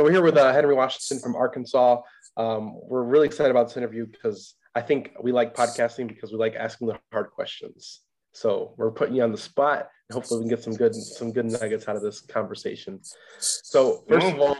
So 0.00 0.04
we're 0.04 0.12
here 0.12 0.22
with 0.22 0.38
uh, 0.38 0.50
Henry 0.50 0.74
Washington 0.74 1.18
from 1.18 1.36
Arkansas. 1.36 2.00
Um, 2.38 2.80
we're 2.88 3.02
really 3.02 3.26
excited 3.26 3.50
about 3.50 3.68
this 3.68 3.76
interview 3.76 4.06
because 4.06 4.54
I 4.74 4.80
think 4.80 5.12
we 5.22 5.30
like 5.30 5.54
podcasting 5.54 6.08
because 6.08 6.32
we 6.32 6.38
like 6.38 6.54
asking 6.54 6.86
the 6.88 6.98
hard 7.12 7.30
questions. 7.32 8.00
So 8.32 8.72
we're 8.78 8.92
putting 8.92 9.14
you 9.14 9.22
on 9.22 9.30
the 9.30 9.36
spot. 9.36 9.90
And 10.08 10.14
hopefully, 10.14 10.38
we 10.38 10.44
can 10.44 10.56
get 10.56 10.64
some 10.64 10.72
good 10.72 10.94
some 10.94 11.32
good 11.32 11.44
nuggets 11.44 11.86
out 11.86 11.96
of 11.96 12.02
this 12.02 12.22
conversation. 12.22 13.00
So 13.40 14.02
first 14.08 14.26
of 14.28 14.40
all, 14.40 14.56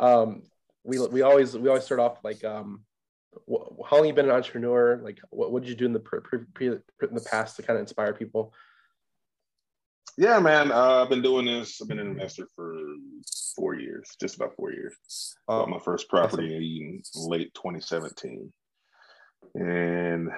um, 0.00 0.42
we 0.82 1.00
we 1.06 1.22
always 1.22 1.56
we 1.56 1.66
always 1.70 1.84
start 1.84 2.00
off 2.00 2.18
like 2.22 2.44
um, 2.44 2.84
how 3.88 3.96
long 3.96 4.06
you 4.06 4.12
been 4.12 4.26
an 4.26 4.32
entrepreneur? 4.32 5.00
Like 5.02 5.18
what, 5.30 5.50
what 5.50 5.62
did 5.62 5.70
you 5.70 5.76
do 5.76 5.86
in 5.86 5.94
the 5.94 6.00
pre, 6.00 6.20
pre, 6.20 6.40
pre, 6.52 6.66
in 6.68 7.14
the 7.14 7.26
past 7.30 7.56
to 7.56 7.62
kind 7.62 7.78
of 7.78 7.80
inspire 7.80 8.12
people? 8.12 8.52
Yeah, 10.16 10.38
man. 10.38 10.70
Uh, 10.70 11.02
I've 11.02 11.08
been 11.08 11.22
doing 11.22 11.46
this. 11.46 11.82
I've 11.82 11.88
been 11.88 11.98
an 11.98 12.06
investor 12.06 12.46
for 12.54 12.72
four 13.56 13.74
years, 13.74 14.08
just 14.20 14.36
about 14.36 14.54
four 14.54 14.72
years. 14.72 14.94
Bought 15.48 15.68
my 15.68 15.80
first 15.80 16.08
property 16.08 16.54
in 16.54 17.02
late 17.16 17.52
2017, 17.54 18.52
and 19.56 20.30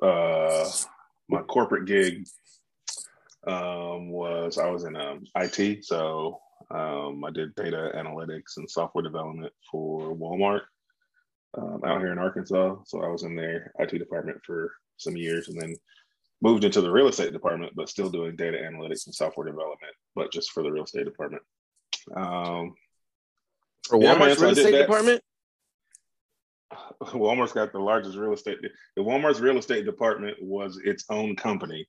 uh, 0.00 0.70
my 1.28 1.42
corporate 1.42 1.86
gig 1.86 2.28
um, 3.46 4.10
was 4.10 4.56
I 4.56 4.70
was 4.70 4.84
in 4.84 4.94
um, 4.94 5.24
IT, 5.36 5.84
so 5.84 6.38
um, 6.70 7.24
I 7.24 7.30
did 7.30 7.56
data 7.56 7.90
analytics 7.96 8.56
and 8.56 8.70
software 8.70 9.02
development 9.02 9.52
for 9.68 10.14
Walmart 10.14 10.62
um, 11.56 11.80
out 11.84 12.00
here 12.00 12.12
in 12.12 12.18
Arkansas. 12.18 12.76
So 12.86 13.02
I 13.02 13.08
was 13.08 13.24
in 13.24 13.34
their 13.34 13.72
IT 13.80 13.98
department 13.98 14.38
for 14.44 14.72
some 14.96 15.16
years, 15.16 15.48
and 15.48 15.60
then 15.60 15.74
moved 16.40 16.64
into 16.64 16.80
the 16.80 16.90
real 16.90 17.08
estate 17.08 17.32
department, 17.32 17.72
but 17.74 17.88
still 17.88 18.10
doing 18.10 18.36
data 18.36 18.58
analytics 18.58 19.06
and 19.06 19.14
software 19.14 19.46
development, 19.46 19.92
but 20.14 20.32
just 20.32 20.52
for 20.52 20.62
the 20.62 20.70
real 20.70 20.84
estate 20.84 21.04
department. 21.04 21.42
Um, 22.16 22.74
for 23.88 23.98
Walmart's 23.98 24.40
yeah, 24.40 24.46
real 24.46 24.58
estate 24.58 24.78
department. 24.78 25.22
Walmart's 27.02 27.52
got 27.52 27.72
the 27.72 27.80
largest 27.80 28.16
real 28.16 28.32
estate. 28.32 28.58
If 28.62 28.72
Walmart's 29.04 29.40
real 29.40 29.58
estate 29.58 29.84
department 29.84 30.36
was 30.40 30.78
its 30.84 31.04
own 31.10 31.36
company, 31.36 31.86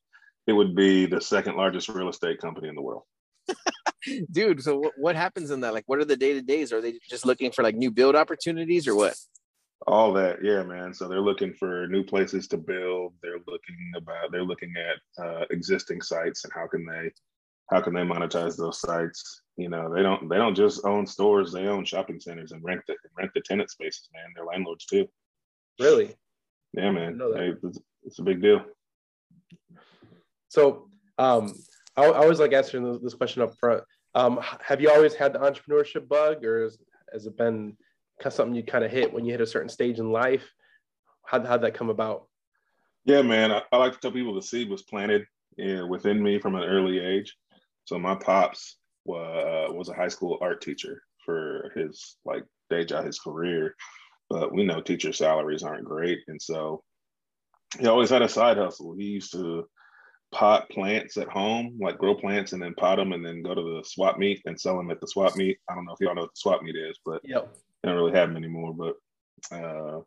it 0.48 0.54
would 0.54 0.76
be 0.76 1.06
the 1.06 1.22
second 1.22 1.56
largest 1.56 1.90
real 1.90 2.10
estate 2.10 2.40
company 2.40 2.70
in 2.70 2.76
the 2.76 2.82
world. 2.82 3.04
Dude, 4.32 4.64
so 4.64 4.80
what, 4.80 4.94
what 4.98 5.16
happens 5.16 5.52
in 5.52 5.60
that? 5.62 5.74
Like, 5.74 5.84
what 5.88 6.00
are 6.00 6.06
the 6.06 6.16
day 6.16 6.34
to 6.34 6.42
days? 6.42 6.72
Are 6.74 6.82
they 6.82 7.00
just 7.10 7.26
looking 7.26 7.52
for 7.52 7.64
like 7.64 7.76
new 7.76 7.92
build 7.92 8.16
opportunities 8.16 8.88
or 8.88 8.96
what? 8.96 9.16
All 9.88 10.14
that 10.14 10.44
yeah 10.44 10.64
man. 10.64 10.94
So 10.94 11.08
they're 11.08 11.22
looking 11.22 11.54
for 11.54 11.88
new 11.88 12.04
places 12.04 12.48
to 12.50 12.58
build. 12.58 13.14
They're 13.22 13.40
looking 13.48 13.92
about 13.96 14.32
they're 14.32 14.44
looking 14.44 14.74
at 14.78 15.24
uh, 15.24 15.46
existing 15.52 16.02
sites 16.02 16.44
and 16.44 16.54
how 16.54 16.68
can 16.68 16.86
they 16.86 17.12
how 17.70 17.82
can 17.82 17.94
they 17.94 18.02
monetize 18.02 18.58
those 18.58 18.80
sites? 18.80 19.44
You 19.58 19.70
know 19.70 19.94
they 19.94 20.02
don't 20.02 20.28
they 20.30 20.38
don't 20.38 20.56
just 20.56 20.86
own 20.86 21.08
stores 21.08 21.52
they 21.52 21.68
own 21.68 21.86
shopping 21.86 22.20
centers 22.20 22.52
and 22.52 22.64
rent 22.64 22.82
the 22.88 22.96
rent 23.18 23.32
the 23.34 23.42
tenant 23.42 23.70
spaces 23.70 24.10
man. 24.14 24.32
They're 24.36 24.46
landlords 24.46 24.86
too. 24.86 25.08
Really? 25.80 26.16
Yeah 26.74 26.92
man. 26.92 27.20
hey, 27.36 27.54
it's, 27.64 27.80
it's, 28.04 28.20
a 28.20 28.24
big 28.24 28.42
deal. 28.42 28.62
So 30.50 30.90
um 31.18 31.54
i, 31.96 32.04
I 32.04 32.18
always 32.18 32.40
like 32.40 32.54
answering 32.54 33.00
this 33.02 33.14
question 33.14 33.42
up 33.42 33.56
front. 33.58 33.84
Um 34.14 34.40
have 34.62 34.82
you 34.82 34.92
always 34.92 35.14
had 35.14 35.34
the 35.34 35.40
entrepreneurship 35.40 36.08
bug 36.08 36.44
or 36.44 36.64
has, 36.64 36.78
has 37.14 37.26
it 37.28 37.38
been 37.38 37.78
something 38.28 38.56
you 38.56 38.64
kind 38.64 38.84
of 38.84 38.92
hit 38.92 39.14
when 39.14 39.26
you 39.26 39.32
hit 39.32 39.42
a 39.42 39.48
certain 39.48 39.70
stage 39.70 40.00
in 40.00 40.12
life? 40.12 40.54
How 41.26 41.44
how'd 41.46 41.62
that 41.62 41.74
come 41.74 41.90
about? 41.90 42.28
Yeah, 43.06 43.22
man. 43.22 43.52
I, 43.52 43.62
I 43.72 43.78
like 43.78 43.94
to 43.94 44.00
tell 44.00 44.12
people 44.12 44.36
the 44.36 44.42
seed 44.42 44.70
was 44.70 44.84
planted 44.84 45.26
yeah, 45.58 45.84
within 45.84 46.22
me 46.22 46.40
from 46.40 46.56
an 46.56 46.64
early 46.64 47.00
age. 47.00 47.36
So 47.86 47.98
my 47.98 48.16
pops 48.16 48.78
was, 49.06 49.70
uh, 49.70 49.74
was 49.74 49.90
a 49.90 49.94
high 49.94 50.08
school 50.08 50.38
art 50.42 50.62
teacher 50.62 51.02
for 51.26 51.72
his 51.76 52.18
like 52.26 52.44
day 52.70 52.86
job, 52.86 53.06
his 53.06 53.20
career. 53.20 53.76
But 54.30 54.54
we 54.54 54.64
know 54.64 54.82
teacher 54.82 55.12
salaries 55.12 55.64
aren't 55.64 55.86
great, 55.86 56.20
and 56.28 56.40
so 56.40 56.84
he 57.80 57.88
always 57.88 58.12
had 58.12 58.22
a 58.22 58.30
side 58.30 58.58
hustle. 58.58 58.96
He 58.96 59.06
used 59.06 59.32
to 59.32 59.68
pot 60.32 60.70
plants 60.70 61.18
at 61.18 61.28
home, 61.28 61.80
like 61.82 61.98
grow 61.98 62.14
plants 62.14 62.54
and 62.54 62.62
then 62.62 62.76
pot 62.76 62.98
them, 62.98 63.12
and 63.12 63.26
then 63.26 63.42
go 63.42 63.56
to 63.56 63.62
the 63.62 63.84
swap 63.84 64.20
meet 64.20 64.42
and 64.46 64.60
sell 64.60 64.78
them 64.78 64.92
at 64.92 65.02
the 65.02 65.08
swap 65.08 65.36
meet. 65.36 65.58
I 65.68 65.74
don't 65.74 65.86
know 65.86 65.94
if 65.94 66.00
y'all 66.00 66.14
know 66.14 66.22
what 66.22 66.34
the 66.36 66.40
swap 66.40 66.62
meet 66.62 66.76
is, 66.76 67.00
but 67.04 67.22
yep 67.24 67.52
don't 67.88 67.96
really 67.96 68.18
have 68.18 68.30
them 68.30 68.38
anymore. 68.38 68.74
But 68.74 68.96
uh, 69.56 70.02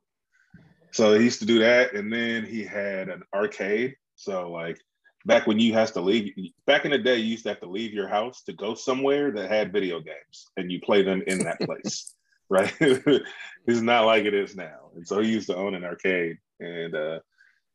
so 0.93 1.15
he 1.15 1.25
used 1.25 1.41
to 1.41 1.47
do 1.47 1.59
that, 1.61 1.95
and 1.95 2.13
then 2.13 2.45
he 2.45 2.65
had 2.65 3.09
an 3.09 3.23
arcade. 3.35 3.97
So 4.17 4.51
like 4.51 4.79
back 5.25 5.47
when 5.47 5.59
you 5.59 5.73
has 5.75 5.93
to 5.93 6.01
leave, 6.01 6.35
back 6.67 6.85
in 6.85 6.91
the 6.91 6.99
day, 6.99 7.17
you 7.17 7.31
used 7.31 7.45
to 7.45 7.51
have 7.51 7.61
to 7.61 7.71
leave 7.71 7.93
your 7.93 8.09
house 8.09 8.43
to 8.45 8.53
go 8.53 8.75
somewhere 8.75 9.31
that 9.33 9.51
had 9.51 9.73
video 9.73 10.01
games, 10.01 10.47
and 10.57 10.71
you 10.71 10.81
play 10.81 11.03
them 11.03 11.23
in 11.27 11.39
that 11.41 11.61
place. 11.61 12.15
right? 12.51 12.75
it's 12.81 13.81
not 13.81 14.05
like 14.05 14.25
it 14.25 14.35
is 14.35 14.55
now. 14.55 14.91
And 14.95 15.07
so 15.07 15.21
he 15.21 15.31
used 15.31 15.49
to 15.49 15.57
own 15.57 15.75
an 15.75 15.85
arcade, 15.85 16.37
and 16.61 16.95
uh, 16.95 17.21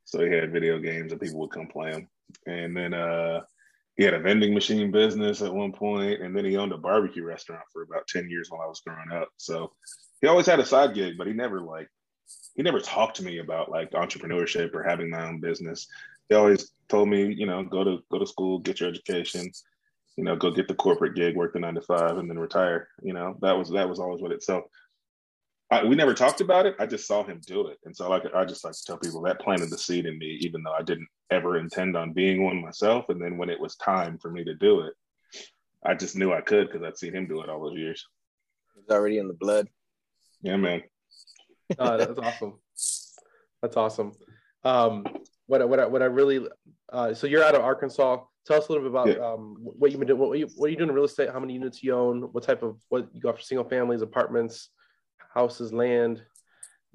so 0.05 0.23
he 0.23 0.31
had 0.31 0.53
video 0.53 0.77
games, 0.77 1.11
and 1.11 1.19
people 1.19 1.39
would 1.39 1.51
come 1.51 1.67
play 1.67 1.91
them. 1.91 2.07
And 2.45 2.77
then 2.77 2.93
uh, 2.93 3.41
he 3.97 4.03
had 4.03 4.13
a 4.13 4.19
vending 4.19 4.53
machine 4.53 4.91
business 4.91 5.41
at 5.41 5.53
one 5.53 5.73
point, 5.73 6.21
and 6.21 6.35
then 6.35 6.45
he 6.45 6.55
owned 6.55 6.71
a 6.71 6.77
barbecue 6.77 7.23
restaurant 7.23 7.63
for 7.73 7.81
about 7.81 8.07
10 8.07 8.29
years 8.29 8.49
while 8.49 8.61
I 8.61 8.67
was 8.67 8.81
growing 8.81 9.11
up. 9.11 9.29
So 9.37 9.73
he 10.21 10.27
always 10.27 10.45
had 10.45 10.59
a 10.59 10.65
side 10.65 10.93
gig, 10.93 11.17
but 11.17 11.27
he 11.27 11.33
never 11.33 11.59
like 11.59 11.89
he 12.55 12.63
never 12.63 12.79
talked 12.79 13.17
to 13.17 13.23
me 13.23 13.39
about 13.39 13.69
like 13.69 13.91
entrepreneurship 13.91 14.73
or 14.73 14.83
having 14.83 15.09
my 15.09 15.27
own 15.27 15.39
business. 15.39 15.87
He 16.29 16.35
always 16.35 16.71
told 16.89 17.07
me, 17.07 17.33
you 17.33 17.45
know, 17.45 17.63
go 17.63 17.83
to 17.83 17.99
go 18.11 18.19
to 18.19 18.27
school, 18.27 18.59
get 18.59 18.79
your 18.79 18.89
education, 18.89 19.49
you 20.15 20.23
know, 20.23 20.35
go 20.35 20.51
get 20.51 20.67
the 20.67 20.75
corporate 20.75 21.15
gig, 21.15 21.35
work 21.35 21.53
the 21.53 21.59
nine 21.59 21.75
to 21.75 21.81
five, 21.81 22.17
and 22.17 22.29
then 22.29 22.37
retire. 22.37 22.89
You 23.01 23.13
know, 23.13 23.37
that 23.41 23.57
was 23.57 23.69
that 23.71 23.89
was 23.89 23.99
always 23.99 24.21
what 24.21 24.31
it. 24.31 24.43
So 24.43 24.69
I, 25.69 25.83
we 25.83 25.95
never 25.95 26.13
talked 26.13 26.39
about 26.39 26.65
it. 26.65 26.75
I 26.79 26.85
just 26.85 27.07
saw 27.07 27.23
him 27.23 27.41
do 27.45 27.67
it, 27.67 27.77
and 27.85 27.95
so 27.95 28.09
like 28.09 28.23
I 28.33 28.45
just 28.45 28.63
like 28.63 28.73
to 28.73 28.83
tell 28.85 28.97
people 28.97 29.21
that 29.23 29.41
planted 29.41 29.69
the 29.69 29.77
seed 29.77 30.05
in 30.05 30.17
me, 30.17 30.37
even 30.41 30.63
though 30.63 30.73
I 30.73 30.81
didn't 30.81 31.07
ever 31.29 31.57
intend 31.57 31.97
on 31.97 32.13
being 32.13 32.43
one 32.43 32.61
myself. 32.61 33.09
And 33.09 33.21
then 33.21 33.37
when 33.37 33.49
it 33.49 33.59
was 33.59 33.75
time 33.75 34.17
for 34.17 34.31
me 34.31 34.43
to 34.45 34.55
do 34.55 34.81
it, 34.81 34.93
I 35.85 35.93
just 35.93 36.15
knew 36.15 36.33
I 36.33 36.41
could 36.41 36.67
because 36.67 36.83
I'd 36.83 36.97
seen 36.97 37.15
him 37.15 37.27
do 37.27 37.41
it 37.41 37.49
all 37.49 37.61
those 37.61 37.77
years. 37.77 38.05
It's 38.79 38.91
already 38.91 39.17
in 39.17 39.27
the 39.27 39.33
blood. 39.33 39.67
Yeah, 40.41 40.55
man. 40.55 40.83
uh, 41.77 41.97
that's 41.97 42.19
awesome. 42.19 42.59
That's 43.61 43.75
awesome. 43.75 44.13
Um, 44.63 45.05
what 45.47 45.67
what 45.67 45.79
I, 45.79 45.85
what 45.85 46.01
I 46.01 46.05
really 46.05 46.47
uh, 46.91 47.13
so 47.13 47.27
you're 47.27 47.43
out 47.43 47.55
of 47.55 47.61
Arkansas. 47.61 48.19
Tell 48.45 48.57
us 48.57 48.67
a 48.69 48.71
little 48.71 48.89
bit 48.89 48.91
about 48.91 49.07
yeah. 49.07 49.33
um, 49.33 49.57
what 49.59 49.91
you've 49.91 49.99
been 49.99 50.07
doing. 50.07 50.19
What, 50.19 50.39
you, 50.39 50.47
what 50.55 50.67
are 50.67 50.69
you 50.69 50.77
doing 50.77 50.89
in 50.89 50.95
real 50.95 51.03
estate? 51.03 51.29
How 51.31 51.39
many 51.39 51.53
units 51.53 51.83
you 51.83 51.93
own? 51.93 52.21
What 52.31 52.43
type 52.43 52.63
of 52.63 52.77
what 52.87 53.09
you 53.13 53.19
got 53.19 53.35
for 53.35 53.41
single 53.41 53.67
families, 53.67 54.01
apartments? 54.01 54.69
Houses, 55.37 55.71
land? 55.71 56.23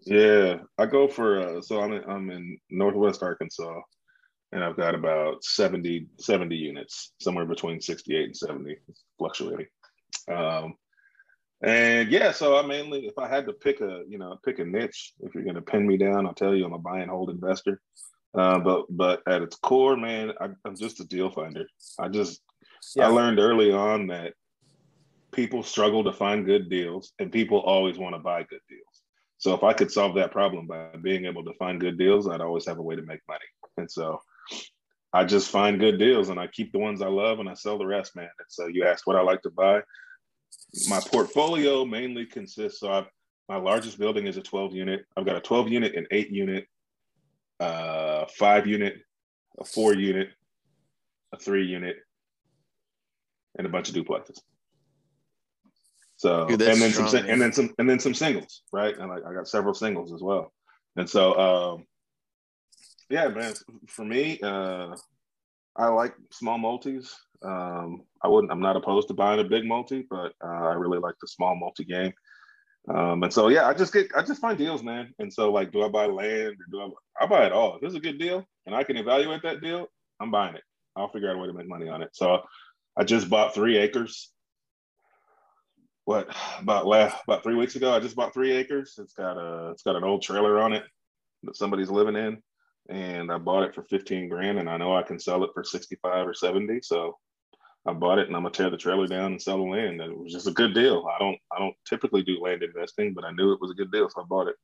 Yeah, 0.04 0.56
I 0.76 0.86
go 0.86 1.06
for 1.06 1.40
uh, 1.40 1.62
so 1.62 1.80
I'm 1.80 1.92
in, 1.92 2.04
I'm 2.10 2.30
in 2.30 2.58
Northwest 2.70 3.22
Arkansas, 3.22 3.80
and 4.50 4.64
I've 4.64 4.76
got 4.76 4.96
about 4.96 5.44
70 5.44 6.08
70 6.18 6.56
units, 6.56 7.12
somewhere 7.20 7.46
between 7.46 7.80
68 7.80 8.24
and 8.24 8.36
70, 8.36 8.76
fluctuating. 9.16 9.66
Um, 10.28 10.74
and 11.64 12.10
yeah, 12.10 12.32
so 12.32 12.56
I 12.56 12.66
mainly, 12.66 13.06
if 13.06 13.16
I 13.16 13.28
had 13.28 13.46
to 13.46 13.52
pick 13.52 13.80
a, 13.80 14.02
you 14.08 14.18
know, 14.18 14.36
pick 14.44 14.58
a 14.58 14.64
niche, 14.64 15.12
if 15.20 15.36
you're 15.36 15.44
going 15.44 15.54
to 15.54 15.62
pin 15.62 15.86
me 15.86 15.96
down, 15.96 16.26
I'll 16.26 16.34
tell 16.34 16.52
you 16.52 16.64
I'm 16.64 16.72
a 16.72 16.78
buy 16.78 16.98
and 16.98 17.10
hold 17.10 17.30
investor. 17.30 17.80
Uh, 18.34 18.58
but 18.58 18.86
but 18.90 19.22
at 19.28 19.42
its 19.42 19.54
core, 19.56 19.96
man, 19.96 20.32
I, 20.40 20.46
am 20.66 20.74
just 20.76 20.98
a 20.98 21.04
deal 21.04 21.30
finder. 21.30 21.66
I 22.00 22.08
just 22.08 22.40
yeah. 22.96 23.06
I 23.06 23.10
learned 23.10 23.38
early 23.38 23.70
on 23.70 24.08
that 24.08 24.34
people 25.32 25.62
struggle 25.62 26.04
to 26.04 26.12
find 26.12 26.46
good 26.46 26.68
deals, 26.68 27.12
and 27.18 27.32
people 27.32 27.58
always 27.58 27.98
want 27.98 28.14
to 28.14 28.18
buy 28.18 28.42
good 28.42 28.60
deals. 28.68 29.02
So 29.38 29.54
if 29.54 29.64
I 29.64 29.72
could 29.72 29.90
solve 29.90 30.14
that 30.14 30.30
problem 30.30 30.66
by 30.66 30.90
being 31.02 31.24
able 31.24 31.44
to 31.44 31.54
find 31.54 31.80
good 31.80 31.98
deals, 31.98 32.28
I'd 32.28 32.40
always 32.40 32.66
have 32.66 32.78
a 32.78 32.82
way 32.82 32.94
to 32.94 33.02
make 33.02 33.20
money. 33.26 33.40
And 33.76 33.90
so 33.90 34.20
I 35.12 35.24
just 35.24 35.50
find 35.50 35.80
good 35.80 35.98
deals 35.98 36.28
and 36.28 36.38
I 36.38 36.46
keep 36.46 36.70
the 36.72 36.78
ones 36.78 37.02
I 37.02 37.08
love 37.08 37.40
and 37.40 37.48
I 37.48 37.54
sell 37.54 37.76
the 37.76 37.86
rest, 37.86 38.14
man. 38.14 38.30
And 38.38 38.46
so 38.48 38.68
you 38.68 38.84
asked 38.84 39.06
what 39.06 39.16
I 39.16 39.22
like 39.22 39.42
to 39.42 39.50
buy. 39.50 39.82
My 40.88 41.00
portfolio 41.00 41.84
mainly 41.84 42.24
consists 42.24 42.82
of 42.84 43.06
my 43.48 43.56
largest 43.56 43.98
building 43.98 44.28
is 44.28 44.36
a 44.36 44.42
12 44.42 44.74
unit. 44.74 45.04
I've 45.16 45.26
got 45.26 45.36
a 45.36 45.40
12 45.40 45.68
unit, 45.70 45.96
an 45.96 46.06
eight 46.12 46.30
unit, 46.30 46.66
uh, 47.58 48.26
five 48.26 48.66
unit, 48.66 48.94
a 49.58 49.64
four 49.64 49.94
unit, 49.94 50.28
a 51.32 51.38
three 51.38 51.66
unit, 51.66 51.96
and 53.58 53.66
a 53.66 53.70
bunch 53.70 53.88
of 53.88 53.94
duplexes. 53.94 54.38
So 56.22 56.46
Dude, 56.46 56.62
and 56.62 56.80
then 56.80 56.92
some 56.92 57.08
strong, 57.08 57.24
man. 57.24 57.32
and 57.32 57.42
then 57.42 57.52
some 57.52 57.74
and 57.80 57.90
then 57.90 57.98
some 57.98 58.14
singles, 58.14 58.62
right? 58.72 58.96
And 58.96 59.10
I, 59.10 59.16
I 59.16 59.34
got 59.34 59.48
several 59.48 59.74
singles 59.74 60.12
as 60.12 60.22
well. 60.22 60.52
And 60.94 61.10
so 61.10 61.36
um 61.36 61.86
yeah, 63.10 63.26
man, 63.26 63.54
for 63.88 64.04
me, 64.04 64.38
uh 64.40 64.94
I 65.74 65.88
like 65.88 66.14
small 66.30 66.58
multis. 66.58 67.12
Um 67.44 68.02
I 68.22 68.28
wouldn't 68.28 68.52
I'm 68.52 68.60
not 68.60 68.76
opposed 68.76 69.08
to 69.08 69.14
buying 69.14 69.40
a 69.40 69.44
big 69.44 69.64
multi, 69.66 70.06
but 70.08 70.32
uh, 70.40 70.68
I 70.70 70.74
really 70.74 71.00
like 71.00 71.16
the 71.20 71.26
small 71.26 71.56
multi 71.56 71.84
game. 71.84 72.12
Um, 72.88 73.24
and 73.24 73.32
so 73.32 73.48
yeah, 73.48 73.66
I 73.66 73.74
just 73.74 73.92
get 73.92 74.06
I 74.16 74.22
just 74.22 74.40
find 74.40 74.56
deals, 74.56 74.84
man. 74.84 75.12
And 75.18 75.32
so 75.32 75.50
like, 75.50 75.72
do 75.72 75.82
I 75.82 75.88
buy 75.88 76.06
land 76.06 76.54
or 76.54 76.66
do 76.70 76.94
I 77.18 77.24
I 77.24 77.26
buy 77.26 77.46
it 77.46 77.52
all? 77.52 77.78
If 77.78 77.82
it's 77.82 77.96
a 77.96 78.00
good 78.00 78.20
deal 78.20 78.46
and 78.66 78.76
I 78.76 78.84
can 78.84 78.96
evaluate 78.96 79.42
that 79.42 79.60
deal, 79.60 79.88
I'm 80.20 80.30
buying 80.30 80.54
it. 80.54 80.62
I'll 80.94 81.10
figure 81.10 81.30
out 81.30 81.34
a 81.34 81.38
way 81.40 81.48
to 81.48 81.52
make 81.52 81.66
money 81.66 81.88
on 81.88 82.00
it. 82.00 82.10
So 82.12 82.42
I 82.96 83.02
just 83.02 83.28
bought 83.28 83.54
three 83.54 83.76
acres. 83.76 84.31
What 86.04 86.34
about 86.58 86.86
last 86.86 87.16
about 87.24 87.42
three 87.42 87.54
weeks 87.54 87.76
ago? 87.76 87.94
I 87.94 88.00
just 88.00 88.16
bought 88.16 88.34
three 88.34 88.52
acres. 88.52 88.98
It's 88.98 89.14
got 89.14 89.36
a 89.36 89.70
it's 89.70 89.82
got 89.82 89.96
an 89.96 90.04
old 90.04 90.22
trailer 90.22 90.60
on 90.60 90.72
it 90.72 90.82
that 91.44 91.56
somebody's 91.56 91.90
living 91.90 92.16
in, 92.16 92.42
and 92.88 93.30
I 93.30 93.38
bought 93.38 93.64
it 93.64 93.74
for 93.74 93.84
15 93.84 94.28
grand, 94.28 94.58
and 94.58 94.68
I 94.68 94.76
know 94.76 94.96
I 94.96 95.02
can 95.02 95.18
sell 95.18 95.44
it 95.44 95.50
for 95.54 95.62
65 95.62 96.26
or 96.26 96.34
70. 96.34 96.80
So 96.82 97.18
I 97.86 97.92
bought 97.92 98.18
it, 98.18 98.26
and 98.26 98.36
I'm 98.36 98.42
gonna 98.42 98.52
tear 98.52 98.70
the 98.70 98.76
trailer 98.76 99.06
down 99.06 99.32
and 99.32 99.42
sell 99.42 99.58
the 99.58 99.62
land. 99.62 100.00
And 100.00 100.12
it 100.12 100.18
was 100.18 100.32
just 100.32 100.48
a 100.48 100.52
good 100.52 100.74
deal. 100.74 101.06
I 101.14 101.18
don't 101.20 101.38
I 101.54 101.60
don't 101.60 101.76
typically 101.88 102.22
do 102.22 102.40
land 102.40 102.64
investing, 102.64 103.14
but 103.14 103.24
I 103.24 103.30
knew 103.30 103.52
it 103.52 103.60
was 103.60 103.70
a 103.70 103.74
good 103.74 103.92
deal, 103.92 104.08
so 104.08 104.22
I 104.22 104.24
bought 104.24 104.48
it. 104.48 104.56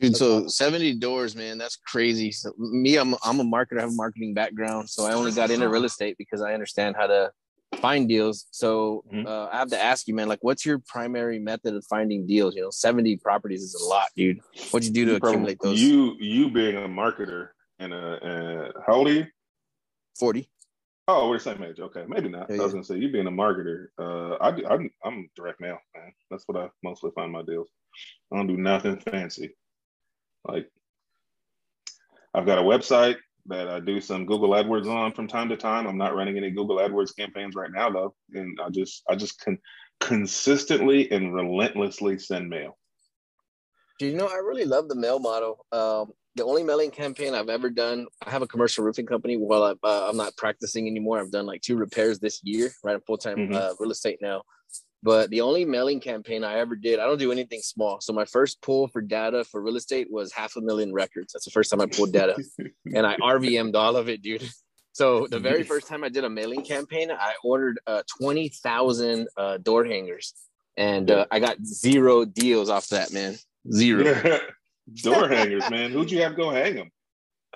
Dude, 0.00 0.16
so 0.16 0.48
70 0.48 0.96
doors, 0.96 1.36
man, 1.36 1.56
that's 1.56 1.76
crazy. 1.76 2.32
So 2.32 2.52
me, 2.58 2.96
I'm 2.96 3.14
I'm 3.24 3.40
a 3.40 3.44
marketer, 3.44 3.78
I 3.78 3.82
have 3.82 3.90
a 3.90 3.94
marketing 3.94 4.34
background. 4.34 4.90
So 4.90 5.06
I 5.06 5.12
only 5.12 5.32
got 5.32 5.50
into 5.50 5.68
real 5.68 5.84
estate 5.84 6.16
because 6.18 6.42
I 6.42 6.52
understand 6.52 6.96
how 6.96 7.06
to 7.06 7.30
find 7.78 8.08
deals. 8.08 8.46
So 8.50 9.04
Mhm. 9.12 9.26
uh, 9.26 9.48
I 9.52 9.58
have 9.58 9.68
to 9.70 9.80
ask 9.82 10.06
you, 10.08 10.14
man, 10.14 10.28
like 10.28 10.42
what's 10.42 10.64
your 10.64 10.78
primary 10.78 11.38
method 11.38 11.74
of 11.74 11.84
finding 11.86 12.26
deals? 12.26 12.54
You 12.54 12.62
know, 12.62 12.70
70 12.70 13.16
properties 13.16 13.62
is 13.62 13.74
a 13.74 13.84
lot, 13.84 14.08
dude. 14.16 14.40
What'd 14.70 14.86
you 14.86 14.92
do 14.94 15.04
to 15.06 15.12
You 15.12 15.18
probably- 15.20 15.52
accumulate 15.52 15.58
those 15.60 15.80
You 15.80 16.16
you 16.18 16.50
being 16.50 16.76
a 16.76 16.88
marketer 16.88 17.50
and 17.78 17.92
a, 17.92 18.72
uh, 18.76 18.82
how 18.86 18.94
old 18.94 19.08
are 19.08 19.12
you? 19.12 19.26
40? 20.18 20.48
Oh, 21.06 21.28
we're 21.28 21.36
the 21.36 21.42
same 21.44 21.62
age. 21.62 21.80
Okay, 21.80 22.04
maybe 22.08 22.30
not. 22.30 22.48
Yeah, 22.48 22.60
I 22.60 22.64
was 22.64 22.72
gonna 22.72 22.84
say 22.84 22.96
you 22.96 23.10
being 23.10 23.26
a 23.26 23.30
marketer. 23.30 23.88
Uh, 23.98 24.38
I 24.40 24.50
do, 24.52 24.66
I'm 24.66 24.90
I'm 25.04 25.28
direct 25.36 25.60
mail, 25.60 25.78
man. 25.94 26.14
That's 26.30 26.48
what 26.48 26.56
I 26.56 26.70
mostly 26.82 27.10
find 27.14 27.30
my 27.30 27.42
deals. 27.42 27.68
I 28.32 28.36
don't 28.36 28.46
do 28.46 28.56
nothing 28.56 28.98
fancy. 29.00 29.54
Like 30.46 30.70
I've 32.32 32.46
got 32.46 32.58
a 32.58 32.62
website 32.62 33.16
that 33.46 33.68
I 33.68 33.80
do 33.80 34.00
some 34.00 34.26
Google 34.26 34.50
AdWords 34.50 34.86
on 34.86 35.12
from 35.12 35.28
time 35.28 35.48
to 35.50 35.56
time. 35.56 35.86
I'm 35.86 35.98
not 35.98 36.14
running 36.14 36.36
any 36.36 36.50
Google 36.50 36.78
AdWords 36.78 37.16
campaigns 37.16 37.54
right 37.54 37.70
now 37.70 37.90
though, 37.90 38.14
and 38.32 38.58
I 38.62 38.70
just 38.70 39.02
I 39.08 39.14
just 39.16 39.40
can 39.40 39.58
consistently 40.00 41.10
and 41.10 41.34
relentlessly 41.34 42.18
send 42.18 42.48
mail. 42.48 42.78
Do 43.98 44.06
you 44.06 44.16
know, 44.16 44.26
I 44.26 44.36
really 44.36 44.64
love 44.64 44.88
the 44.88 44.96
mail 44.96 45.18
model. 45.18 45.64
Um, 45.70 46.12
the 46.36 46.44
only 46.44 46.64
mailing 46.64 46.90
campaign 46.90 47.32
I've 47.32 47.48
ever 47.48 47.70
done, 47.70 48.06
I 48.26 48.30
have 48.30 48.42
a 48.42 48.46
commercial 48.46 48.84
roofing 48.84 49.06
company. 49.06 49.36
While 49.36 49.62
I, 49.62 49.74
uh, 49.86 50.08
I'm 50.10 50.16
not 50.16 50.36
practicing 50.36 50.88
anymore, 50.88 51.20
I've 51.20 51.30
done 51.30 51.46
like 51.46 51.62
two 51.62 51.76
repairs 51.76 52.18
this 52.18 52.40
year, 52.42 52.72
right? 52.82 52.94
I'm 52.94 53.02
full 53.02 53.18
time 53.18 53.38
Mhm. 53.38 53.54
uh, 53.54 53.74
real 53.78 53.92
estate 53.92 54.18
now. 54.20 54.42
But 55.04 55.28
the 55.28 55.42
only 55.42 55.66
mailing 55.66 56.00
campaign 56.00 56.44
I 56.44 56.60
ever 56.60 56.74
did, 56.74 56.98
I 56.98 57.04
don't 57.04 57.18
do 57.18 57.30
anything 57.30 57.60
small. 57.60 58.00
So 58.00 58.14
my 58.14 58.24
first 58.24 58.62
pull 58.62 58.88
for 58.88 59.02
data 59.02 59.44
for 59.44 59.60
real 59.60 59.76
estate 59.76 60.10
was 60.10 60.32
half 60.32 60.56
a 60.56 60.62
million 60.62 60.94
records. 60.94 61.34
That's 61.34 61.44
the 61.44 61.50
first 61.50 61.70
time 61.70 61.82
I 61.82 61.86
pulled 61.86 62.10
data, 62.10 62.42
and 62.86 63.06
I 63.06 63.14
RVM'd 63.18 63.76
all 63.76 63.96
of 63.96 64.08
it, 64.08 64.22
dude. 64.22 64.50
So 64.96 65.26
the 65.28 65.40
very 65.40 65.64
first 65.64 65.88
time 65.88 66.04
I 66.04 66.08
did 66.08 66.22
a 66.22 66.30
mailing 66.30 66.62
campaign, 66.62 67.10
I 67.10 67.32
ordered 67.42 67.80
uh, 67.84 68.04
twenty 68.16 68.48
thousand 68.48 69.26
uh, 69.36 69.58
door 69.58 69.84
hangers, 69.84 70.34
and 70.76 71.10
uh, 71.10 71.26
I 71.32 71.40
got 71.40 71.56
zero 71.64 72.24
deals 72.24 72.70
off 72.70 72.86
that, 72.90 73.12
man. 73.12 73.34
Zero. 73.72 74.38
Door 75.02 75.30
hangers, 75.30 75.68
man. 75.68 75.90
Who'd 75.90 76.12
you 76.12 76.22
have 76.22 76.36
go 76.36 76.50
hang 76.50 76.76
them? 76.76 76.90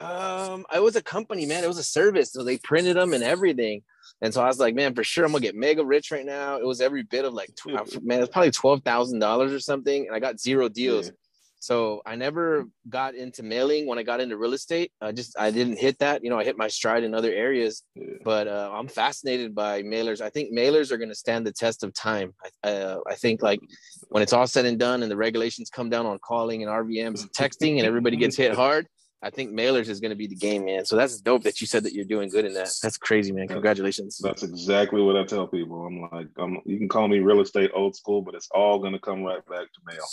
Um, 0.00 0.66
it 0.74 0.82
was 0.82 0.96
a 0.96 1.02
company, 1.02 1.46
man. 1.46 1.62
It 1.62 1.68
was 1.68 1.78
a 1.78 1.84
service, 1.84 2.32
so 2.32 2.42
they 2.42 2.58
printed 2.58 2.96
them 2.96 3.12
and 3.12 3.22
everything. 3.22 3.82
And 4.20 4.34
so 4.34 4.42
I 4.42 4.46
was 4.46 4.58
like, 4.58 4.74
man, 4.74 4.94
for 4.94 5.04
sure, 5.04 5.24
I'm 5.24 5.32
gonna 5.32 5.42
get 5.42 5.54
mega 5.54 5.84
rich 5.84 6.10
right 6.10 6.26
now. 6.26 6.56
It 6.56 6.66
was 6.66 6.80
every 6.80 7.02
bit 7.04 7.24
of 7.24 7.34
like, 7.34 7.54
tw- 7.54 8.02
man, 8.02 8.20
it's 8.20 8.32
probably 8.32 8.50
twelve 8.50 8.82
thousand 8.82 9.20
dollars 9.20 9.52
or 9.52 9.60
something, 9.60 10.06
and 10.06 10.14
I 10.14 10.18
got 10.18 10.40
zero 10.40 10.68
deals. 10.68 11.12
So 11.60 12.02
I 12.06 12.14
never 12.14 12.66
got 12.88 13.14
into 13.14 13.42
mailing 13.42 13.86
when 13.86 13.98
I 13.98 14.04
got 14.04 14.20
into 14.20 14.36
real 14.36 14.52
estate. 14.52 14.92
I 15.00 15.12
just 15.12 15.38
I 15.38 15.50
didn't 15.50 15.78
hit 15.78 15.98
that. 15.98 16.22
You 16.22 16.30
know, 16.30 16.38
I 16.38 16.44
hit 16.44 16.56
my 16.56 16.68
stride 16.68 17.02
in 17.02 17.14
other 17.14 17.32
areas, 17.32 17.82
but 18.24 18.46
uh, 18.46 18.70
I'm 18.72 18.86
fascinated 18.86 19.54
by 19.54 19.82
mailers. 19.82 20.20
I 20.20 20.30
think 20.30 20.52
mailers 20.52 20.92
are 20.92 20.98
going 20.98 21.08
to 21.08 21.16
stand 21.16 21.46
the 21.46 21.52
test 21.52 21.82
of 21.82 21.92
time. 21.94 22.32
I, 22.62 22.68
uh, 22.68 23.00
I 23.08 23.14
think 23.16 23.42
like 23.42 23.60
when 24.08 24.22
it's 24.22 24.32
all 24.32 24.46
said 24.46 24.66
and 24.66 24.78
done 24.78 25.02
and 25.02 25.10
the 25.10 25.16
regulations 25.16 25.68
come 25.68 25.90
down 25.90 26.06
on 26.06 26.18
calling 26.20 26.62
and 26.62 26.70
RVMs 26.70 27.22
and 27.22 27.32
texting 27.32 27.78
and 27.78 27.86
everybody 27.86 28.16
gets 28.16 28.36
hit 28.36 28.54
hard, 28.54 28.86
I 29.20 29.30
think 29.30 29.50
mailers 29.50 29.88
is 29.88 29.98
going 30.00 30.10
to 30.10 30.16
be 30.16 30.28
the 30.28 30.36
game, 30.36 30.64
man. 30.64 30.84
So 30.84 30.96
that's 30.96 31.20
dope 31.20 31.42
that 31.42 31.60
you 31.60 31.66
said 31.66 31.82
that 31.84 31.92
you're 31.92 32.04
doing 32.04 32.28
good 32.28 32.44
in 32.44 32.54
that. 32.54 32.70
That's 32.82 32.96
crazy, 32.96 33.32
man. 33.32 33.48
Congratulations. 33.48 34.18
That's 34.18 34.44
exactly 34.44 35.02
what 35.02 35.16
I 35.16 35.24
tell 35.24 35.48
people. 35.48 35.84
I'm 35.86 36.08
like, 36.12 36.28
I'm, 36.38 36.60
you 36.64 36.78
can 36.78 36.88
call 36.88 37.08
me 37.08 37.18
real 37.18 37.40
estate 37.40 37.72
old 37.74 37.96
school, 37.96 38.22
but 38.22 38.34
it's 38.34 38.48
all 38.52 38.78
going 38.78 38.92
to 38.92 39.00
come 39.00 39.24
right 39.24 39.44
back 39.46 39.66
to 39.72 39.80
mail. 39.86 40.04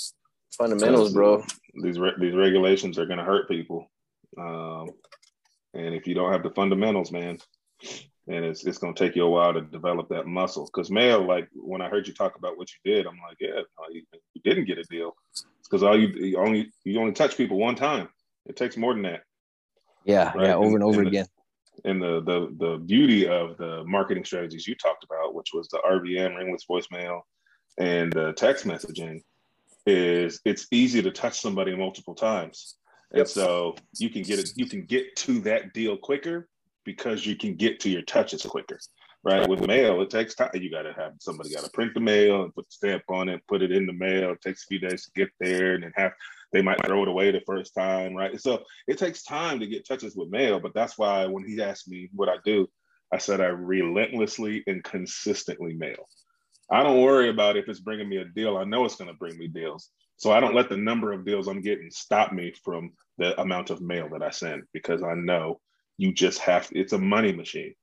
Fundamentals, 0.58 1.14
bro. 1.14 1.44
These 1.84 2.00
re- 2.00 2.16
these 2.20 2.34
regulations 2.34 2.98
are 2.98 3.06
going 3.06 3.20
to 3.20 3.26
hurt 3.26 3.50
people, 3.50 3.92
um, 4.38 4.90
and 5.74 5.94
if 5.94 6.08
you 6.08 6.16
don't 6.16 6.32
have 6.32 6.44
the 6.44 6.52
fundamentals, 6.52 7.12
man, 7.12 7.38
and 8.28 8.46
it's 8.46 8.66
it's 8.66 8.78
going 8.78 8.96
to 8.96 9.06
take 9.06 9.18
you 9.18 9.26
a 9.26 9.30
while 9.30 9.54
to 9.54 9.62
develop 9.62 10.08
that 10.10 10.26
muscle. 10.26 10.66
Because 10.66 10.90
mail, 10.90 11.28
like 11.28 11.50
when 11.54 11.82
I 11.82 11.90
heard 11.90 12.08
you 12.08 12.14
talk 12.14 12.38
about 12.38 12.58
what 12.58 12.70
you 12.72 12.94
did, 12.94 13.06
I'm 13.06 13.20
like, 13.28 13.36
yeah, 13.42 13.56
no, 13.56 13.86
you, 13.92 14.04
you 14.34 14.42
didn't 14.46 14.66
get 14.66 14.78
a 14.78 14.84
deal. 14.84 15.14
It's 15.34 15.46
because 15.70 15.84
all 15.84 16.00
you, 16.00 16.08
you 16.08 16.38
only 16.38 16.72
you 16.86 16.98
only 17.02 17.12
touch 17.12 17.36
people 17.36 17.58
one 17.58 17.76
time. 17.76 18.08
It 18.46 18.56
takes 18.56 18.78
more 18.78 18.94
than 18.94 19.04
that. 19.04 19.24
Yeah, 20.06 20.32
Right. 20.36 20.48
yeah, 20.48 20.56
over 20.56 20.76
and 20.76 20.84
over 20.84 21.00
And- 21.00 21.08
and 21.08 21.08
again. 21.08 21.28
and 21.84 22.02
the 22.02 22.22
the 22.22 22.56
the 22.58 22.78
beauty 22.78 23.28
of 23.28 23.58
the 23.58 23.84
marketing 23.86 24.24
strategies 24.26 24.68
you 24.68 24.76
talked 24.76 25.04
about, 25.04 25.34
which 25.34 25.52
was 25.54 25.68
the 25.70 25.80
RVM 25.84 26.36
ringless 26.36 26.66
voicemail 26.70 27.22
and 27.78 28.14
the 28.14 28.34
text 28.34 28.66
messaging, 28.66 29.22
is 29.86 30.42
it's 30.46 30.68
easy 30.72 31.02
to 31.02 31.12
touch 31.12 31.40
somebody 31.40 31.76
multiple 31.76 32.16
times, 32.16 32.78
and 33.12 33.20
Yep. 33.20 33.28
so 33.28 33.76
you 33.98 34.10
can 34.10 34.22
get 34.22 34.40
it. 34.40 34.52
You 34.56 34.68
can 34.68 34.86
get 34.86 35.16
to 35.18 35.40
that 35.42 35.74
deal 35.74 35.98
quicker 35.98 36.48
because 36.84 37.26
you 37.26 37.36
can 37.36 37.56
get 37.56 37.80
to 37.82 37.90
your 37.90 38.04
touches 38.04 38.44
quicker. 38.44 38.80
Right 39.24 39.50
with 39.50 39.66
mail, 39.66 40.02
it 40.04 40.12
takes 40.12 40.36
time. 40.36 40.52
You 40.54 40.70
got 40.70 40.84
to 40.84 40.94
have 40.94 41.14
somebody 41.20 41.50
got 41.52 41.64
to 41.64 41.72
print 41.72 41.96
the 41.96 42.00
mail 42.00 42.44
and 42.44 42.54
put 42.54 42.66
the 42.70 42.74
stamp 42.74 43.02
on 43.10 43.28
it, 43.28 43.42
put 43.48 43.64
it 43.64 43.72
in 43.72 43.88
the 43.88 43.94
mail. 43.94 44.32
It 44.34 44.42
takes 44.42 44.64
a 44.64 44.68
few 44.68 44.78
days 44.78 45.06
to 45.06 45.12
get 45.16 45.30
there, 45.40 45.74
and 45.74 45.84
then 45.84 45.92
have 45.96 46.14
they 46.56 46.62
might 46.62 46.86
throw 46.86 47.02
it 47.02 47.10
away 47.10 47.32
the 47.32 47.42
first 47.42 47.76
time, 47.76 48.16
right? 48.16 48.40
So 48.40 48.64
it 48.88 48.98
takes 48.98 49.24
time 49.24 49.60
to 49.60 49.68
get 49.68 49.86
touches 49.86 50.16
with 50.16 50.30
mail, 50.30 50.62
but 50.62 50.74
that's 50.74 50.98
why 50.98 51.26
when 51.26 51.44
he 51.46 51.62
asked 51.62 51.90
me 51.90 52.10
what 52.14 52.30
I 52.30 52.38
do, 52.46 52.70
I 53.12 53.18
said 53.18 53.42
I 53.42 53.48
relentlessly 53.48 54.64
and 54.66 54.82
consistently 54.82 55.74
mail. 55.74 56.08
I 56.72 56.82
don't 56.82 57.02
worry 57.02 57.30
about 57.30 57.58
if 57.58 57.68
it's 57.68 57.82
bringing 57.82 58.08
me 58.08 58.18
a 58.18 58.26
deal. 58.26 58.56
I 58.56 58.64
know 58.64 58.86
it's 58.86 58.96
going 58.96 59.12
to 59.12 59.18
bring 59.18 59.38
me 59.38 59.50
deals. 59.50 59.90
So 60.16 60.32
I 60.32 60.40
don't 60.40 60.56
let 60.56 60.70
the 60.70 60.78
number 60.78 61.12
of 61.12 61.26
deals 61.26 61.50
I'm 61.50 61.62
getting 61.62 61.92
stop 61.92 62.32
me 62.32 62.54
from 62.64 62.94
the 63.18 63.40
amount 63.40 63.70
of 63.70 63.82
mail 63.82 64.08
that 64.14 64.24
I 64.24 64.30
send 64.30 64.64
because 64.72 65.04
I 65.04 65.14
know 65.14 65.60
you 65.98 66.14
just 66.14 66.40
have 66.40 66.70
it's 66.72 66.94
a 66.94 66.98
money 66.98 67.34
machine, 67.34 67.76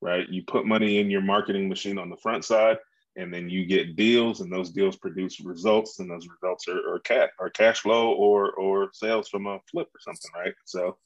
right? 0.00 0.26
You 0.26 0.44
put 0.46 0.64
money 0.64 0.98
in 0.98 1.10
your 1.10 1.20
marketing 1.20 1.68
machine 1.68 1.98
on 1.98 2.08
the 2.08 2.16
front 2.16 2.46
side 2.46 2.78
and 3.18 3.34
then 3.34 3.50
you 3.50 3.66
get 3.66 3.96
deals 3.96 4.40
and 4.40 4.50
those 4.50 4.70
deals 4.70 4.96
produce 4.96 5.40
results 5.40 5.98
and 5.98 6.10
those 6.10 6.26
results 6.28 6.66
are, 6.68 6.94
are 6.94 7.00
cash 7.00 7.28
or 7.38 7.50
cash 7.50 7.80
flow 7.80 8.12
or 8.12 8.52
or 8.52 8.90
sales 8.94 9.28
from 9.28 9.46
a 9.46 9.58
flip 9.70 9.88
or 9.88 10.00
something 10.00 10.30
right 10.34 10.54
so 10.64 10.96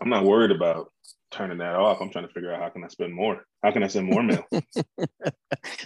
i'm 0.00 0.08
not 0.08 0.24
worried 0.24 0.52
about 0.52 0.90
turning 1.30 1.58
that 1.58 1.74
off 1.74 2.00
i'm 2.00 2.10
trying 2.10 2.26
to 2.26 2.32
figure 2.32 2.52
out 2.52 2.62
how 2.62 2.68
can 2.68 2.84
i 2.84 2.88
spend 2.88 3.12
more 3.12 3.44
how 3.62 3.70
can 3.70 3.82
i 3.82 3.86
send 3.86 4.06
more 4.06 4.22
mail 4.22 4.44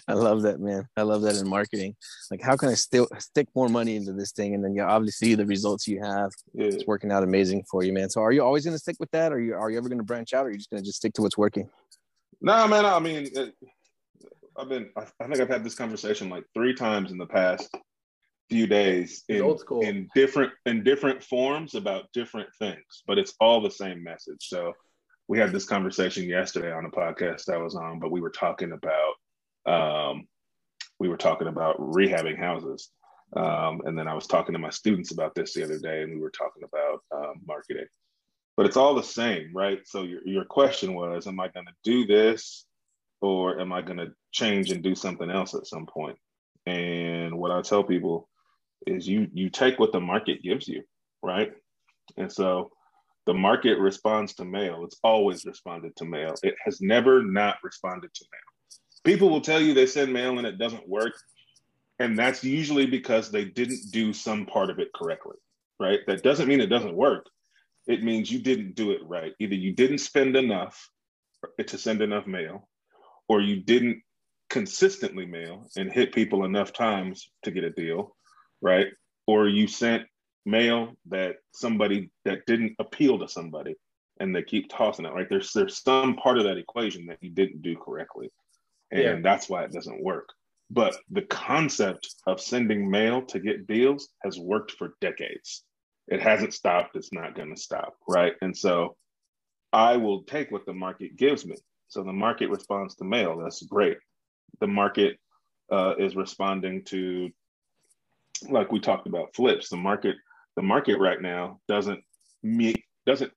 I 0.07 0.13
love 0.13 0.43
that, 0.43 0.61
man. 0.61 0.87
I 0.97 1.03
love 1.03 1.23
that 1.23 1.37
in 1.37 1.49
marketing. 1.49 1.97
Like, 2.31 2.43
how 2.43 2.55
can 2.57 2.69
I 2.69 2.75
still 2.75 3.09
stick 3.19 3.49
more 3.57 3.69
money 3.69 3.97
into 3.97 4.13
this 4.13 4.31
thing? 4.31 4.55
And 4.55 4.63
then 4.63 4.75
you 4.75 4.83
obviously 4.83 5.35
the 5.35 5.47
results 5.47 5.89
you 5.89 6.03
have, 6.03 6.31
yeah. 6.53 6.67
it's 6.67 6.87
working 6.87 7.11
out 7.11 7.25
amazing 7.25 7.65
for 7.69 7.83
you, 7.83 7.93
man. 7.93 8.11
So, 8.11 8.21
are 8.21 8.31
you 8.31 8.45
always 8.45 8.65
going 8.65 8.75
to 8.75 8.79
stick 8.79 8.97
with 9.01 9.11
that, 9.13 9.33
or 9.33 9.37
are 9.37 9.41
you 9.41 9.55
are 9.55 9.71
you 9.71 9.79
ever 9.79 9.89
going 9.89 9.99
to 9.99 10.05
branch 10.05 10.35
out, 10.35 10.45
or 10.45 10.49
are 10.49 10.53
you 10.53 10.59
just 10.59 10.71
going 10.71 10.83
to 10.83 10.87
just 10.87 10.99
stick 10.99 11.15
to 11.15 11.23
what's 11.23 11.39
working? 11.39 11.69
no 12.41 12.69
man 12.69 12.85
i 12.85 12.99
mean 12.99 13.29
I've 14.57 14.69
been. 14.69 14.91
I, 14.97 15.03
I 15.21 15.27
think 15.27 15.41
I've 15.41 15.49
had 15.49 15.65
this 15.65 15.75
conversation 15.75 16.29
like 16.29 16.45
three 16.55 16.75
times 16.75 17.11
in 17.11 17.19
the 17.19 17.27
past 17.27 17.77
few 18.51 18.67
days 18.67 19.25
in, 19.29 19.41
old 19.41 19.61
school. 19.61 19.81
in 19.81 20.09
different 20.15 20.53
in 20.67 20.85
different 20.85 21.23
forms 21.23 21.75
about 21.75 22.13
different 22.13 22.49
things, 22.59 23.03
but 23.07 23.19
it's 23.19 23.35
all 23.41 23.61
the 23.61 23.71
same 23.71 24.03
message. 24.03 24.41
So 24.41 24.73
we 25.29 25.39
had 25.39 25.53
this 25.53 25.65
conversation 25.65 26.25
yesterday 26.25 26.73
on 26.73 26.85
a 26.85 26.91
podcast 26.91 27.49
I 27.49 27.57
was 27.57 27.75
on, 27.75 27.99
but 27.99 28.11
we 28.11 28.21
were 28.21 28.31
talking 28.31 28.73
about 28.73 30.13
um, 30.13 30.29
we 30.99 31.09
were 31.09 31.17
talking 31.17 31.49
about 31.49 31.79
rehabbing 31.79 32.39
houses. 32.39 32.91
Um, 33.37 33.81
and 33.85 33.99
then 33.99 34.07
I 34.07 34.15
was 34.15 34.29
talking 34.29 34.53
to 34.53 34.61
my 34.61 34.71
students 34.71 35.11
about 35.11 35.35
this 35.35 35.55
the 35.55 35.65
other 35.65 35.79
day, 35.79 36.03
and 36.03 36.15
we 36.15 36.21
were 36.21 36.31
talking 36.31 36.63
about 36.63 37.01
um, 37.13 37.41
marketing. 37.47 37.87
But 38.57 38.67
it's 38.67 38.77
all 38.77 38.95
the 38.95 39.03
same, 39.03 39.51
right? 39.53 39.81
So 39.87 40.03
your, 40.03 40.21
your 40.25 40.45
question 40.45 40.95
was, 40.95 41.27
am 41.27 41.41
I 41.41 41.49
going 41.49 41.67
to 41.67 41.73
do 41.83 42.07
this 42.07 42.67
or 43.25 43.59
am 43.59 43.73
I 43.73 43.81
going 43.81 43.97
to 43.97 44.13
change 44.33 44.71
and 44.71 44.83
do 44.83 44.95
something 44.95 45.31
else 45.31 45.55
at 45.55 45.67
some 45.67 45.87
point? 45.87 46.19
And 46.67 47.39
what 47.39 47.51
I 47.51 47.63
tell 47.63 47.83
people 47.83 48.29
is 48.87 49.09
you 49.09 49.29
you 49.33 49.49
take 49.49 49.79
what 49.79 49.93
the 49.93 50.01
market 50.01 50.43
gives 50.43 50.69
you, 50.69 50.83
right? 51.23 51.51
And 52.19 52.31
so 52.31 52.71
the 53.25 53.33
market 53.33 53.79
responds 53.79 54.35
to 54.35 54.45
mail. 54.45 54.85
It's 54.85 55.01
always 55.03 55.47
responded 55.47 55.97
to 55.97 56.05
mail. 56.05 56.35
It 56.43 56.55
has 56.67 56.83
never 56.83 57.23
not 57.23 57.57
responded 57.65 58.13
to 58.13 58.25
mail. 58.31 59.01
People 59.05 59.31
will 59.31 59.41
tell 59.41 59.61
you 59.61 59.73
they 59.73 59.87
send 59.87 60.13
mail 60.13 60.37
and 60.37 60.47
it 60.47 60.59
doesn't 60.59 60.87
work. 60.87 61.15
And 62.01 62.19
that's 62.19 62.45
usually 62.45 62.85
because 62.85 63.31
they 63.31 63.47
didn't 63.47 63.91
do 63.91 64.13
some 64.13 64.45
part 64.45 64.69
of 64.69 64.79
it 64.81 64.89
correctly, 64.95 65.37
right? 65.81 66.01
That 66.07 66.23
doesn't 66.23 66.49
mean 66.49 66.61
it 66.61 66.67
doesn't 66.67 66.95
work. 66.95 67.25
It 67.87 68.05
means 68.05 68.31
you 68.31 68.41
didn't 68.41 68.75
do 68.75 68.91
it 68.91 69.01
right. 69.07 69.33
Either 69.41 69.55
you 69.55 69.73
didn't 69.73 69.99
spend 69.99 70.37
enough 70.37 70.91
to 71.67 71.79
send 71.79 72.03
enough 72.03 72.27
mail, 72.27 72.69
or 73.29 73.41
you 73.41 73.61
didn't 73.63 74.03
consistently 74.51 75.27
mail 75.27 75.69
and 75.77 75.93
hit 75.93 76.13
people 76.13 76.45
enough 76.45 76.73
times 76.73 77.31
to 77.43 77.51
get 77.51 77.65
a 77.65 77.71
deal, 77.71 78.17
right? 78.61 78.89
Or 79.27 79.49
you 79.49 79.67
sent 79.67 80.05
mail 80.47 80.93
that 81.09 81.37
somebody 81.53 82.11
that 82.25 82.47
didn't 82.47 82.75
appeal 82.79 83.19
to 83.19 83.29
somebody 83.29 83.75
and 84.21 84.35
they 84.35 84.43
keep 84.43 84.69
tossing 84.69 85.07
it, 85.07 85.13
right? 85.13 85.27
There's 85.29 85.53
there's 85.53 85.83
some 85.83 86.17
part 86.17 86.39
of 86.39 86.45
that 86.45 86.59
equation 86.59 87.07
that 87.07 87.19
you 87.21 87.31
didn't 87.31 87.63
do 87.63 87.77
correctly. 87.77 88.31
And 88.91 89.03
Yeah. 89.03 89.21
that's 89.23 89.49
why 89.49 89.65
it 89.65 89.73
doesn't 89.73 90.03
work. 90.03 90.29
But 90.71 90.97
the 91.11 91.23
concept 91.23 92.15
of 92.27 92.41
sending 92.41 92.91
mail 92.91 93.23
to 93.27 93.41
get 93.41 93.67
deals 93.67 94.09
has 94.23 94.39
worked 94.39 94.73
for 94.73 94.95
decades. 95.01 95.65
It 96.09 96.21
hasn't 96.21 96.55
stopped. 96.55 96.97
It's 96.97 97.13
not 97.13 97.35
going 97.35 97.55
to 97.55 97.61
stop. 97.61 97.97
Right. 98.09 98.35
And 98.41 98.57
so 98.57 98.97
I 99.73 99.97
will 99.97 100.23
take 100.23 100.51
what 100.51 100.67
the 100.67 100.75
market 100.75 101.17
gives 101.17 101.45
me. 101.45 101.57
So 101.95 102.03
the 102.03 102.13
market 102.13 102.51
responds 102.51 102.97
to 102.97 103.05
mail. 103.05 103.39
That's 103.39 103.63
great. 103.63 103.99
The 104.59 104.67
market 104.67 105.17
uh, 105.71 105.95
is 105.97 106.17
responding 106.17 106.83
to, 106.87 107.31
like 108.49 108.73
we 108.73 108.81
talked 108.81 109.07
about, 109.07 109.33
flips. 109.37 109.69
The 109.69 109.77
market, 109.77 110.17
the 110.57 110.63
market 110.63 110.99
right 110.99 111.23
now 111.23 111.61
doesn't 111.69 112.03
meet, 112.43 112.83
doesn't, 113.07 113.31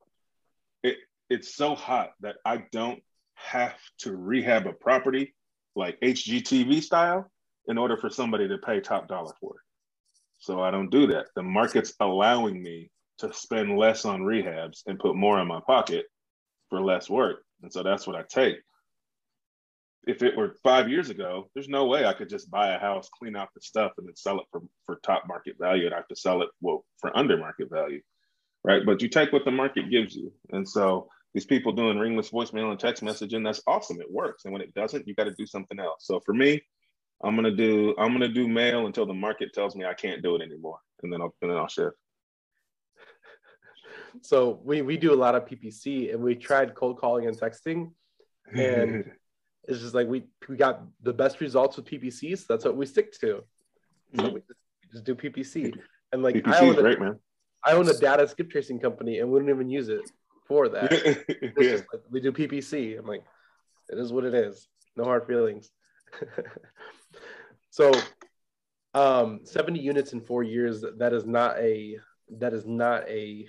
it, 0.81 0.97
it's 1.29 1.55
so 1.55 1.75
hot 1.75 2.13
that 2.21 2.37
I 2.43 2.63
don't 2.71 2.99
have 3.35 3.77
to 3.99 4.15
rehab 4.15 4.65
a 4.65 4.73
property 4.73 5.35
like 5.75 5.99
HGTV 6.01 6.81
style 6.81 7.29
in 7.67 7.77
order 7.77 7.95
for 7.95 8.09
somebody 8.09 8.47
to 8.47 8.57
pay 8.57 8.79
top 8.79 9.07
dollar 9.07 9.33
for 9.39 9.51
it. 9.51 9.61
So 10.39 10.61
I 10.61 10.71
don't 10.71 10.89
do 10.89 11.05
that. 11.07 11.27
The 11.35 11.43
market's 11.43 11.93
allowing 11.99 12.63
me 12.63 12.89
to 13.19 13.31
spend 13.33 13.77
less 13.77 14.03
on 14.03 14.21
rehabs 14.21 14.81
and 14.87 14.97
put 14.97 15.15
more 15.15 15.39
in 15.39 15.47
my 15.47 15.59
pocket 15.59 16.07
for 16.71 16.81
less 16.81 17.07
work. 17.07 17.43
And 17.61 17.71
so 17.71 17.83
that's 17.83 18.07
what 18.07 18.15
I 18.15 18.23
take. 18.27 18.57
If 20.05 20.23
it 20.23 20.37
were 20.37 20.55
five 20.63 20.89
years 20.89 21.09
ago, 21.09 21.49
there's 21.53 21.67
no 21.67 21.85
way 21.85 22.05
I 22.05 22.13
could 22.13 22.29
just 22.29 22.49
buy 22.49 22.73
a 22.73 22.79
house, 22.79 23.09
clean 23.09 23.35
out 23.35 23.49
the 23.53 23.61
stuff, 23.61 23.91
and 23.97 24.07
then 24.07 24.15
sell 24.15 24.39
it 24.39 24.45
for, 24.51 24.61
for 24.85 24.99
top 25.03 25.23
market 25.27 25.55
value. 25.59 25.85
And 25.85 25.93
I 25.93 25.97
have 25.97 26.07
to 26.07 26.15
sell 26.15 26.41
it 26.41 26.49
well 26.61 26.85
for 26.99 27.15
under 27.17 27.37
market 27.37 27.69
value. 27.69 28.01
Right. 28.63 28.85
But 28.85 29.01
you 29.01 29.09
take 29.09 29.33
what 29.33 29.45
the 29.45 29.51
market 29.51 29.89
gives 29.89 30.15
you. 30.15 30.31
And 30.51 30.67
so 30.67 31.09
these 31.33 31.45
people 31.45 31.71
doing 31.73 31.99
ringless 31.99 32.31
voicemail 32.31 32.71
and 32.71 32.79
text 32.79 33.03
messaging, 33.03 33.43
that's 33.43 33.61
awesome. 33.67 33.99
It 33.99 34.11
works. 34.11 34.45
And 34.45 34.53
when 34.53 34.61
it 34.61 34.73
doesn't, 34.73 35.07
you 35.07 35.13
got 35.13 35.25
to 35.25 35.35
do 35.37 35.45
something 35.45 35.79
else. 35.79 36.05
So 36.05 36.19
for 36.25 36.33
me, 36.33 36.61
I'm 37.23 37.35
gonna 37.35 37.51
do 37.51 37.95
I'm 37.97 38.13
gonna 38.13 38.27
do 38.27 38.47
mail 38.47 38.85
until 38.85 39.05
the 39.05 39.13
market 39.13 39.53
tells 39.53 39.75
me 39.75 39.85
I 39.85 39.93
can't 39.93 40.21
do 40.21 40.35
it 40.35 40.41
anymore. 40.41 40.79
And 41.01 41.11
then 41.11 41.21
I'll 41.21 41.33
and 41.41 41.51
then 41.51 41.57
I'll 41.57 41.67
shift. 41.67 41.95
So 44.21 44.59
we 44.63 44.81
we 44.81 44.97
do 44.97 45.13
a 45.13 45.19
lot 45.25 45.35
of 45.35 45.45
PPC, 45.45 46.13
and 46.13 46.21
we 46.23 46.35
tried 46.35 46.75
cold 46.75 46.97
calling 46.97 47.27
and 47.27 47.37
texting, 47.37 47.91
And- 48.53 49.11
it's 49.67 49.81
just 49.81 49.93
like 49.93 50.07
we 50.07 50.23
we 50.47 50.55
got 50.55 50.81
the 51.03 51.13
best 51.13 51.41
results 51.41 51.75
with 51.75 51.85
PPC, 51.85 52.37
so 52.37 52.45
that's 52.49 52.65
what 52.65 52.77
we 52.77 52.85
stick 52.85 53.11
to. 53.19 53.43
So 54.15 54.23
Mhm. 54.23 54.33
we 54.33 54.39
just, 54.39 54.59
we 54.81 54.89
just 54.93 55.03
do 55.03 55.15
PPC, 55.15 55.77
and 56.13 56.23
like 56.23 56.47
I 56.47 56.59
own, 56.59 56.69
is 56.73 56.77
a, 56.77 56.81
great, 56.81 56.99
man. 57.01 57.19
I 57.65 57.73
own 57.73 57.89
a 57.89 57.93
data 57.93 58.27
skip 58.27 58.49
tracing 58.49 58.79
company, 58.79 59.19
and 59.19 59.29
we 59.29 59.39
don't 59.39 59.49
even 59.49 59.69
use 59.69 59.89
it 59.89 60.09
for 60.47 60.69
that. 60.69 60.89
It's 61.27 61.57
yeah. 61.57 61.71
just 61.71 61.85
like, 61.91 62.01
we 62.09 62.21
do 62.21 62.31
PPC. 62.31 62.97
I'm 62.97 63.05
like, 63.05 63.23
it 63.89 63.97
is 63.99 64.13
what 64.13 64.23
it 64.23 64.33
is. 64.33 64.69
No 64.95 65.03
hard 65.03 65.27
feelings. 65.27 65.69
so, 67.69 67.91
um, 68.93 69.41
70 69.43 69.79
units 69.79 70.13
in 70.13 70.21
four 70.21 70.43
years. 70.43 70.83
That 70.97 71.13
is 71.13 71.25
not 71.25 71.57
a 71.57 71.99
that 72.39 72.53
is 72.53 72.65
not 72.65 73.07
a 73.07 73.47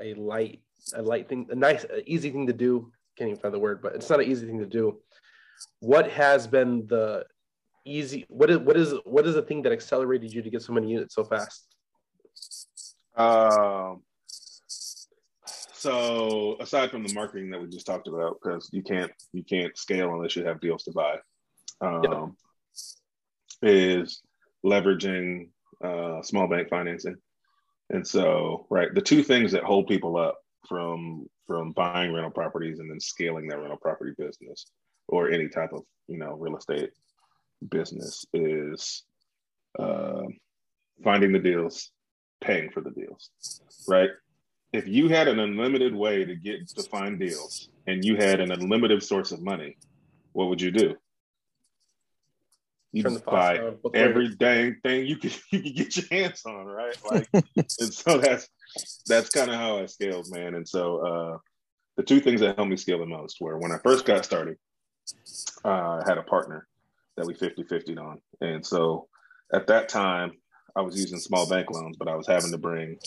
a 0.00 0.14
light 0.14 0.60
a 0.94 1.02
light 1.02 1.28
thing. 1.28 1.46
A 1.50 1.54
nice 1.54 1.84
a 1.84 2.08
easy 2.08 2.30
thing 2.30 2.46
to 2.46 2.52
do. 2.52 2.90
Can't 3.16 3.30
even 3.30 3.40
find 3.40 3.54
the 3.54 3.58
word, 3.58 3.80
but 3.82 3.94
it's 3.94 4.10
not 4.10 4.20
an 4.20 4.26
easy 4.26 4.46
thing 4.46 4.58
to 4.58 4.66
do. 4.66 4.98
What 5.80 6.10
has 6.10 6.46
been 6.46 6.86
the 6.86 7.24
easy? 7.84 8.26
What 8.28 8.50
is 8.50 8.58
what 8.58 8.76
is 8.76 8.94
what 9.04 9.26
is 9.26 9.34
the 9.34 9.42
thing 9.42 9.62
that 9.62 9.72
accelerated 9.72 10.32
you 10.32 10.42
to 10.42 10.50
get 10.50 10.62
so 10.62 10.72
many 10.72 10.90
units 10.90 11.14
so 11.14 11.24
fast? 11.24 11.66
Um, 13.16 14.02
so 15.46 16.56
aside 16.60 16.90
from 16.90 17.06
the 17.06 17.14
marketing 17.14 17.50
that 17.50 17.60
we 17.60 17.68
just 17.68 17.86
talked 17.86 18.08
about, 18.08 18.38
because 18.42 18.68
you 18.72 18.82
can't 18.82 19.12
you 19.32 19.42
can't 19.42 19.76
scale 19.76 20.12
unless 20.14 20.36
you 20.36 20.44
have 20.44 20.60
deals 20.60 20.84
to 20.84 20.92
buy, 20.92 21.16
um, 21.80 22.36
is 23.62 24.22
leveraging 24.64 25.48
uh, 25.82 26.20
small 26.22 26.48
bank 26.48 26.68
financing. 26.68 27.16
And 27.90 28.06
so, 28.06 28.66
right, 28.70 28.92
the 28.94 29.00
two 29.00 29.22
things 29.22 29.52
that 29.52 29.64
hold 29.64 29.86
people 29.86 30.16
up 30.16 30.38
from 30.68 31.26
from 31.46 31.72
buying 31.72 32.12
rental 32.12 32.30
properties 32.30 32.80
and 32.80 32.90
then 32.90 32.98
scaling 32.98 33.46
their 33.46 33.60
rental 33.60 33.78
property 33.80 34.12
business 34.18 34.66
or 35.08 35.30
any 35.30 35.48
type 35.48 35.72
of 35.72 35.82
you 36.08 36.18
know 36.18 36.32
real 36.32 36.56
estate 36.56 36.90
business 37.70 38.24
is 38.34 39.04
uh, 39.78 40.22
finding 41.04 41.32
the 41.32 41.38
deals, 41.38 41.90
paying 42.40 42.70
for 42.70 42.80
the 42.80 42.90
deals, 42.90 43.30
right? 43.86 44.10
If 44.72 44.88
you 44.88 45.08
had 45.08 45.28
an 45.28 45.38
unlimited 45.38 45.94
way 45.94 46.24
to 46.24 46.34
get 46.34 46.68
to 46.68 46.82
find 46.82 47.18
deals 47.18 47.68
and 47.86 48.04
you 48.04 48.16
had 48.16 48.40
an 48.40 48.50
unlimited 48.50 49.02
source 49.02 49.32
of 49.32 49.40
money, 49.40 49.76
what 50.32 50.48
would 50.48 50.60
you 50.60 50.70
do? 50.70 50.96
You 52.96 53.02
Turn 53.02 53.12
just 53.12 53.26
buy 53.26 53.56
faucet 53.56 53.66
on, 53.66 53.76
both 53.82 53.94
every 53.94 54.34
dang 54.36 54.76
thing 54.82 55.04
you 55.04 55.16
could 55.16 55.36
you 55.52 55.60
could 55.60 55.74
get 55.76 55.96
your 55.96 56.06
hands 56.10 56.42
on, 56.46 56.64
right? 56.64 56.96
Like, 57.10 57.28
and 57.34 57.92
so 57.92 58.16
that's 58.16 58.48
that's 59.06 59.28
kind 59.28 59.50
of 59.50 59.56
how 59.56 59.78
I 59.78 59.86
scaled, 59.86 60.30
man. 60.30 60.54
And 60.54 60.66
so 60.66 60.98
uh, 61.06 61.38
the 61.98 62.02
two 62.02 62.20
things 62.20 62.40
that 62.40 62.56
helped 62.56 62.70
me 62.70 62.76
scale 62.78 62.98
the 62.98 63.06
most 63.06 63.36
were 63.38 63.58
when 63.58 63.70
I 63.70 63.78
first 63.84 64.06
got 64.06 64.24
started, 64.24 64.56
uh, 65.62 65.68
I 65.68 66.04
had 66.06 66.16
a 66.16 66.22
partner 66.22 66.66
that 67.18 67.26
we 67.26 67.34
50 67.34 67.64
50 67.64 67.98
on. 67.98 68.20
And 68.40 68.64
so 68.64 69.08
at 69.52 69.66
that 69.66 69.90
time, 69.90 70.32
I 70.74 70.80
was 70.80 70.98
using 70.98 71.18
small 71.18 71.46
bank 71.46 71.70
loans, 71.70 71.98
but 71.98 72.08
I 72.08 72.14
was 72.14 72.26
having 72.26 72.50
to 72.50 72.58
bring 72.58 72.98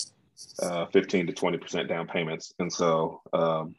uh, 0.62 0.86
15 0.86 1.26
to 1.26 1.32
20% 1.32 1.88
down 1.88 2.06
payments. 2.06 2.54
And 2.60 2.72
so 2.72 3.22
um, 3.32 3.74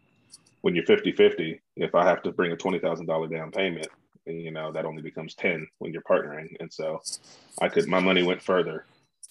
when 0.59 0.75
you're 0.75 0.85
50 0.85 1.13
50, 1.13 1.61
if 1.77 1.95
I 1.95 2.05
have 2.05 2.21
to 2.23 2.31
bring 2.31 2.51
a 2.51 2.57
$20,000 2.57 3.31
down 3.31 3.51
payment, 3.51 3.87
you 4.25 4.51
know, 4.51 4.71
that 4.71 4.85
only 4.85 5.01
becomes 5.01 5.35
10 5.35 5.67
when 5.79 5.93
you're 5.93 6.01
partnering. 6.03 6.55
And 6.59 6.71
so 6.71 7.01
I 7.61 7.69
could, 7.69 7.87
my 7.87 7.99
money 7.99 8.23
went 8.23 8.41
further 8.41 8.85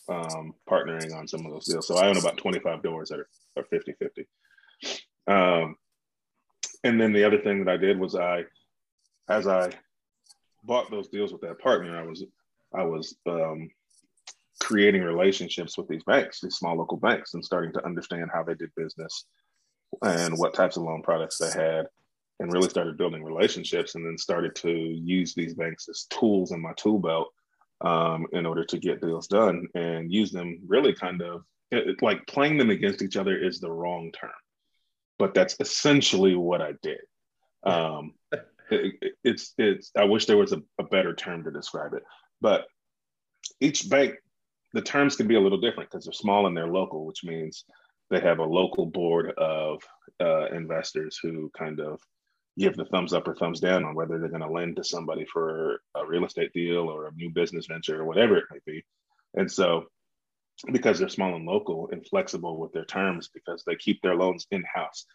um, 0.09 0.55
partnering 0.69 1.15
on 1.15 1.29
some 1.29 1.47
of 1.47 1.53
those 1.53 1.67
deals. 1.67 1.87
So 1.87 1.97
I 1.97 2.09
own 2.09 2.17
about 2.17 2.37
25 2.37 2.83
doors 2.83 3.11
that 3.11 3.21
are, 3.21 3.29
are 3.57 3.65
50 3.65 3.95
50. 3.99 4.27
Um, 5.27 5.77
and 6.83 7.01
then 7.01 7.13
the 7.13 7.25
other 7.25 7.39
thing 7.39 7.65
that 7.65 7.73
I 7.73 7.77
did 7.77 7.99
was 7.99 8.17
I, 8.17 8.45
as 9.29 9.47
I 9.47 9.71
bought 10.65 10.91
those 10.91 11.09
deals 11.09 11.33
with 11.33 11.43
that 11.43 11.61
partner, 11.61 11.99
I 11.99 12.07
was, 12.07 12.25
I 12.75 12.83
was 12.83 13.17
um, 13.27 13.71
creating 14.61 15.03
relationships 15.03 15.77
with 15.79 15.89
these 15.89 16.05
banks, 16.05 16.41
these 16.41 16.57
small 16.57 16.77
local 16.77 16.97
banks, 16.97 17.35
and 17.35 17.45
starting 17.45 17.73
to 17.75 17.85
understand 17.85 18.31
how 18.33 18.43
they 18.43 18.55
did 18.55 18.71
business 18.77 19.27
and 20.03 20.39
what 20.39 20.55
types 20.55 20.77
of 20.77 20.85
loan 20.85 21.03
products 21.03 21.39
they 21.39 21.51
had, 21.51 21.87
and 22.41 22.53
really 22.53 22.69
started 22.71 22.97
building 22.97 23.23
relationships. 23.23 23.95
And 23.95 24.05
then 24.05 24.19
started 24.19 24.57
to 24.57 24.71
use 24.71 25.35
these 25.35 25.55
banks 25.55 25.89
as 25.89 26.07
tools 26.11 26.53
in 26.53 26.61
my 26.61 26.73
tool 26.77 26.99
belt 26.99 27.29
um, 27.83 28.27
in 28.33 28.47
order 28.47 28.65
to 28.65 28.79
get 28.79 29.01
deals 29.01 29.29
done, 29.29 29.67
and 29.75 30.13
use 30.13 30.33
them 30.33 30.59
really 30.67 30.93
kind 30.95 31.23
of 31.23 31.45
it, 31.71 31.89
it- 31.89 32.03
like 32.03 32.27
playing 32.27 32.59
them 32.59 32.71
against 32.71 33.03
each 33.03 33.17
other 33.17 33.37
is 33.37 33.61
the 33.61 33.71
wrong 33.71 34.11
term, 34.13 34.31
but 35.19 35.35
that's 35.35 35.57
essentially 35.61 36.35
what 36.35 36.61
I 36.61 36.73
did. 36.83 37.01
Um, 37.63 38.15
it, 38.71 39.15
it's 39.23 39.55
it's. 39.59 39.93
I 39.97 40.05
wish 40.05 40.27
there 40.27 40.37
was 40.37 40.53
a, 40.53 40.63
a 40.79 40.85
better 40.85 41.15
term 41.15 41.45
to 41.45 41.51
describe 41.51 41.95
it, 41.95 42.03
but 42.41 42.67
each 43.61 43.89
bank, 43.89 44.15
the 44.73 44.83
terms 44.83 45.17
can 45.17 45.27
be 45.29 45.35
a 45.35 45.41
little 45.41 45.61
different 45.61 45.91
because 45.91 46.05
they're 46.05 46.13
small 46.13 46.47
and 46.47 46.57
they're 46.57 46.69
local, 46.69 47.05
which 47.05 47.25
means 47.25 47.65
they 48.11 48.21
have 48.21 48.39
a 48.39 48.45
local 48.45 48.87
board 48.87 49.33
of 49.39 49.83
uh, 50.21 50.47
investors 50.47 51.19
who 51.23 51.51
kind 51.57 51.81
of 51.81 52.01
give 52.59 52.77
the 52.77 52.85
thumbs 52.87 53.13
up 53.13 53.27
or 53.27 53.35
thumbs 53.35 53.61
down 53.61 53.85
on 53.85 53.95
whether 53.95 54.19
they're 54.19 54.29
going 54.29 54.43
to 54.43 54.51
lend 54.51 54.77
to 54.77 54.85
somebody 54.85 55.25
for 55.25 55.81
a 55.95 56.07
real 56.07 56.25
estate 56.25 56.53
deal 56.53 56.89
or 56.89 57.07
a 57.07 57.13
new 57.13 57.31
business 57.31 57.67
venture 57.67 58.01
or 58.01 58.05
whatever 58.05 58.37
it 58.37 58.45
may 58.51 58.59
be. 58.67 58.85
And 59.35 59.51
so, 59.51 59.87
because 60.73 60.99
they're 60.99 61.09
small 61.09 61.35
and 61.35 61.47
local 61.47 61.89
and 61.91 62.07
flexible 62.07 62.59
with 62.59 62.73
their 62.73 62.85
terms, 62.85 63.31
because 63.33 63.63
they 63.65 63.77
keep 63.77 64.03
their 64.03 64.15
loans 64.15 64.47
in 64.51 64.63
house. 64.75 65.07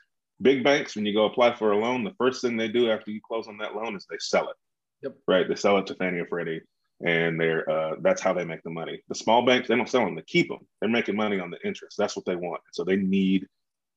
Big 0.42 0.64
banks, 0.64 0.96
when 0.96 1.06
you 1.06 1.14
go 1.14 1.26
apply 1.26 1.56
for 1.56 1.72
a 1.72 1.78
loan, 1.78 2.04
the 2.04 2.16
first 2.18 2.42
thing 2.42 2.58
they 2.58 2.68
do 2.68 2.90
after 2.90 3.12
you 3.12 3.22
close 3.26 3.48
on 3.48 3.58
that 3.60 3.76
loan 3.76 3.96
is 3.96 4.06
they 4.10 4.18
sell 4.20 4.50
it. 4.50 4.56
Yep. 5.04 5.16
Right. 5.28 5.48
They 5.48 5.56
sell 5.56 5.78
it 5.78 5.88
to 5.88 5.96
Fannie 5.96 6.20
or 6.20 6.26
Freddie, 6.26 6.62
and 7.06 7.40
they're 7.40 7.70
uh, 7.70 7.96
that's 8.02 8.22
how 8.22 8.34
they 8.34 8.44
make 8.44 8.64
the 8.64 8.72
money. 8.72 9.02
The 9.08 9.16
small 9.16 9.46
banks, 9.46 9.68
they 9.68 9.76
don't 9.76 9.90
sell 9.90 10.04
them; 10.04 10.16
they 10.16 10.24
keep 10.24 10.48
them. 10.48 10.66
They're 10.80 10.90
making 10.90 11.16
money 11.16 11.40
on 11.40 11.52
the 11.52 11.60
interest. 11.64 11.96
That's 11.98 12.16
what 12.16 12.26
they 12.26 12.36
want. 12.36 12.62
So 12.72 12.84
they 12.84 12.96
need 12.96 13.46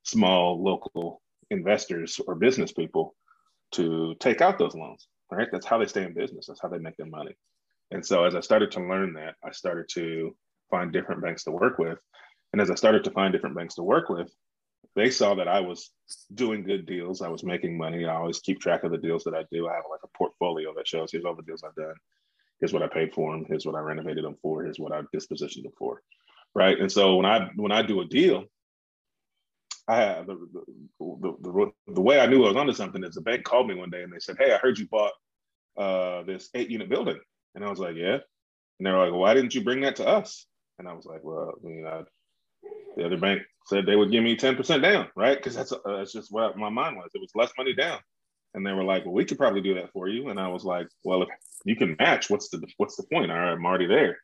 small 0.02 0.62
local 0.62 1.22
investors 1.50 2.20
or 2.26 2.34
business 2.34 2.72
people 2.72 3.14
to 3.72 4.14
take 4.20 4.40
out 4.40 4.58
those 4.58 4.74
loans. 4.74 5.08
Right. 5.30 5.48
That's 5.52 5.66
how 5.66 5.78
they 5.78 5.86
stay 5.86 6.04
in 6.04 6.14
business. 6.14 6.46
That's 6.46 6.60
how 6.60 6.68
they 6.68 6.78
make 6.78 6.96
their 6.96 7.06
money. 7.06 7.36
And 7.90 8.04
so 8.04 8.24
as 8.24 8.34
I 8.34 8.40
started 8.40 8.70
to 8.72 8.80
learn 8.80 9.12
that, 9.14 9.34
I 9.44 9.50
started 9.50 9.88
to 9.90 10.34
find 10.70 10.92
different 10.92 11.22
banks 11.22 11.44
to 11.44 11.50
work 11.50 11.78
with. 11.78 11.98
And 12.52 12.62
as 12.62 12.70
I 12.70 12.74
started 12.74 13.04
to 13.04 13.10
find 13.10 13.32
different 13.32 13.56
banks 13.56 13.74
to 13.74 13.82
work 13.82 14.08
with, 14.08 14.32
they 14.96 15.10
saw 15.10 15.34
that 15.34 15.48
I 15.48 15.60
was 15.60 15.90
doing 16.34 16.64
good 16.64 16.86
deals. 16.86 17.22
I 17.22 17.28
was 17.28 17.44
making 17.44 17.76
money. 17.76 18.06
I 18.06 18.16
always 18.16 18.40
keep 18.40 18.60
track 18.60 18.84
of 18.84 18.90
the 18.90 18.98
deals 18.98 19.24
that 19.24 19.34
I 19.34 19.44
do. 19.52 19.68
I 19.68 19.74
have 19.74 19.84
like 19.90 20.00
a 20.04 20.18
portfolio 20.18 20.72
that 20.76 20.88
shows 20.88 21.12
here's 21.12 21.24
all 21.24 21.36
the 21.36 21.42
deals 21.42 21.62
I've 21.62 21.74
done. 21.74 21.94
Here's 22.60 22.72
what 22.72 22.82
I 22.82 22.88
paid 22.88 23.12
for 23.14 23.32
them. 23.32 23.44
Here's 23.46 23.66
what 23.66 23.74
I 23.74 23.80
renovated 23.80 24.24
them 24.24 24.36
for. 24.42 24.64
Here's 24.64 24.78
what 24.78 24.92
I 24.92 25.02
dispositioned 25.14 25.62
them 25.62 25.72
for. 25.78 26.02
Right. 26.54 26.78
And 26.78 26.90
so 26.90 27.16
when 27.16 27.26
I 27.26 27.50
when 27.56 27.72
I 27.72 27.82
do 27.82 28.00
a 28.00 28.06
deal, 28.06 28.44
I 29.88 29.96
have 29.96 30.26
the, 30.26 30.34
the, 30.52 31.34
the, 31.40 31.72
the, 31.94 32.00
way 32.00 32.20
I 32.20 32.26
knew 32.26 32.44
I 32.44 32.48
was 32.48 32.56
onto 32.56 32.74
something 32.74 33.02
is 33.02 33.14
the 33.14 33.22
bank 33.22 33.44
called 33.44 33.68
me 33.68 33.74
one 33.74 33.88
day 33.88 34.02
and 34.02 34.12
they 34.12 34.18
said, 34.18 34.36
Hey, 34.38 34.52
I 34.52 34.58
heard 34.58 34.78
you 34.78 34.86
bought 34.86 35.12
uh, 35.78 36.22
this 36.24 36.50
eight 36.54 36.68
unit 36.68 36.90
building. 36.90 37.18
And 37.54 37.64
I 37.64 37.70
was 37.70 37.78
like, 37.78 37.96
Yeah. 37.96 38.18
And 38.78 38.86
they 38.86 38.90
were 38.90 39.06
like, 39.06 39.18
Why 39.18 39.32
didn't 39.32 39.54
you 39.54 39.64
bring 39.64 39.80
that 39.80 39.96
to 39.96 40.06
us? 40.06 40.46
And 40.78 40.86
I 40.86 40.92
was 40.92 41.06
like, 41.06 41.24
Well, 41.24 41.54
I 41.56 41.66
mean, 41.66 41.84
the 42.96 43.06
other 43.06 43.16
bank 43.16 43.42
said 43.64 43.86
they 43.86 43.96
would 43.96 44.12
give 44.12 44.22
me 44.22 44.36
10% 44.36 44.82
down, 44.82 45.08
right? 45.16 45.38
Because 45.38 45.54
that's, 45.54 45.72
uh, 45.72 45.78
that's 45.86 46.12
just 46.12 46.30
what 46.30 46.58
my 46.58 46.68
mind 46.68 46.96
was. 46.96 47.10
It 47.14 47.20
was 47.20 47.32
less 47.34 47.52
money 47.56 47.74
down. 47.74 47.98
And 48.52 48.66
they 48.66 48.72
were 48.72 48.84
like, 48.84 49.06
Well, 49.06 49.14
we 49.14 49.24
could 49.24 49.38
probably 49.38 49.62
do 49.62 49.74
that 49.74 49.92
for 49.92 50.08
you. 50.08 50.28
And 50.28 50.38
I 50.38 50.48
was 50.48 50.64
like, 50.64 50.88
Well, 51.02 51.22
if 51.22 51.28
you 51.64 51.76
can 51.76 51.96
match, 51.98 52.28
what's 52.28 52.50
the 52.50 52.62
what's 52.76 52.96
the 52.96 53.06
point? 53.10 53.30
All 53.30 53.38
right, 53.38 53.52
I'm 53.52 53.64
already 53.64 53.86
there. 53.86 54.18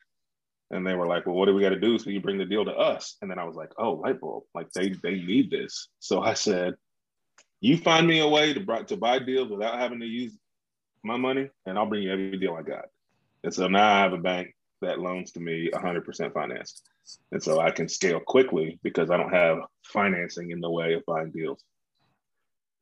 And 0.74 0.86
they 0.86 0.94
were 0.94 1.06
like, 1.06 1.24
Well, 1.24 1.36
what 1.36 1.46
do 1.46 1.54
we 1.54 1.62
got 1.62 1.70
to 1.70 1.80
do 1.80 1.98
so 1.98 2.10
you 2.10 2.20
bring 2.20 2.38
the 2.38 2.44
deal 2.44 2.64
to 2.64 2.72
us? 2.72 3.16
And 3.22 3.30
then 3.30 3.38
I 3.38 3.44
was 3.44 3.56
like, 3.56 3.70
Oh, 3.78 3.92
light 3.92 4.20
bulb. 4.20 4.44
Like 4.54 4.70
they 4.72 4.90
they 4.90 5.14
need 5.14 5.50
this. 5.50 5.88
So 6.00 6.20
I 6.20 6.34
said, 6.34 6.74
You 7.60 7.78
find 7.78 8.06
me 8.06 8.20
a 8.20 8.28
way 8.28 8.52
to, 8.52 8.84
to 8.84 8.96
buy 8.96 9.20
deals 9.20 9.50
without 9.50 9.78
having 9.78 10.00
to 10.00 10.06
use 10.06 10.36
my 11.04 11.16
money, 11.16 11.48
and 11.64 11.78
I'll 11.78 11.86
bring 11.86 12.02
you 12.02 12.12
every 12.12 12.38
deal 12.38 12.54
I 12.54 12.62
got. 12.62 12.86
And 13.44 13.54
so 13.54 13.68
now 13.68 13.94
I 13.94 14.00
have 14.00 14.14
a 14.14 14.18
bank 14.18 14.54
that 14.80 14.98
loans 14.98 15.32
to 15.32 15.40
me 15.40 15.70
100% 15.72 16.32
financed. 16.32 16.82
And 17.30 17.42
so 17.42 17.60
I 17.60 17.70
can 17.70 17.88
scale 17.88 18.20
quickly 18.20 18.78
because 18.82 19.10
I 19.10 19.16
don't 19.16 19.32
have 19.32 19.58
financing 19.84 20.50
in 20.50 20.60
the 20.60 20.70
way 20.70 20.94
of 20.94 21.04
buying 21.06 21.30
deals. 21.30 21.62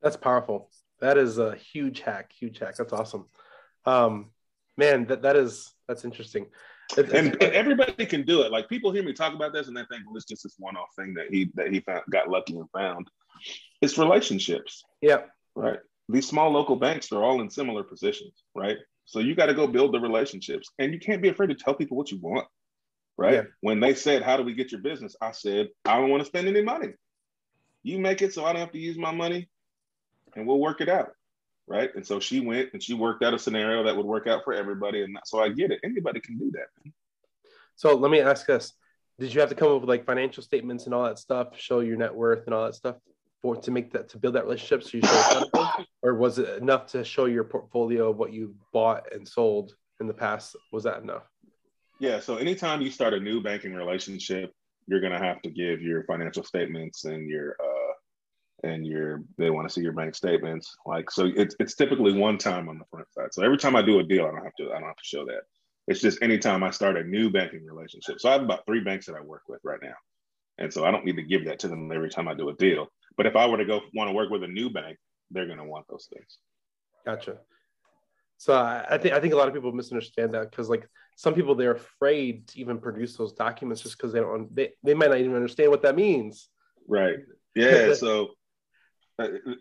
That's 0.01 0.17
powerful. 0.17 0.69
That 0.99 1.17
is 1.17 1.37
a 1.37 1.55
huge 1.55 1.99
hack, 1.99 2.31
huge 2.33 2.59
hack. 2.59 2.75
That's 2.77 2.93
awesome. 2.93 3.25
Um, 3.85 4.31
man, 4.77 5.05
that, 5.07 5.23
that 5.23 5.35
is, 5.35 5.73
that's 5.87 6.05
interesting. 6.05 6.47
And, 6.97 7.11
and, 7.11 7.41
everybody 7.41 8.05
can 8.05 8.23
do 8.23 8.41
it. 8.41 8.51
Like 8.51 8.69
people 8.69 8.91
hear 8.91 9.03
me 9.03 9.13
talk 9.13 9.33
about 9.33 9.53
this 9.53 9.67
and 9.67 9.75
they 9.75 9.85
think, 9.89 10.03
well, 10.05 10.15
it's 10.15 10.25
just 10.25 10.43
this 10.43 10.55
one-off 10.57 10.89
thing 10.97 11.13
that 11.15 11.27
he, 11.29 11.49
that 11.55 11.71
he 11.71 11.79
found, 11.79 12.01
got 12.09 12.29
lucky 12.29 12.55
and 12.55 12.69
found. 12.71 13.07
It's 13.81 13.97
relationships. 13.97 14.83
Yeah. 15.01 15.21
Right 15.55 15.79
these 16.09 16.27
small 16.27 16.51
local 16.51 16.75
banks 16.75 17.11
are 17.11 17.23
all 17.23 17.41
in 17.41 17.49
similar 17.49 17.83
positions, 17.83 18.43
right? 18.55 18.77
So 19.05 19.19
you 19.19 19.35
got 19.35 19.47
to 19.47 19.53
go 19.53 19.67
build 19.67 19.93
the 19.93 19.99
relationships 19.99 20.69
and 20.79 20.93
you 20.93 20.99
can't 20.99 21.21
be 21.21 21.29
afraid 21.29 21.47
to 21.47 21.55
tell 21.55 21.73
people 21.73 21.97
what 21.97 22.11
you 22.11 22.19
want, 22.19 22.47
right? 23.17 23.33
Yeah. 23.33 23.43
When 23.61 23.79
they 23.79 23.93
said, 23.93 24.21
How 24.21 24.37
do 24.37 24.43
we 24.43 24.53
get 24.53 24.71
your 24.71 24.81
business? 24.81 25.15
I 25.21 25.31
said, 25.31 25.69
I 25.85 25.97
don't 25.97 26.09
want 26.09 26.21
to 26.21 26.27
spend 26.27 26.47
any 26.47 26.61
money. 26.61 26.93
You 27.83 27.99
make 27.99 28.21
it 28.21 28.33
so 28.33 28.45
I 28.45 28.53
don't 28.53 28.61
have 28.61 28.71
to 28.71 28.79
use 28.79 28.97
my 28.97 29.11
money 29.11 29.49
and 30.35 30.47
we'll 30.47 30.59
work 30.59 30.81
it 30.81 30.89
out, 30.89 31.11
right? 31.67 31.89
And 31.95 32.05
so 32.05 32.19
she 32.19 32.39
went 32.39 32.69
and 32.73 32.81
she 32.81 32.93
worked 32.93 33.23
out 33.23 33.33
a 33.33 33.39
scenario 33.39 33.83
that 33.83 33.95
would 33.95 34.05
work 34.05 34.27
out 34.27 34.43
for 34.43 34.53
everybody. 34.53 35.03
And 35.03 35.17
so 35.25 35.39
I 35.39 35.49
get 35.49 35.71
it. 35.71 35.79
Anybody 35.83 36.19
can 36.19 36.37
do 36.37 36.51
that. 36.51 36.91
So 37.75 37.95
let 37.95 38.11
me 38.11 38.19
ask 38.19 38.49
us 38.49 38.73
Did 39.19 39.33
you 39.33 39.39
have 39.39 39.49
to 39.49 39.55
come 39.55 39.71
up 39.71 39.81
with 39.81 39.89
like 39.89 40.05
financial 40.05 40.43
statements 40.43 40.85
and 40.85 40.93
all 40.93 41.05
that 41.05 41.19
stuff, 41.19 41.57
show 41.57 41.79
your 41.79 41.97
net 41.97 42.13
worth 42.13 42.45
and 42.45 42.53
all 42.53 42.65
that 42.65 42.75
stuff? 42.75 42.95
for 43.43 43.57
to 43.57 43.71
make 43.71 43.91
that 43.91 44.09
to 44.09 44.17
build 44.17 44.33
that 44.33 44.45
relationship 44.45 44.81
so 44.83 44.97
you 44.97 45.03
show 45.03 45.85
or 46.01 46.15
was 46.15 46.39
it 46.39 46.61
enough 46.61 46.87
to 46.87 47.03
show 47.03 47.25
your 47.25 47.43
portfolio 47.43 48.09
of 48.09 48.17
what 48.17 48.33
you 48.33 48.55
bought 48.71 49.11
and 49.13 49.27
sold 49.27 49.75
in 49.99 50.07
the 50.07 50.13
past 50.13 50.55
was 50.71 50.83
that 50.85 51.03
enough 51.03 51.23
yeah 51.99 52.19
so 52.19 52.37
anytime 52.37 52.81
you 52.81 52.89
start 52.89 53.13
a 53.13 53.19
new 53.19 53.41
banking 53.41 53.73
relationship 53.73 54.51
you're 54.87 55.01
going 55.01 55.11
to 55.11 55.19
have 55.19 55.41
to 55.41 55.49
give 55.49 55.81
your 55.81 56.03
financial 56.05 56.43
statements 56.43 57.03
and 57.05 57.29
your 57.29 57.55
uh 57.61 57.72
and 58.63 58.85
your 58.87 59.23
they 59.37 59.49
want 59.49 59.67
to 59.67 59.73
see 59.73 59.81
your 59.81 59.91
bank 59.91 60.15
statements 60.15 60.75
like 60.85 61.11
so 61.11 61.29
it's, 61.35 61.55
it's 61.59 61.75
typically 61.75 62.13
one 62.13 62.37
time 62.37 62.69
on 62.69 62.77
the 62.77 62.85
front 62.85 63.11
side 63.13 63.33
so 63.33 63.43
every 63.43 63.57
time 63.57 63.75
i 63.75 63.81
do 63.81 63.99
a 63.99 64.03
deal 64.03 64.25
i 64.25 64.31
don't 64.31 64.43
have 64.43 64.55
to 64.55 64.71
i 64.71 64.79
don't 64.79 64.87
have 64.87 64.95
to 64.95 65.03
show 65.03 65.25
that 65.25 65.41
it's 65.87 65.99
just 65.99 66.21
anytime 66.21 66.63
i 66.63 66.71
start 66.71 66.97
a 66.97 67.03
new 67.03 67.29
banking 67.29 67.65
relationship 67.65 68.19
so 68.19 68.29
i 68.29 68.31
have 68.31 68.41
about 68.41 68.65
three 68.65 68.81
banks 68.81 69.05
that 69.05 69.15
i 69.15 69.21
work 69.21 69.43
with 69.47 69.59
right 69.63 69.81
now 69.81 69.95
and 70.57 70.71
so 70.71 70.85
i 70.85 70.91
don't 70.91 71.05
need 71.05 71.17
to 71.17 71.23
give 71.23 71.45
that 71.45 71.59
to 71.59 71.67
them 71.67 71.91
every 71.91 72.09
time 72.09 72.27
i 72.27 72.33
do 72.33 72.49
a 72.49 72.53
deal 72.55 72.87
but 73.17 73.25
if 73.25 73.35
I 73.35 73.47
were 73.47 73.57
to 73.57 73.65
go 73.65 73.81
want 73.93 74.09
to 74.09 74.13
work 74.13 74.29
with 74.29 74.43
a 74.43 74.47
new 74.47 74.69
bank, 74.69 74.97
they're 75.31 75.45
going 75.45 75.57
to 75.57 75.63
want 75.63 75.85
those 75.89 76.07
things. 76.13 76.39
Gotcha. 77.05 77.37
So 78.37 78.53
I, 78.53 78.97
think 78.97 79.13
I 79.13 79.19
think 79.19 79.33
a 79.33 79.37
lot 79.37 79.47
of 79.47 79.53
people 79.53 79.71
misunderstand 79.71 80.33
that 80.33 80.49
because 80.49 80.69
like 80.69 80.87
some 81.15 81.33
people 81.33 81.55
they're 81.55 81.75
afraid 81.75 82.47
to 82.47 82.59
even 82.59 82.79
produce 82.79 83.15
those 83.15 83.33
documents 83.33 83.81
just 83.81 83.97
because 83.97 84.11
they 84.11 84.19
don't 84.19 84.53
they, 84.53 84.71
they 84.83 84.93
might 84.93 85.11
not 85.11 85.19
even 85.19 85.35
understand 85.35 85.69
what 85.69 85.81
that 85.83 85.95
means. 85.95 86.49
Right. 86.87 87.17
Yeah. 87.55 87.93
so 87.93 88.29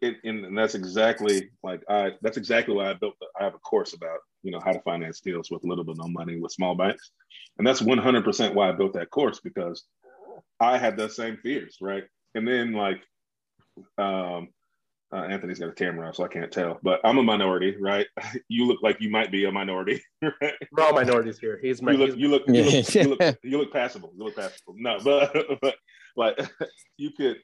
it, 0.02 0.16
and 0.24 0.56
that's 0.56 0.74
exactly 0.74 1.50
like 1.62 1.82
I 1.88 2.12
that's 2.22 2.36
exactly 2.36 2.74
why 2.74 2.90
I 2.90 2.94
built 2.94 3.14
the, 3.20 3.26
I 3.38 3.44
have 3.44 3.54
a 3.54 3.58
course 3.58 3.94
about 3.94 4.18
you 4.42 4.50
know 4.50 4.60
how 4.60 4.72
to 4.72 4.80
finance 4.80 5.20
deals 5.20 5.50
with 5.50 5.64
little 5.64 5.84
to 5.84 5.94
no 5.94 6.08
money 6.08 6.38
with 6.38 6.52
small 6.52 6.74
banks, 6.74 7.12
and 7.58 7.66
that's 7.66 7.82
100% 7.82 8.54
why 8.54 8.68
I 8.68 8.72
built 8.72 8.94
that 8.94 9.10
course 9.10 9.40
because 9.40 9.84
I 10.60 10.78
had 10.78 10.96
those 10.96 11.16
same 11.16 11.36
fears, 11.38 11.78
right? 11.80 12.04
And 12.34 12.46
then 12.46 12.72
like 12.72 13.02
um, 13.98 14.48
uh, 15.12 15.24
Anthony's 15.24 15.58
got 15.58 15.68
a 15.68 15.72
camera, 15.72 16.12
so 16.14 16.24
I 16.24 16.28
can't 16.28 16.50
tell. 16.50 16.78
But 16.82 17.00
I'm 17.04 17.18
a 17.18 17.22
minority, 17.22 17.76
right? 17.80 18.06
You 18.48 18.66
look 18.66 18.82
like 18.82 19.00
you 19.00 19.10
might 19.10 19.30
be 19.30 19.44
a 19.44 19.52
minority. 19.52 20.02
Right? 20.22 20.54
We're 20.70 20.84
all 20.84 20.92
minorities 20.92 21.38
here. 21.38 21.58
He's 21.60 21.82
my. 21.82 21.92
You 21.92 21.98
look. 21.98 22.16
You 22.16 22.28
look. 22.28 22.42
You 22.46 22.62
look, 22.62 22.94
you 22.94 23.04
look, 23.04 23.38
you 23.42 23.58
look 23.58 23.72
passable. 23.72 24.12
You 24.16 24.24
look 24.24 24.36
passable. 24.36 24.74
No, 24.78 24.98
but 25.02 25.34
but 25.60 25.74
like 26.16 26.38
you 26.96 27.10
could, 27.10 27.38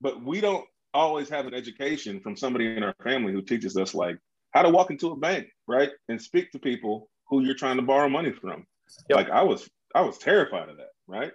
but 0.00 0.22
we 0.22 0.40
don't 0.40 0.64
always 0.92 1.28
have 1.28 1.46
an 1.46 1.54
education 1.54 2.20
from 2.20 2.36
somebody 2.36 2.76
in 2.76 2.82
our 2.82 2.94
family 3.02 3.32
who 3.32 3.42
teaches 3.42 3.76
us 3.76 3.94
like 3.94 4.18
how 4.52 4.62
to 4.62 4.70
walk 4.70 4.90
into 4.90 5.10
a 5.10 5.16
bank, 5.16 5.48
right, 5.66 5.90
and 6.08 6.20
speak 6.20 6.50
to 6.52 6.58
people 6.58 7.08
who 7.28 7.42
you're 7.42 7.54
trying 7.54 7.76
to 7.76 7.82
borrow 7.82 8.08
money 8.08 8.32
from. 8.32 8.66
Yep. 9.08 9.16
Like 9.16 9.30
I 9.30 9.42
was, 9.42 9.68
I 9.94 10.00
was 10.02 10.18
terrified 10.18 10.68
of 10.68 10.76
that, 10.78 10.90
right? 11.06 11.32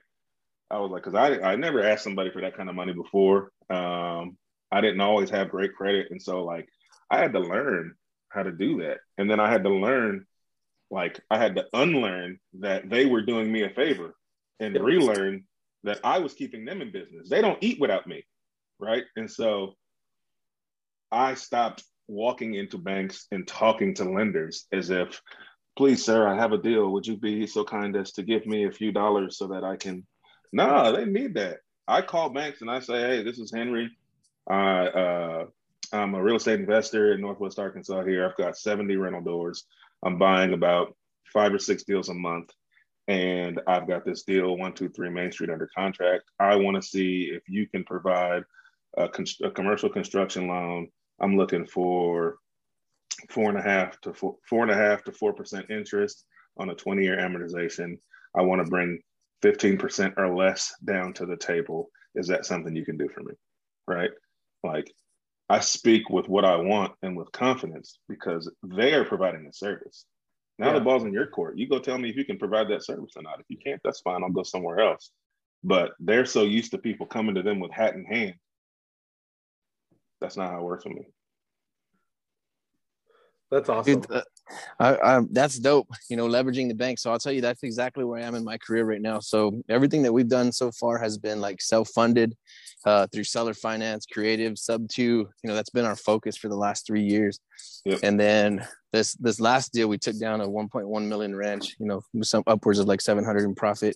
I 0.70 0.80
was 0.80 0.92
like, 0.92 1.04
because 1.04 1.16
I 1.16 1.52
I 1.52 1.56
never 1.56 1.84
asked 1.84 2.04
somebody 2.04 2.32
for 2.32 2.42
that 2.42 2.58
kind 2.58 2.70
of 2.70 2.76
money 2.76 2.94
before. 2.94 3.52
Um, 3.70 4.38
I 4.72 4.82
didn't 4.82 5.02
always 5.02 5.30
have 5.30 5.50
great 5.50 5.76
credit, 5.76 6.08
and 6.12 6.22
so 6.22 6.44
like 6.44 6.68
I 7.10 7.20
had 7.20 7.34
to 7.34 7.40
learn 7.40 7.94
how 8.30 8.44
to 8.44 8.52
do 8.52 8.82
that, 8.82 8.98
and 9.18 9.30
then 9.30 9.40
I 9.40 9.50
had 9.50 9.64
to 9.64 9.70
learn, 9.70 10.26
like 10.90 11.20
I 11.30 11.38
had 11.38 11.56
to 11.56 11.66
unlearn 11.74 12.40
that 12.60 12.90
they 12.90 13.06
were 13.06 13.22
doing 13.22 13.52
me 13.52 13.64
a 13.64 13.70
favor, 13.70 14.16
and 14.60 14.76
relearn 14.76 15.46
that 15.84 16.00
I 16.04 16.20
was 16.20 16.34
keeping 16.34 16.66
them 16.66 16.82
in 16.82 16.92
business. 16.92 17.30
They 17.30 17.42
don't 17.42 17.64
eat 17.64 17.80
without 17.80 18.08
me, 18.08 18.26
right? 18.80 19.04
And 19.16 19.30
so 19.30 19.74
I 21.12 21.34
stopped 21.36 21.84
walking 22.08 22.56
into 22.56 22.78
banks 22.78 23.28
and 23.32 23.48
talking 23.48 23.94
to 23.96 24.04
lenders 24.04 24.68
as 24.72 24.90
if, 24.90 25.22
please, 25.78 26.04
sir, 26.04 26.28
I 26.28 26.36
have 26.36 26.52
a 26.52 26.58
deal. 26.58 26.92
Would 26.92 27.08
you 27.08 27.18
be 27.18 27.48
so 27.48 27.64
kind 27.64 27.96
as 27.96 28.12
to 28.14 28.24
give 28.24 28.46
me 28.46 28.66
a 28.66 28.72
few 28.72 28.92
dollars 28.92 29.38
so 29.38 29.48
that 29.48 29.64
I 29.64 29.76
can 29.78 30.06
no, 30.56 30.96
they 30.96 31.04
need 31.04 31.34
that. 31.34 31.58
I 31.86 32.02
call 32.02 32.30
banks 32.30 32.62
and 32.62 32.72
I 32.72 32.80
say, 32.80 33.00
hey, 33.02 33.24
this 33.24 33.40
is 33.40 33.52
Henry. 33.54 33.92
I, 34.50 34.88
uh, 34.88 35.46
I'm 35.92 36.16
a 36.16 36.24
real 36.24 36.38
estate 36.38 36.62
investor 36.62 37.14
in 37.14 37.20
Northwest 37.20 37.60
Arkansas 37.60 38.06
here. 38.06 38.26
I've 38.26 38.38
got 38.38 38.58
70 38.58 38.96
rental 38.96 39.22
doors. 39.22 39.66
I'm 40.02 40.18
buying 40.18 40.54
about 40.54 40.96
five 41.34 41.54
or 41.54 41.60
six 41.60 41.84
deals 41.84 42.08
a 42.08 42.14
month. 42.14 42.52
And 43.10 43.60
I've 43.68 43.86
got 43.86 44.06
this 44.06 44.24
deal, 44.24 44.52
123 44.52 45.10
Main 45.10 45.32
Street 45.32 45.50
under 45.50 45.70
contract. 45.78 46.24
I 46.40 46.56
want 46.56 46.76
to 46.76 46.82
see 46.82 47.30
if 47.34 47.44
you 47.50 47.68
can 47.68 47.84
provide 47.84 48.44
a, 48.98 49.10
a 49.44 49.52
commercial 49.52 49.90
construction 49.90 50.48
loan. 50.48 50.88
I'm 51.20 51.38
looking 51.38 51.66
for 51.66 52.38
four 53.30 53.50
and 53.50 53.58
a 53.58 53.62
half 53.62 54.00
to 54.02 54.14
four, 54.14 54.36
four 54.48 54.64
and 54.64 54.72
a 54.72 54.76
half 54.76 55.04
to 55.06 55.12
four 55.12 55.34
percent 55.34 55.70
interest 55.70 56.26
on 56.58 56.70
a 56.70 56.76
20 56.76 57.04
year 57.04 57.18
amortization. 57.18 57.98
I 58.38 58.42
want 58.42 58.64
to 58.64 58.70
bring 58.70 59.00
15% 59.44 60.18
or 60.18 60.36
less 60.36 60.74
down 60.84 61.14
to 61.14 61.26
the 61.26 61.38
table. 61.38 61.90
Is 62.16 62.28
that 62.28 62.46
something 62.46 62.76
you 62.76 62.86
can 62.86 62.98
do 62.98 63.10
for 63.10 63.22
me? 63.22 63.34
Right? 63.88 64.12
Like 64.64 64.92
I 65.50 65.60
speak 65.60 66.10
with 66.10 66.28
what 66.28 66.46
I 66.46 66.56
want 66.56 66.94
and 67.02 67.16
with 67.16 67.32
confidence 67.32 68.00
because 68.10 68.52
they 68.64 68.94
are 68.94 69.06
providing 69.06 69.46
the 69.46 69.54
service. 69.54 70.06
Now 70.58 70.68
yeah. 70.68 70.74
the 70.74 70.82
ball's 70.82 71.04
in 71.04 71.14
your 71.14 71.28
court. 71.28 71.58
You 71.58 71.68
go 71.68 71.80
tell 71.80 71.98
me 71.98 72.10
if 72.10 72.16
you 72.16 72.26
can 72.26 72.40
provide 72.40 72.70
that 72.70 72.84
service 72.84 73.12
or 73.16 73.22
not. 73.22 73.40
If 73.40 73.46
you 73.50 73.58
can't, 73.58 73.82
that's 73.84 74.00
fine. 74.02 74.24
I'll 74.24 74.32
go 74.32 74.44
somewhere 74.44 74.80
else. 74.80 75.12
But 75.64 75.92
they're 76.00 76.26
so 76.26 76.44
used 76.44 76.72
to 76.72 76.78
people 76.78 77.06
coming 77.06 77.36
to 77.36 77.44
them 77.44 77.60
with 77.60 77.72
hat 77.72 77.96
in 77.96 78.06
hand. 78.06 78.36
That's 80.22 80.38
not 80.38 80.52
how 80.52 80.60
it 80.60 80.64
works 80.64 80.84
for 80.84 80.90
me. 80.90 81.08
That's 83.52 83.70
awesome. 83.70 84.02
Dude, 84.02 84.12
uh, 84.12 84.22
I, 84.80 84.96
I, 84.96 85.22
that's 85.32 85.60
dope. 85.60 85.88
You 86.10 86.18
know, 86.18 86.28
leveraging 86.28 86.68
the 86.68 86.74
bank. 86.74 87.00
So 87.00 87.12
I'll 87.12 87.20
tell 87.20 87.32
you, 87.32 87.42
that's 87.42 87.64
exactly 87.64 88.04
where 88.04 88.20
I 88.20 88.24
am 88.24 88.36
in 88.36 88.44
my 88.44 88.58
career 88.58 88.86
right 88.86 89.02
now. 89.02 89.20
So 89.20 89.62
everything 89.70 90.02
that 90.04 90.14
we've 90.14 90.28
done 90.28 90.52
so 90.52 90.72
far 90.72 90.98
has 90.98 91.18
been 91.18 91.42
like 91.42 91.62
self-funded 91.62 92.36
uh, 92.86 93.08
through 93.08 93.24
seller 93.24 93.54
finance, 93.54 94.06
creative, 94.06 94.58
sub 94.58 94.90
two. 94.90 95.30
You 95.44 95.48
know, 95.48 95.56
that's 95.56 95.70
been 95.70 95.86
our 95.86 95.96
focus 95.96 96.38
for 96.38 96.50
the 96.50 96.56
last 96.56 96.88
three 96.88 97.04
years. 97.04 97.40
Yep. 97.86 98.00
And 98.04 98.20
then 98.20 98.68
this 98.92 99.14
this 99.16 99.40
last 99.40 99.74
deal, 99.74 99.88
we 99.88 99.98
took 99.98 100.20
down 100.20 100.42
a 100.42 100.48
1.1 100.48 101.08
million 101.08 101.36
ranch. 101.36 101.76
You 101.80 101.86
know, 101.86 102.02
some 102.24 102.44
upwards 102.48 102.80
of 102.80 102.88
like 102.88 103.02
700 103.02 103.44
in 103.44 103.56
profit, 103.56 103.96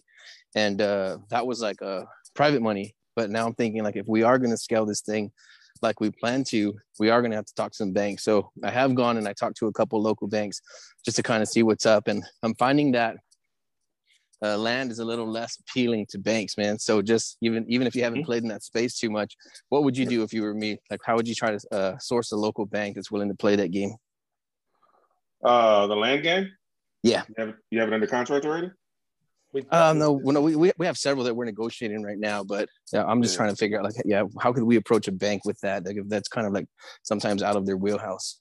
and 0.56 0.82
uh, 0.82 1.18
that 1.30 1.46
was 1.46 1.60
like 1.60 1.82
a 1.82 2.06
private 2.36 2.62
money. 2.62 2.96
But 3.16 3.30
now 3.30 3.48
I'm 3.48 3.56
thinking 3.56 3.84
like 3.84 3.96
if 3.96 4.08
we 4.08 4.24
are 4.24 4.38
going 4.38 4.52
to 4.52 4.58
scale 4.58 4.86
this 4.86 5.02
thing 5.02 5.32
like 5.82 6.00
we 6.00 6.12
plan 6.12 6.44
to, 6.46 6.74
we 7.00 7.10
are 7.10 7.22
going 7.22 7.32
to 7.32 7.38
have 7.38 7.46
to 7.46 7.56
talk 7.56 7.72
to 7.72 7.78
some 7.78 7.94
banks. 7.94 8.24
So 8.24 8.52
I 8.64 8.72
have 8.72 8.96
gone 8.96 9.18
and 9.18 9.28
I 9.28 9.34
talked 9.34 9.58
to 9.58 9.68
a 9.68 9.74
couple 9.74 10.02
local 10.02 10.28
banks 10.28 10.62
just 11.06 11.18
to 11.18 11.24
kind 11.24 11.42
of 11.42 11.50
see 11.50 11.64
what's 11.64 11.86
up. 11.86 12.08
And 12.08 12.24
I'm 12.44 12.56
finding 12.56 12.92
that 12.94 13.16
uh, 14.42 14.58
land 14.58 14.92
is 14.92 15.00
a 15.00 15.06
little 15.06 15.30
less 15.30 15.58
appealing 15.60 16.06
to 16.10 16.18
banks, 16.18 16.58
man. 16.58 16.80
So 16.80 17.02
just 17.02 17.38
even 17.42 17.66
even 17.68 17.88
if 17.88 17.96
you 17.96 18.04
haven't 18.04 18.20
mm-hmm. 18.20 18.26
played 18.26 18.44
in 18.44 18.50
that 18.50 18.64
space 18.64 18.98
too 18.98 19.10
much, 19.10 19.36
what 19.70 19.84
would 19.84 19.98
you 19.98 20.06
do 20.06 20.24
if 20.24 20.34
you 20.34 20.44
were 20.44 20.54
me? 20.54 20.78
Like, 20.90 21.02
how 21.06 21.16
would 21.16 21.28
you 21.28 21.36
try 21.36 21.56
to 21.56 21.60
uh, 21.72 21.98
source 21.98 22.32
a 22.32 22.38
local 22.38 22.66
bank 22.66 22.96
that's 22.96 23.12
willing 23.12 23.30
to 23.30 23.36
play 23.36 23.56
that 23.58 23.72
game? 23.72 23.96
Uh, 25.44 25.88
the 25.88 25.96
land 25.96 26.24
game. 26.24 26.52
Yeah. 27.04 27.24
You 27.30 27.46
have, 27.46 27.54
you 27.72 27.80
have 27.80 27.90
it 27.90 27.94
under 27.94 28.08
contract 28.08 28.46
already? 28.46 28.72
Um, 29.72 29.98
no, 29.98 30.18
no, 30.24 30.42
we, 30.42 30.56
we, 30.56 30.72
we 30.78 30.86
have 30.86 30.98
several 30.98 31.26
that 31.26 31.36
we're 31.36 31.46
negotiating 31.46 32.04
right 32.04 32.20
now, 32.20 32.44
but 32.44 32.70
yeah, 32.94 33.04
I'm 33.06 33.22
just 33.22 33.34
yeah. 33.34 33.38
trying 33.38 33.50
to 33.50 33.56
figure 33.56 33.80
out 33.80 33.86
like, 33.86 33.96
yeah, 34.06 34.24
how 34.40 34.54
could 34.54 34.64
we 34.64 34.76
approach 34.76 35.08
a 35.08 35.12
bank 35.12 35.44
with 35.44 35.60
that? 35.62 35.86
Like, 35.86 35.98
if 35.98 36.08
that's 36.08 36.30
kind 36.30 36.46
of 36.46 36.54
like 36.54 36.68
sometimes 37.04 37.42
out 37.42 37.56
of 37.56 37.66
their 37.66 37.78
wheelhouse. 37.78 38.40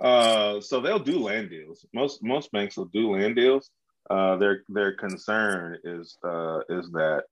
Uh, 0.00 0.60
so 0.60 0.80
they'll 0.80 0.98
do 0.98 1.20
land 1.20 1.50
deals. 1.50 1.86
Most 1.94 2.22
most 2.22 2.50
banks 2.52 2.76
will 2.76 2.86
do 2.86 3.12
land 3.12 3.36
deals. 3.36 3.70
Uh, 4.10 4.36
their 4.36 4.62
their 4.68 4.92
concern 4.92 5.78
is 5.84 6.16
uh 6.22 6.60
is 6.68 6.90
that 6.92 7.24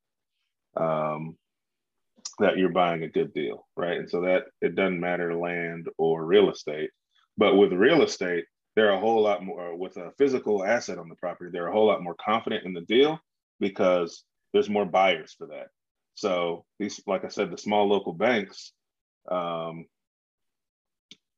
um 0.77 1.37
that 2.39 2.57
you're 2.57 2.71
buying 2.71 3.03
a 3.03 3.09
good 3.09 3.33
deal, 3.35 3.67
right? 3.77 3.99
And 3.99 4.09
so 4.09 4.23
that 4.23 4.45
it 4.61 4.75
doesn't 4.75 4.99
matter 4.99 5.37
land 5.37 5.89
or 5.99 6.25
real 6.25 6.51
estate, 6.51 6.91
but 7.37 7.57
with 7.57 7.73
real 7.73 8.03
estate, 8.03 8.47
they're 8.77 8.93
a 8.93 9.01
whole 9.01 9.23
lot 9.23 9.45
more 9.45 9.77
with 9.77 9.97
a 9.97 10.13
physical 10.19 10.65
asset 10.65 10.99
on 10.99 11.09
the 11.09 11.15
property. 11.17 11.51
They're 11.53 11.69
a 11.69 11.73
whole 11.73 11.87
lot 11.87 12.03
more 12.03 12.17
confident 12.25 12.65
in 12.65 12.73
the 12.73 12.81
deal 12.83 13.19
because 13.61 14.25
there's 14.53 14.69
more 14.69 14.85
buyers 14.85 15.35
for 15.37 15.47
that. 15.49 15.69
So 16.15 16.65
these, 16.79 17.01
like 17.07 17.25
I 17.25 17.29
said, 17.29 17.51
the 17.51 17.59
small 17.59 17.89
local 17.89 18.13
banks, 18.13 18.73
um, 19.31 19.87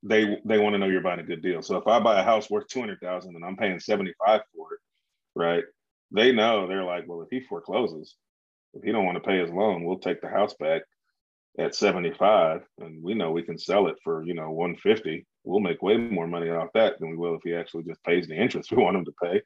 they 0.02 0.38
they 0.44 0.58
want 0.58 0.74
to 0.74 0.78
know 0.78 0.86
you're 0.86 1.00
buying 1.00 1.20
a 1.20 1.24
good 1.24 1.42
deal. 1.42 1.62
So 1.62 1.76
if 1.76 1.86
I 1.86 1.98
buy 1.98 2.20
a 2.20 2.24
house 2.24 2.50
worth 2.50 2.68
two 2.68 2.80
hundred 2.80 3.00
thousand 3.00 3.34
and 3.34 3.44
I'm 3.44 3.56
paying 3.56 3.80
seventy 3.80 4.12
five 4.24 4.42
for 4.54 4.74
it, 4.74 4.80
right? 5.34 5.64
They 6.12 6.32
know 6.32 6.66
they're 6.66 6.84
like, 6.84 7.04
well, 7.06 7.22
if 7.22 7.28
he 7.30 7.40
forecloses, 7.40 8.14
if 8.74 8.82
he 8.82 8.92
don't 8.92 9.04
want 9.04 9.16
to 9.16 9.28
pay 9.28 9.40
his 9.40 9.50
loan, 9.50 9.84
we'll 9.84 9.98
take 9.98 10.20
the 10.20 10.28
house 10.28 10.54
back 10.54 10.82
at 11.58 11.74
75 11.74 12.60
and 12.80 13.02
we 13.02 13.14
know 13.14 13.30
we 13.30 13.42
can 13.42 13.58
sell 13.58 13.88
it 13.88 13.96
for 14.04 14.22
you 14.24 14.34
know 14.34 14.50
150 14.50 15.26
we'll 15.46 15.60
make 15.60 15.82
way 15.82 15.96
more 15.96 16.26
money 16.26 16.50
off 16.50 16.68
that 16.74 16.98
than 16.98 17.10
we 17.10 17.16
will 17.16 17.36
if 17.36 17.42
he 17.44 17.54
actually 17.54 17.84
just 17.84 18.02
pays 18.04 18.26
the 18.26 18.34
interest 18.34 18.70
we 18.70 18.82
want 18.82 18.96
him 18.96 19.04
to 19.04 19.14
pay 19.22 19.40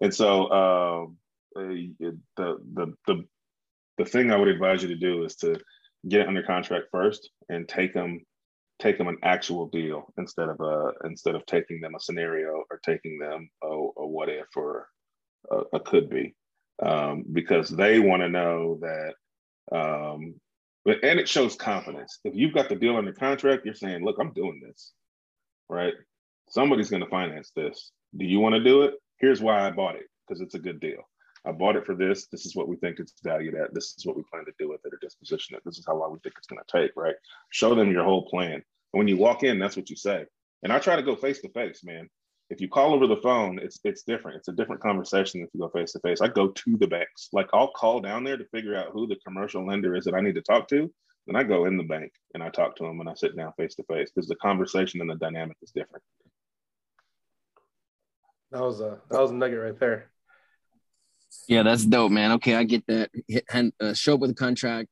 and 0.00 0.14
so 0.14 0.50
um, 0.50 1.16
the, 1.54 2.16
the 2.36 2.56
the 3.06 3.24
the 3.98 4.04
thing 4.04 4.30
i 4.30 4.36
would 4.36 4.48
advise 4.48 4.82
you 4.82 4.88
to 4.88 4.96
do 4.96 5.24
is 5.24 5.36
to 5.36 5.54
get 6.08 6.20
it 6.20 6.28
under 6.28 6.42
contract 6.42 6.86
first 6.90 7.30
and 7.48 7.68
take 7.68 7.92
them 7.92 8.20
take 8.80 8.98
them 8.98 9.08
an 9.08 9.18
actual 9.22 9.68
deal 9.68 10.12
instead 10.18 10.48
of 10.48 10.58
a 10.60 10.92
instead 11.04 11.34
of 11.34 11.44
taking 11.46 11.80
them 11.80 11.94
a 11.94 12.00
scenario 12.00 12.64
or 12.70 12.80
taking 12.84 13.18
them 13.18 13.48
a, 13.62 13.68
a 13.68 14.06
what 14.06 14.28
if 14.28 14.46
or 14.56 14.88
a, 15.50 15.62
a 15.74 15.80
could 15.80 16.08
be 16.08 16.34
um, 16.82 17.24
because 17.32 17.68
they 17.68 18.00
want 18.00 18.22
to 18.22 18.28
know 18.28 18.80
that 18.80 19.14
um, 19.70 20.34
but 20.84 21.04
and 21.04 21.20
it 21.20 21.28
shows 21.28 21.54
confidence. 21.54 22.18
If 22.24 22.34
you've 22.34 22.54
got 22.54 22.68
the 22.68 22.74
deal 22.74 22.96
under 22.96 23.12
contract, 23.12 23.64
you're 23.64 23.74
saying, 23.74 24.04
"Look, 24.04 24.16
I'm 24.20 24.32
doing 24.32 24.60
this." 24.64 24.92
Right? 25.68 25.94
Somebody's 26.48 26.90
going 26.90 27.02
to 27.02 27.08
finance 27.08 27.52
this. 27.54 27.92
Do 28.16 28.24
you 28.24 28.40
want 28.40 28.54
to 28.54 28.64
do 28.64 28.82
it? 28.82 28.94
Here's 29.18 29.40
why 29.40 29.66
I 29.66 29.70
bought 29.70 29.96
it 29.96 30.06
because 30.26 30.40
it's 30.40 30.54
a 30.54 30.58
good 30.58 30.80
deal. 30.80 31.08
I 31.44 31.52
bought 31.52 31.76
it 31.76 31.86
for 31.86 31.94
this. 31.94 32.26
This 32.26 32.46
is 32.46 32.54
what 32.54 32.68
we 32.68 32.76
think 32.76 33.00
it's 33.00 33.14
valued 33.24 33.54
at. 33.54 33.74
This 33.74 33.94
is 33.96 34.06
what 34.06 34.16
we 34.16 34.22
plan 34.30 34.44
to 34.44 34.52
do 34.58 34.68
with 34.68 34.80
it 34.84 34.92
or 34.94 34.98
disposition 35.00 35.56
it. 35.56 35.62
This 35.64 35.78
is 35.78 35.84
how 35.86 35.96
long 35.96 36.12
we 36.12 36.18
think 36.20 36.34
it's 36.38 36.46
going 36.46 36.60
to 36.64 36.78
take, 36.80 36.92
right? 36.96 37.16
Show 37.50 37.74
them 37.74 37.90
your 37.90 38.04
whole 38.04 38.28
plan. 38.28 38.52
And 38.54 38.62
when 38.92 39.08
you 39.08 39.16
walk 39.16 39.42
in, 39.42 39.58
that's 39.58 39.76
what 39.76 39.90
you 39.90 39.96
say. 39.96 40.26
And 40.62 40.72
I 40.72 40.78
try 40.78 40.94
to 40.94 41.02
go 41.02 41.16
face 41.16 41.40
to 41.40 41.48
face, 41.48 41.82
man 41.82 42.08
if 42.52 42.60
you 42.60 42.68
call 42.68 42.92
over 42.92 43.06
the 43.06 43.16
phone, 43.16 43.58
it's 43.58 43.80
it's 43.82 44.02
different. 44.02 44.36
It's 44.36 44.48
a 44.48 44.52
different 44.52 44.82
conversation 44.82 45.40
if 45.40 45.48
you 45.54 45.60
go 45.60 45.70
face 45.70 45.92
to 45.92 46.00
face. 46.00 46.20
I 46.20 46.28
go 46.28 46.48
to 46.48 46.76
the 46.76 46.86
banks. 46.86 47.30
Like 47.32 47.48
I'll 47.54 47.72
call 47.72 48.00
down 48.00 48.24
there 48.24 48.36
to 48.36 48.44
figure 48.52 48.76
out 48.76 48.90
who 48.92 49.06
the 49.06 49.16
commercial 49.26 49.66
lender 49.66 49.96
is 49.96 50.04
that 50.04 50.14
I 50.14 50.20
need 50.20 50.34
to 50.34 50.42
talk 50.42 50.68
to. 50.68 50.92
Then 51.26 51.36
I 51.36 51.44
go 51.44 51.66
in 51.66 51.76
the 51.76 51.84
bank 51.84 52.12
and 52.34 52.42
I 52.42 52.48
talk 52.48 52.76
to 52.76 52.84
them 52.84 53.00
and 53.00 53.08
I 53.08 53.14
sit 53.14 53.36
down 53.36 53.52
face 53.56 53.74
to 53.76 53.84
face 53.84 54.10
because 54.12 54.28
the 54.28 54.36
conversation 54.36 55.00
and 55.00 55.10
the 55.10 55.14
dynamic 55.14 55.56
is 55.62 55.70
different. 55.70 56.02
That 58.50 58.62
was 58.62 58.80
a 58.80 59.00
that 59.10 59.20
was 59.20 59.30
a 59.30 59.34
nugget 59.34 59.60
right 59.60 59.78
there. 59.78 60.10
Yeah, 61.48 61.62
that's 61.62 61.86
dope, 61.86 62.12
man. 62.12 62.32
Okay, 62.32 62.54
I 62.54 62.64
get 62.64 62.86
that. 62.86 63.10
Hit, 63.26 63.44
uh, 63.80 63.94
show 63.94 64.14
up 64.14 64.20
with 64.20 64.30
a 64.30 64.34
contract, 64.34 64.88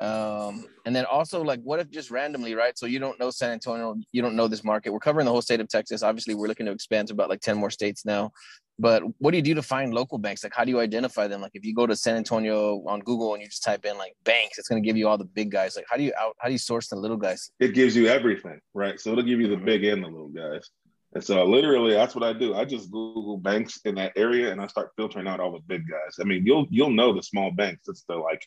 um, 0.00 0.66
and 0.86 0.94
then 0.94 1.04
also 1.04 1.42
like, 1.42 1.60
what 1.62 1.80
if 1.80 1.90
just 1.90 2.10
randomly, 2.10 2.54
right? 2.54 2.76
So 2.78 2.86
you 2.86 2.98
don't 2.98 3.18
know 3.18 3.30
San 3.30 3.50
Antonio, 3.50 3.96
you 4.12 4.22
don't 4.22 4.36
know 4.36 4.48
this 4.48 4.64
market. 4.64 4.92
We're 4.92 5.00
covering 5.00 5.26
the 5.26 5.32
whole 5.32 5.42
state 5.42 5.60
of 5.60 5.68
Texas. 5.68 6.02
Obviously, 6.02 6.34
we're 6.34 6.46
looking 6.46 6.66
to 6.66 6.72
expand 6.72 7.08
to 7.08 7.14
about 7.14 7.28
like 7.28 7.40
10 7.40 7.56
more 7.56 7.70
states 7.70 8.04
now. 8.04 8.30
But 8.78 9.02
what 9.18 9.32
do 9.32 9.36
you 9.36 9.42
do 9.42 9.54
to 9.54 9.62
find 9.62 9.92
local 9.92 10.18
banks? 10.18 10.44
Like, 10.44 10.54
how 10.54 10.64
do 10.64 10.70
you 10.70 10.78
identify 10.78 11.26
them? 11.26 11.40
Like, 11.40 11.52
if 11.54 11.64
you 11.64 11.74
go 11.74 11.86
to 11.86 11.96
San 11.96 12.16
Antonio 12.16 12.82
on 12.86 13.00
Google 13.00 13.34
and 13.34 13.42
you 13.42 13.48
just 13.48 13.64
type 13.64 13.84
in 13.84 13.98
like 13.98 14.14
banks, 14.24 14.58
it's 14.58 14.68
going 14.68 14.80
to 14.80 14.86
give 14.86 14.96
you 14.96 15.08
all 15.08 15.18
the 15.18 15.24
big 15.24 15.50
guys. 15.50 15.74
Like, 15.74 15.86
how 15.90 15.96
do 15.96 16.04
you 16.04 16.12
out? 16.18 16.36
How 16.38 16.48
do 16.48 16.52
you 16.52 16.58
source 16.58 16.88
the 16.88 16.96
little 16.96 17.16
guys? 17.16 17.50
It 17.58 17.74
gives 17.74 17.96
you 17.96 18.06
everything, 18.06 18.60
right? 18.74 19.00
So 19.00 19.10
it'll 19.10 19.24
give 19.24 19.40
you 19.40 19.48
the 19.48 19.56
mm-hmm. 19.56 19.64
big 19.64 19.84
and 19.84 20.04
the 20.04 20.08
little 20.08 20.28
guys. 20.28 20.70
And 21.14 21.24
so 21.24 21.44
literally 21.44 21.94
that's 21.94 22.14
what 22.14 22.22
I 22.22 22.32
do. 22.34 22.54
I 22.54 22.64
just 22.64 22.90
Google 22.90 23.38
banks 23.38 23.80
in 23.84 23.94
that 23.94 24.12
area 24.14 24.52
and 24.52 24.60
I 24.60 24.66
start 24.66 24.92
filtering 24.96 25.26
out 25.26 25.40
all 25.40 25.52
the 25.52 25.60
big 25.66 25.82
guys. 25.88 26.16
I 26.20 26.24
mean, 26.24 26.44
you'll 26.44 26.66
you'll 26.70 26.90
know 26.90 27.14
the 27.14 27.22
small 27.22 27.50
banks. 27.50 27.88
It's 27.88 28.04
the 28.04 28.16
like 28.16 28.46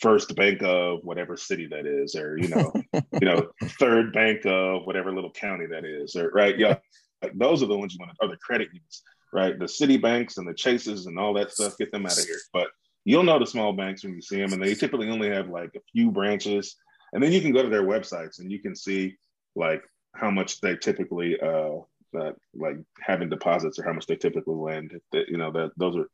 first 0.00 0.34
bank 0.36 0.62
of 0.62 1.00
whatever 1.02 1.36
city 1.36 1.66
that 1.68 1.86
is, 1.86 2.14
or 2.14 2.36
you 2.36 2.48
know, 2.48 2.72
you 3.20 3.26
know, 3.26 3.48
third 3.78 4.12
bank 4.12 4.44
of 4.44 4.84
whatever 4.84 5.12
little 5.12 5.32
county 5.32 5.66
that 5.66 5.84
is, 5.84 6.14
or 6.14 6.30
right? 6.30 6.58
Yeah, 6.58 6.76
like 7.22 7.36
those 7.38 7.62
are 7.62 7.66
the 7.66 7.76
ones 7.76 7.94
you 7.94 7.98
want 8.00 8.12
to, 8.18 8.26
are 8.26 8.30
the 8.30 8.36
credit 8.36 8.68
unions, 8.72 9.02
right? 9.32 9.58
The 9.58 9.68
city 9.68 9.96
banks 9.96 10.38
and 10.38 10.46
the 10.46 10.54
chases 10.54 11.06
and 11.06 11.18
all 11.18 11.34
that 11.34 11.52
stuff, 11.52 11.78
get 11.78 11.92
them 11.92 12.06
out 12.06 12.18
of 12.18 12.24
here. 12.24 12.38
But 12.52 12.68
you'll 13.04 13.22
know 13.22 13.38
the 13.38 13.46
small 13.46 13.72
banks 13.72 14.04
when 14.04 14.14
you 14.14 14.22
see 14.22 14.38
them, 14.38 14.52
and 14.52 14.62
they 14.62 14.74
typically 14.74 15.08
only 15.08 15.30
have 15.30 15.48
like 15.48 15.74
a 15.76 15.80
few 15.92 16.10
branches, 16.10 16.76
and 17.12 17.22
then 17.22 17.32
you 17.32 17.40
can 17.40 17.52
go 17.52 17.62
to 17.62 17.68
their 17.68 17.86
websites 17.86 18.38
and 18.38 18.50
you 18.50 18.58
can 18.58 18.74
see 18.74 19.16
like 19.54 19.82
how 20.14 20.30
much 20.30 20.60
they 20.60 20.76
typically 20.76 21.38
uh, 21.40 21.76
uh 22.18 22.32
like 22.54 22.76
having 23.00 23.28
deposits 23.28 23.78
or 23.78 23.84
how 23.84 23.92
much 23.92 24.06
they 24.06 24.16
typically 24.16 24.54
lend. 24.54 24.98
That 25.12 25.28
you 25.28 25.36
know 25.36 25.50
that 25.52 25.72
those 25.76 25.96
are 25.96 26.08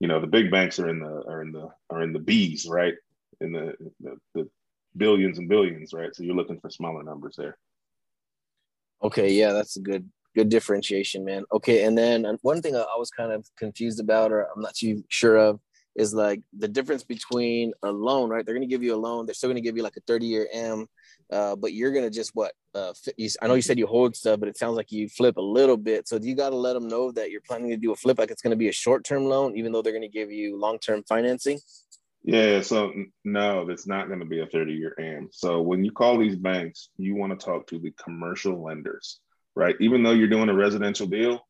you 0.00 0.08
know 0.08 0.20
the 0.20 0.26
big 0.26 0.50
banks 0.50 0.78
are 0.78 0.88
in 0.88 1.00
the 1.00 1.22
are 1.28 1.42
in 1.42 1.52
the 1.52 1.68
are 1.90 2.02
in 2.02 2.12
the 2.12 2.18
B's, 2.18 2.66
right? 2.68 2.94
in 3.40 3.52
the, 3.52 3.74
the, 4.00 4.16
the 4.34 4.50
billions 4.96 5.38
and 5.38 5.48
billions, 5.48 5.92
right? 5.92 6.14
So 6.14 6.22
you're 6.22 6.34
looking 6.34 6.60
for 6.60 6.70
smaller 6.70 7.02
numbers 7.02 7.36
there. 7.36 7.56
Okay, 9.02 9.32
yeah, 9.32 9.52
that's 9.52 9.76
a 9.76 9.80
good 9.80 10.08
good 10.34 10.48
differentiation, 10.48 11.24
man. 11.24 11.44
Okay, 11.52 11.84
and 11.84 11.96
then 11.96 12.26
one 12.42 12.62
thing 12.62 12.76
I 12.76 12.84
was 12.98 13.10
kind 13.10 13.32
of 13.32 13.46
confused 13.56 14.00
about, 14.00 14.32
or 14.32 14.48
I'm 14.54 14.62
not 14.62 14.74
too 14.74 15.04
sure 15.08 15.36
of, 15.36 15.60
is 15.96 16.12
like 16.12 16.42
the 16.56 16.68
difference 16.68 17.04
between 17.04 17.72
a 17.82 17.90
loan, 17.90 18.28
right? 18.28 18.44
They're 18.44 18.54
going 18.54 18.68
to 18.68 18.72
give 18.72 18.82
you 18.82 18.94
a 18.94 18.98
loan. 18.98 19.26
They're 19.26 19.34
still 19.34 19.48
going 19.48 19.62
to 19.62 19.66
give 19.66 19.76
you 19.76 19.82
like 19.82 19.96
a 19.96 20.00
30 20.06 20.26
year 20.26 20.48
M, 20.52 20.86
uh, 21.32 21.56
but 21.56 21.72
you're 21.72 21.92
going 21.92 22.04
to 22.04 22.10
just 22.10 22.32
what? 22.34 22.52
Uh, 22.74 22.92
you, 23.16 23.28
I 23.40 23.46
know 23.46 23.54
you 23.54 23.62
said 23.62 23.78
you 23.78 23.86
hold 23.86 24.16
stuff, 24.16 24.40
but 24.40 24.48
it 24.48 24.58
sounds 24.58 24.76
like 24.76 24.90
you 24.90 25.08
flip 25.08 25.36
a 25.36 25.42
little 25.42 25.76
bit. 25.76 26.08
So 26.08 26.18
do 26.18 26.28
you 26.28 26.34
got 26.34 26.50
to 26.50 26.56
let 26.56 26.72
them 26.72 26.88
know 26.88 27.12
that 27.12 27.30
you're 27.30 27.40
planning 27.46 27.70
to 27.70 27.76
do 27.76 27.92
a 27.92 27.96
flip? 27.96 28.18
Like 28.18 28.30
it's 28.30 28.42
going 28.42 28.50
to 28.50 28.56
be 28.56 28.68
a 28.68 28.72
short 28.72 29.04
term 29.04 29.24
loan, 29.24 29.56
even 29.56 29.72
though 29.72 29.82
they're 29.82 29.92
going 29.92 30.02
to 30.02 30.08
give 30.08 30.30
you 30.30 30.58
long 30.58 30.78
term 30.78 31.04
financing. 31.08 31.60
Yeah, 32.26 32.62
so 32.62 32.90
no, 33.24 33.68
it's 33.68 33.86
not 33.86 34.08
going 34.08 34.20
to 34.20 34.24
be 34.24 34.40
a 34.40 34.46
30 34.46 34.72
year 34.72 34.94
AM. 34.98 35.28
So 35.30 35.60
when 35.60 35.84
you 35.84 35.92
call 35.92 36.18
these 36.18 36.36
banks, 36.36 36.88
you 36.96 37.14
want 37.14 37.38
to 37.38 37.44
talk 37.44 37.66
to 37.68 37.78
the 37.78 37.92
commercial 38.02 38.64
lenders. 38.64 39.20
Right? 39.56 39.76
Even 39.80 40.02
though 40.02 40.12
you're 40.12 40.28
doing 40.28 40.48
a 40.48 40.54
residential 40.54 41.06
deal, 41.06 41.46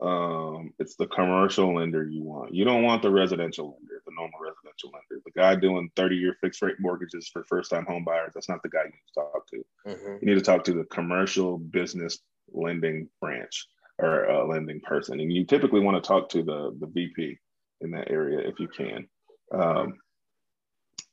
um, 0.00 0.72
it's 0.78 0.96
the 0.96 1.06
commercial 1.06 1.74
lender 1.74 2.04
you 2.04 2.22
want. 2.22 2.54
You 2.54 2.64
don't 2.64 2.82
want 2.82 3.02
the 3.02 3.10
residential 3.10 3.78
lender, 3.78 4.02
the 4.04 4.12
normal 4.14 4.40
residential 4.40 4.90
lender. 4.92 5.22
The 5.24 5.30
guy 5.30 5.54
doing 5.54 5.90
30 5.96 6.16
year 6.16 6.36
fixed 6.40 6.62
rate 6.62 6.76
mortgages 6.80 7.28
for 7.28 7.44
first 7.44 7.70
time 7.70 7.86
home 7.86 8.04
buyers, 8.04 8.32
that's 8.34 8.48
not 8.48 8.62
the 8.62 8.68
guy 8.68 8.84
you 8.84 8.90
need 8.90 9.14
to 9.14 9.20
talk 9.20 9.46
to. 9.48 9.64
Mm-hmm. 9.86 10.16
You 10.20 10.34
need 10.34 10.38
to 10.38 10.44
talk 10.44 10.64
to 10.64 10.74
the 10.74 10.84
commercial 10.84 11.58
business 11.58 12.18
lending 12.52 13.08
branch 13.20 13.66
or 13.98 14.24
a 14.24 14.46
lending 14.46 14.80
person. 14.80 15.20
And 15.20 15.32
you 15.32 15.44
typically 15.46 15.80
want 15.80 16.02
to 16.02 16.06
talk 16.06 16.28
to 16.30 16.42
the, 16.42 16.76
the 16.80 16.86
VP 16.86 17.38
in 17.80 17.90
that 17.92 18.10
area 18.10 18.40
if 18.40 18.58
you 18.58 18.68
can. 18.68 19.06
Um, 19.52 19.94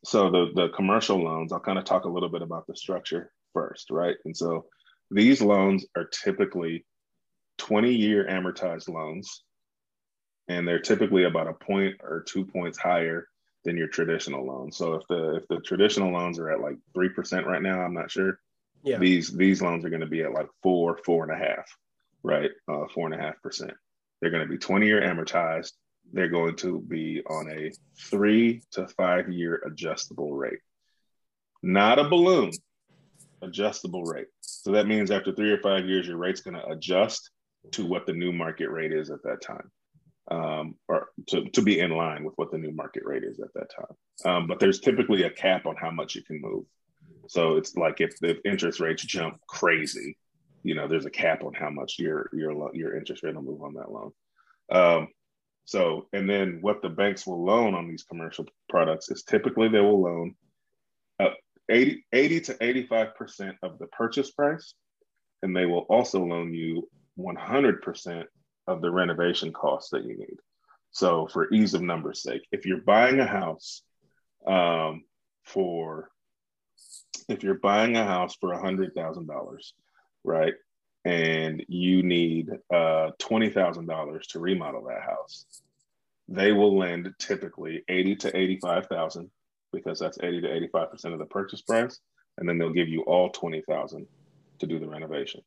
so 0.04 0.32
the, 0.32 0.48
the 0.56 0.70
commercial 0.70 1.24
loans, 1.24 1.54
I'll 1.54 1.60
kind 1.60 1.78
of 1.78 1.86
talk 1.86 2.06
a 2.06 2.10
little 2.10 2.30
bit 2.30 2.42
about 2.42 2.66
the 2.66 2.76
structure 2.76 3.32
first, 3.54 3.92
right? 3.92 4.16
And 4.26 4.36
so 4.36 4.66
these 5.12 5.42
loans 5.42 5.86
are 5.96 6.06
typically 6.06 6.86
20 7.58 7.94
year 7.94 8.26
amortized 8.26 8.90
loans, 8.90 9.44
and 10.48 10.68
they're 10.68 10.80
typically 10.80 11.26
about 11.26 11.48
a 11.48 11.54
point 11.54 11.98
or 12.02 12.24
two 12.28 12.46
points 12.46 12.78
higher 12.78 13.28
than 13.64 13.78
your 13.78 13.88
traditional 13.88 14.46
loans. 14.46 14.78
So 14.78 14.96
if 14.96 15.08
the 15.08 15.36
if 15.36 15.48
the 15.48 15.60
traditional 15.60 16.12
loans 16.12 16.40
are 16.40 16.50
at 16.50 16.62
like 16.62 16.78
three 16.94 17.10
percent 17.10 17.46
right 17.46 17.62
now, 17.62 17.82
I'm 17.82 17.94
not 17.94 18.10
sure. 18.10 18.40
Yeah. 18.84 18.98
These 18.98 19.32
these 19.32 19.62
loans 19.62 19.86
are 19.86 19.90
going 19.90 20.02
to 20.02 20.08
be 20.08 20.24
at 20.24 20.34
like 20.34 20.48
four, 20.64 20.98
four 21.06 21.24
and 21.24 21.32
a 21.32 21.46
half, 21.46 21.66
right? 22.24 22.50
Uh, 22.68 22.86
four 22.94 23.06
and 23.06 23.14
a 23.14 23.24
half 23.24 23.40
percent. 23.44 23.74
They're 24.22 24.32
going 24.32 24.44
to 24.44 24.50
be 24.50 24.58
20 24.58 24.86
year 24.88 25.02
amortized. 25.02 25.74
They're 26.14 26.30
going 26.30 26.56
to 26.58 26.80
be 26.80 27.22
on 27.28 27.52
a 27.52 27.72
three 28.10 28.64
to 28.72 28.88
five 28.88 29.30
year 29.30 29.62
adjustable 29.66 30.34
rate, 30.34 30.60
not 31.62 32.00
a 32.00 32.10
balloon, 32.10 32.52
adjustable 33.42 34.04
rate. 34.04 34.28
So 34.42 34.72
that 34.72 34.88
means 34.88 35.12
after 35.12 35.34
three 35.34 35.52
or 35.52 35.60
five 35.60 35.86
years, 35.88 36.08
your 36.08 36.18
rate's 36.18 36.42
going 36.42 36.56
to 36.56 36.68
adjust 36.68 37.30
to 37.72 37.86
what 37.86 38.06
the 38.06 38.14
new 38.14 38.32
market 38.32 38.70
rate 38.70 38.92
is 38.92 39.10
at 39.10 39.24
that 39.24 39.42
time, 39.42 39.72
um, 40.30 40.76
or 40.88 41.10
to, 41.28 41.46
to 41.50 41.62
be 41.62 41.80
in 41.80 41.92
line 41.92 42.24
with 42.24 42.34
what 42.38 42.52
the 42.52 42.58
new 42.58 42.72
market 42.72 43.04
rate 43.06 43.24
is 43.24 43.40
at 43.40 43.54
that 43.54 43.70
time. 43.70 44.32
Um, 44.34 44.48
but 44.48 44.60
there's 44.60 44.80
typically 44.80 45.24
a 45.24 45.30
cap 45.30 45.66
on 45.66 45.76
how 45.76 45.92
much 45.92 46.16
you 46.16 46.24
can 46.24 46.42
move. 46.42 46.66
So 47.28 47.56
it's 47.58 47.76
like 47.76 48.02
if 48.02 48.18
the 48.20 48.38
interest 48.46 48.80
rates 48.80 49.04
jump 49.04 49.40
crazy, 49.48 50.18
you 50.64 50.76
know, 50.76 50.88
there's 50.88 51.06
a 51.06 51.12
cap 51.12 51.44
on 51.44 51.54
how 51.54 51.70
much 51.70 51.96
your 51.98 52.30
your 52.34 52.76
your 52.76 52.96
interest 52.96 53.24
rate 53.24 53.36
will 53.36 53.42
move 53.42 53.62
on 53.62 53.74
that 53.76 53.92
loan. 53.92 54.12
Um, 54.72 55.08
so, 55.66 56.08
and 56.14 56.30
then 56.30 56.60
what 56.62 56.82
the 56.82 56.90
banks 56.90 57.26
will 57.26 57.44
loan 57.44 57.74
on 57.76 57.88
these 57.88 58.04
commercial 58.04 58.46
products 58.70 59.10
is 59.10 59.24
typically 59.24 59.70
they 59.70 59.80
will 59.80 60.02
loan 60.02 60.36
80, 61.72 62.06
80 62.12 62.42
to 62.42 62.54
85% 62.56 63.56
of 63.64 63.80
the 63.80 63.88
purchase 63.88 64.32
price. 64.32 64.74
And 65.42 65.56
they 65.56 65.66
will 65.66 65.86
also 65.90 66.24
loan 66.24 66.54
you 66.54 66.88
100% 67.18 68.26
of 68.68 68.82
the 68.82 68.92
renovation 68.92 69.52
costs 69.52 69.90
that 69.92 70.04
you 70.06 70.18
need. 70.18 70.38
So, 70.92 71.28
for 71.28 71.52
ease 71.54 71.74
of 71.74 71.82
numbers' 71.82 72.22
sake, 72.22 72.46
if 72.52 72.66
you're 72.66 72.82
buying 72.82 73.20
a 73.20 73.26
house 73.26 73.82
um, 74.46 75.04
for, 75.46 76.12
if 77.30 77.44
you're 77.44 77.60
buying 77.60 77.96
a 77.96 78.04
house 78.04 78.36
for 78.36 78.50
$100,000, 78.50 79.58
right, 80.26 80.54
and 81.06 81.64
you 81.68 82.04
need 82.04 82.50
uh, 82.72 83.12
$20,000 83.22 84.22
to 84.28 84.40
remodel 84.40 84.84
that 84.84 85.02
house, 85.02 85.46
they 86.28 86.52
will 86.52 86.78
lend 86.78 87.14
typically 87.18 87.84
80 87.88 88.16
to 88.18 88.38
85,000 88.38 89.32
because 89.74 90.00
that's 90.00 90.18
80 90.22 90.42
to 90.42 90.70
85% 90.74 91.14
of 91.14 91.20
the 91.20 91.26
purchase 91.26 91.62
price. 91.62 92.00
And 92.38 92.48
then 92.48 92.58
they'll 92.58 92.74
give 92.74 92.88
you 92.88 93.02
all 93.02 93.30
20,000 93.30 94.08
to 94.60 94.68
do 94.68 94.80
the 94.80 94.88
renovation 94.88 95.42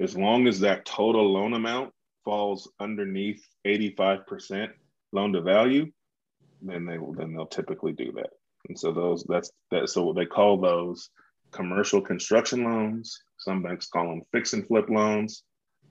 as 0.00 0.16
long 0.16 0.46
as 0.46 0.60
that 0.60 0.84
total 0.84 1.32
loan 1.32 1.54
amount 1.54 1.92
falls 2.24 2.70
underneath 2.80 3.46
85% 3.66 4.68
loan 5.12 5.32
to 5.32 5.40
value, 5.40 5.90
then 6.60 6.84
they 6.84 6.98
will 6.98 7.14
then 7.14 7.32
they'll 7.32 7.46
typically 7.46 7.92
do 7.92 8.12
that. 8.12 8.30
And 8.68 8.78
so 8.78 8.92
those 8.92 9.24
that's 9.28 9.50
that 9.70 9.88
so 9.88 10.12
they 10.12 10.26
call 10.26 10.58
those 10.58 11.10
commercial 11.52 12.00
construction 12.00 12.64
loans. 12.64 13.18
Some 13.38 13.62
banks 13.62 13.86
call 13.86 14.08
them 14.08 14.22
fix 14.32 14.52
and 14.52 14.66
flip 14.66 14.88
loans. 14.90 15.44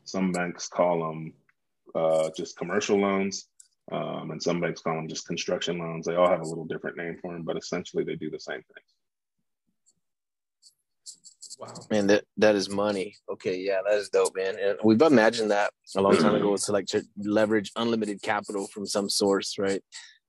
Some 0.03 0.31
banks 0.31 0.67
call 0.67 0.99
them 0.99 1.33
uh, 1.95 2.29
just 2.35 2.57
commercial 2.57 2.99
loans. 2.99 3.47
Um, 3.91 4.31
and 4.31 4.41
some 4.41 4.59
banks 4.59 4.81
call 4.81 4.95
them 4.95 5.07
just 5.07 5.27
construction 5.27 5.77
loans. 5.77 6.05
They 6.05 6.15
all 6.15 6.29
have 6.29 6.41
a 6.41 6.47
little 6.47 6.65
different 6.65 6.97
name 6.97 7.17
for 7.21 7.33
them, 7.33 7.43
but 7.43 7.57
essentially 7.57 8.03
they 8.03 8.15
do 8.15 8.31
the 8.31 8.39
same 8.39 8.61
thing. 8.61 8.83
Wow. 11.59 11.73
Man, 11.89 12.07
that 12.07 12.25
that 12.37 12.55
is 12.55 12.69
money. 12.69 13.15
Okay, 13.31 13.57
yeah, 13.59 13.79
that 13.87 13.97
is 13.97 14.09
dope, 14.09 14.35
man. 14.35 14.57
And 14.59 14.77
we've 14.83 15.01
imagined 15.01 15.51
that 15.51 15.71
a 15.95 16.01
long 16.01 16.17
time 16.17 16.35
ago 16.35 16.57
to 16.57 16.71
like 16.71 16.87
to 16.87 17.03
leverage 17.17 17.71
unlimited 17.77 18.21
capital 18.21 18.67
from 18.67 18.85
some 18.85 19.09
source, 19.09 19.57
right? 19.57 19.81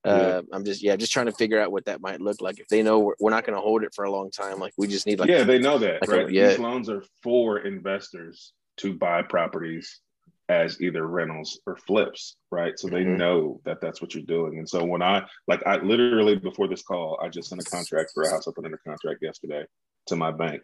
Uh, 0.04 0.42
I'm 0.52 0.64
just 0.64 0.84
yeah, 0.84 0.94
just 0.94 1.12
trying 1.12 1.26
to 1.26 1.32
figure 1.32 1.60
out 1.60 1.72
what 1.72 1.86
that 1.86 2.00
might 2.00 2.20
look 2.20 2.40
like. 2.40 2.60
If 2.60 2.68
they 2.68 2.80
know 2.80 3.00
we're, 3.00 3.14
we're 3.18 3.30
not 3.30 3.44
going 3.44 3.56
to 3.56 3.60
hold 3.60 3.82
it 3.82 3.92
for 3.92 4.04
a 4.04 4.10
long 4.10 4.30
time, 4.30 4.60
like 4.60 4.72
we 4.78 4.86
just 4.86 5.04
need 5.04 5.18
like 5.18 5.28
yeah, 5.28 5.42
they 5.42 5.58
know 5.58 5.78
that 5.78 6.00
like 6.02 6.10
right. 6.10 6.28
A, 6.28 6.32
yeah. 6.32 6.48
These 6.50 6.58
loans 6.60 6.88
are 6.88 7.02
for 7.24 7.58
investors 7.58 8.52
to 8.76 8.94
buy 8.94 9.22
properties 9.22 10.00
as 10.48 10.80
either 10.80 11.06
rentals 11.06 11.60
or 11.66 11.76
flips, 11.76 12.36
right? 12.50 12.78
So 12.78 12.88
they 12.88 13.02
mm-hmm. 13.02 13.16
know 13.16 13.60
that 13.64 13.80
that's 13.80 14.00
what 14.00 14.14
you're 14.14 14.24
doing. 14.24 14.58
And 14.58 14.68
so 14.68 14.84
when 14.84 15.02
I 15.02 15.26
like, 15.48 15.66
I 15.66 15.76
literally 15.76 16.36
before 16.36 16.68
this 16.68 16.82
call, 16.82 17.18
I 17.22 17.28
just 17.28 17.48
sent 17.48 17.60
a 17.60 17.64
contract 17.64 18.12
for 18.14 18.22
a 18.22 18.30
house 18.30 18.46
I 18.46 18.52
put 18.54 18.64
under 18.64 18.80
contract 18.86 19.20
yesterday 19.22 19.64
to 20.06 20.16
my 20.16 20.30
bank, 20.30 20.62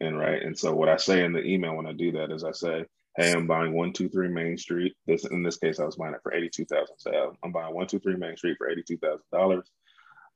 and 0.00 0.18
right. 0.18 0.40
And 0.42 0.56
so 0.56 0.72
what 0.74 0.88
I 0.88 0.96
say 0.96 1.24
in 1.24 1.32
the 1.32 1.44
email 1.44 1.74
when 1.74 1.86
I 1.86 1.92
do 1.92 2.12
that 2.12 2.30
is 2.30 2.44
I 2.44 2.52
say, 2.52 2.84
Hey, 3.16 3.32
I'm 3.32 3.46
buying 3.46 3.72
one, 3.72 3.92
two, 3.92 4.08
three 4.08 4.28
Main 4.28 4.58
Street. 4.58 4.92
This 5.06 5.24
in 5.24 5.42
this 5.42 5.56
case, 5.56 5.78
I 5.78 5.84
was 5.84 5.96
buying 5.96 6.14
it 6.14 6.20
for 6.22 6.34
82,000. 6.34 6.96
So 6.98 7.36
I'm 7.44 7.52
buying 7.52 7.74
one, 7.74 7.86
two, 7.86 8.00
three 8.00 8.16
Main 8.16 8.36
Street 8.36 8.56
for 8.58 8.68
$82,000. 8.68 9.62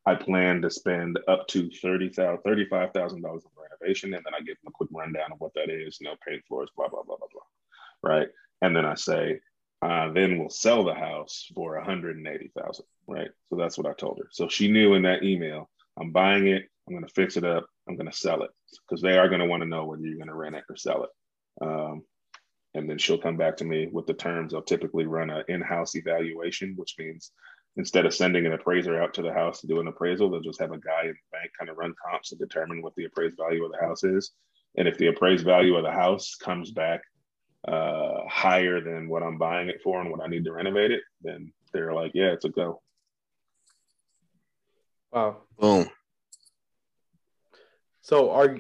I 0.07 0.15
plan 0.15 0.63
to 0.63 0.71
spend 0.71 1.19
up 1.29 1.47
to 1.49 1.69
$30,000, 1.85 2.43
$35,000 2.43 2.95
of 2.95 3.43
renovation. 3.57 4.15
And 4.15 4.25
then 4.25 4.35
I 4.35 4.39
give 4.39 4.57
them 4.63 4.69
a 4.69 4.71
quick 4.71 4.91
rundown 4.93 5.33
of 5.33 5.41
what 5.41 5.53
that 5.55 5.71
is, 5.71 5.99
you 6.01 6.07
know, 6.07 6.15
paint 6.27 6.43
floors, 6.49 6.71
blah, 6.77 6.89
blah, 6.89 7.03
blah, 7.03 7.17
blah, 7.17 7.27
blah. 7.31 8.11
Right. 8.11 8.29
And 8.63 8.75
then 8.75 8.85
I 8.85 8.95
say, 8.95 9.41
uh, 9.81 10.13
then 10.13 10.39
we'll 10.39 10.51
sell 10.51 10.85
the 10.85 10.95
house 10.95 11.51
for 11.55 11.77
180,000. 11.77 12.85
Right. 13.07 13.31
So 13.49 13.57
that's 13.57 13.79
what 13.79 13.87
I 13.87 13.93
told 13.93 14.19
her. 14.19 14.29
So 14.33 14.49
she 14.49 14.71
knew 14.71 14.95
in 14.95 15.03
that 15.03 15.23
email, 15.23 15.71
I'm 15.99 16.11
buying 16.11 16.49
it. 16.49 16.65
I'm 16.87 16.95
going 16.95 17.07
to 17.07 17.15
fix 17.15 17.37
it 17.37 17.45
up. 17.45 17.67
I'm 17.89 17.97
going 17.97 18.11
to 18.11 18.17
sell 18.17 18.43
it 18.43 18.51
because 18.87 19.03
they 19.03 19.19
are 19.19 19.29
going 19.29 19.41
to 19.41 19.47
want 19.47 19.63
to 19.63 19.69
know 19.69 19.85
whether 19.85 20.03
you're 20.03 20.17
going 20.17 20.29
to 20.29 20.35
rent 20.35 20.57
it 20.57 20.65
or 20.69 20.77
sell 20.77 21.05
it. 21.05 21.11
Um, 21.61 22.03
and 22.75 22.89
then 22.89 22.99
she'll 22.99 23.19
come 23.19 23.37
back 23.37 23.57
to 23.59 23.65
me 23.65 23.89
with 23.91 24.07
the 24.07 24.15
terms. 24.15 24.53
I'll 24.53 24.63
typically 24.63 25.07
run 25.07 25.31
an 25.31 25.45
in-house 25.49 25.97
evaluation, 25.97 26.75
which 26.77 26.97
means 26.99 27.33
instead 27.77 28.07
of 28.07 28.15
sending 28.15 28.47
an 28.47 28.53
appraiser 28.53 29.01
out 29.01 29.15
to 29.15 29.23
the 29.23 29.33
house 29.33 29.61
to 29.61 29.67
do 29.67 29.81
an 29.81 29.89
appraisal, 29.89 30.31
they'll 30.31 30.41
just 30.41 30.61
have 30.61 30.73
a 30.73 30.79
guy 30.79 31.03
in 31.03 31.09
the 31.09 31.39
bank 31.39 31.51
kind 31.59 31.71
of 31.71 31.77
run 31.77 31.95
comps 32.05 32.31
to 32.31 32.37
determine 32.37 32.83
what 32.83 32.95
the 32.97 33.05
appraised 33.05 33.37
value 33.37 33.65
of 33.65 33.73
the 33.73 33.87
house 33.87 34.05
is. 34.05 34.33
And 34.77 34.87
if 34.87 34.99
the 34.99 35.09
appraised 35.09 35.45
value 35.45 35.77
of 35.77 35.85
the 35.85 35.93
house 35.93 36.35
comes 36.35 36.71
back 36.71 37.01
uh, 37.67 38.21
higher 38.29 38.81
than 38.81 39.09
what 39.09 39.23
I'm 39.23 39.39
buying 39.39 39.69
it 39.69 39.81
for 39.83 40.01
and 40.01 40.11
what 40.11 40.21
I 40.21 40.29
need 40.29 40.45
to 40.45 40.53
renovate 40.53 40.91
it, 40.91 41.03
then 41.23 41.53
they're 41.73 41.93
like, 41.93 42.13
yeah, 42.15 42.33
it's 42.33 42.45
a 42.45 42.49
go. 42.49 42.81
Wow. 45.13 45.39
Boom. 45.59 45.89
So 48.03 48.31
are 48.31 48.59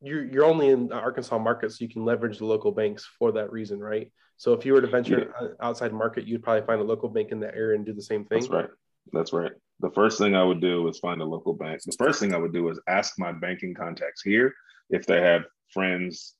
you're 0.00 0.24
you're 0.24 0.44
only 0.44 0.68
in 0.68 0.88
the 0.88 0.94
Arkansas 0.94 1.38
market, 1.38 1.72
so 1.72 1.78
you 1.80 1.88
can 1.88 2.04
leverage 2.04 2.38
the 2.38 2.46
local 2.46 2.72
banks 2.72 3.08
for 3.18 3.32
that 3.32 3.52
reason, 3.52 3.80
right? 3.80 4.10
So 4.36 4.52
if 4.52 4.66
you 4.66 4.72
were 4.72 4.80
to 4.80 4.86
venture 4.86 5.32
yeah. 5.40 5.48
outside 5.60 5.92
market, 5.92 6.26
you'd 6.26 6.42
probably 6.42 6.66
find 6.66 6.80
a 6.80 6.84
local 6.84 7.08
bank 7.08 7.30
in 7.30 7.40
that 7.40 7.54
area 7.54 7.76
and 7.76 7.86
do 7.86 7.92
the 7.92 8.02
same 8.02 8.24
thing. 8.24 8.40
That's 8.40 8.50
right. 8.50 8.68
That's 9.12 9.32
right. 9.32 9.52
The 9.80 9.90
first 9.90 10.18
thing 10.18 10.34
I 10.34 10.42
would 10.42 10.60
do 10.60 10.86
is 10.88 10.98
find 10.98 11.20
a 11.20 11.24
local 11.24 11.54
bank. 11.54 11.80
The 11.84 11.96
first 11.98 12.20
thing 12.20 12.34
I 12.34 12.38
would 12.38 12.52
do 12.52 12.68
is 12.68 12.80
ask 12.88 13.18
my 13.18 13.32
banking 13.32 13.74
contacts 13.74 14.22
here 14.22 14.54
if 14.90 15.06
they 15.06 15.20
have 15.20 15.42
friends 15.72 16.34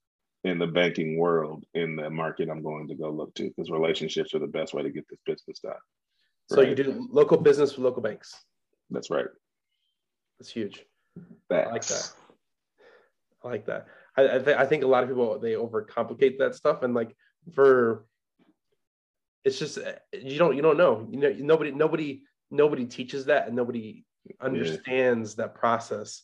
in 0.45 0.59
the 0.59 0.67
banking 0.67 1.19
world 1.19 1.65
in 1.75 1.97
the 1.97 2.09
market 2.11 2.49
I'm 2.51 2.63
going 2.63 2.87
to 2.89 2.95
go 2.95 3.11
look 3.11 3.35
to 3.35 3.45
because 3.45 3.71
relationships 3.71 4.35
are 4.35 4.39
the 4.39 4.47
best 4.47 4.75
way 4.75 4.83
to 4.83 4.91
get 4.91 5.09
this 5.09 5.21
business 5.25 5.59
done. 5.59 5.73
So 6.51 6.61
you 6.61 6.75
do 6.75 7.09
local 7.11 7.39
business 7.39 7.73
with 7.73 7.85
local 7.85 8.03
banks. 8.03 8.35
That's 8.91 9.11
right. 9.11 9.27
That's 10.39 10.51
huge. 10.51 10.85
I 11.51 11.65
like 11.67 11.87
that. 11.87 12.13
I 13.43 13.49
like 13.49 13.67
that. 13.67 13.87
I 14.17 14.37
I, 14.37 14.39
th- 14.39 14.57
I 14.57 14.67
think 14.67 14.85
a 14.85 14.87
lot 14.87 15.03
of 15.03 15.09
people 15.09 15.39
they 15.39 15.53
overcomplicate 15.53 16.39
that 16.39 16.55
stuff 16.55 16.83
and 16.83 16.95
like 16.95 17.17
for 17.55 18.05
it's 19.45 19.59
just 19.59 19.79
eh, 19.79 19.95
you 20.13 20.39
don't 20.39 20.57
you 20.57 20.63
don't 20.63 20.77
know 20.77 21.07
you 21.11 21.19
know 21.19 21.33
nobody 21.39 21.71
nobody 21.71 22.23
nobody 22.51 22.85
teaches 22.85 23.27
that 23.27 23.47
and 23.47 23.57
nobody 23.57 24.05
understands 24.41 25.35
yeah. 25.37 25.45
that 25.45 25.55
process 25.55 26.23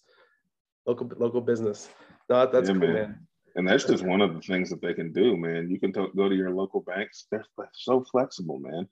local 0.87 1.11
local 1.19 1.41
business 1.41 1.89
no 2.29 2.47
that's 2.47 2.69
yeah, 2.69 2.75
cool 2.75 2.89
man. 2.89 2.95
man. 2.95 3.27
And 3.57 3.67
that's 3.67 3.85
just 3.85 4.05
one 4.05 4.21
of 4.21 4.35
the 4.35 4.41
things 4.41 4.71
that 4.71 4.81
they 4.81 4.95
can 4.95 5.13
do 5.13 5.37
man 5.37 5.71
you 5.71 5.79
can 5.79 5.93
go 5.93 6.29
to 6.29 6.35
your 6.35 6.51
local 6.51 6.81
banks 6.81 7.27
they're 7.31 7.45
so 7.73 8.05
flexible 8.05 8.59
man 8.59 8.87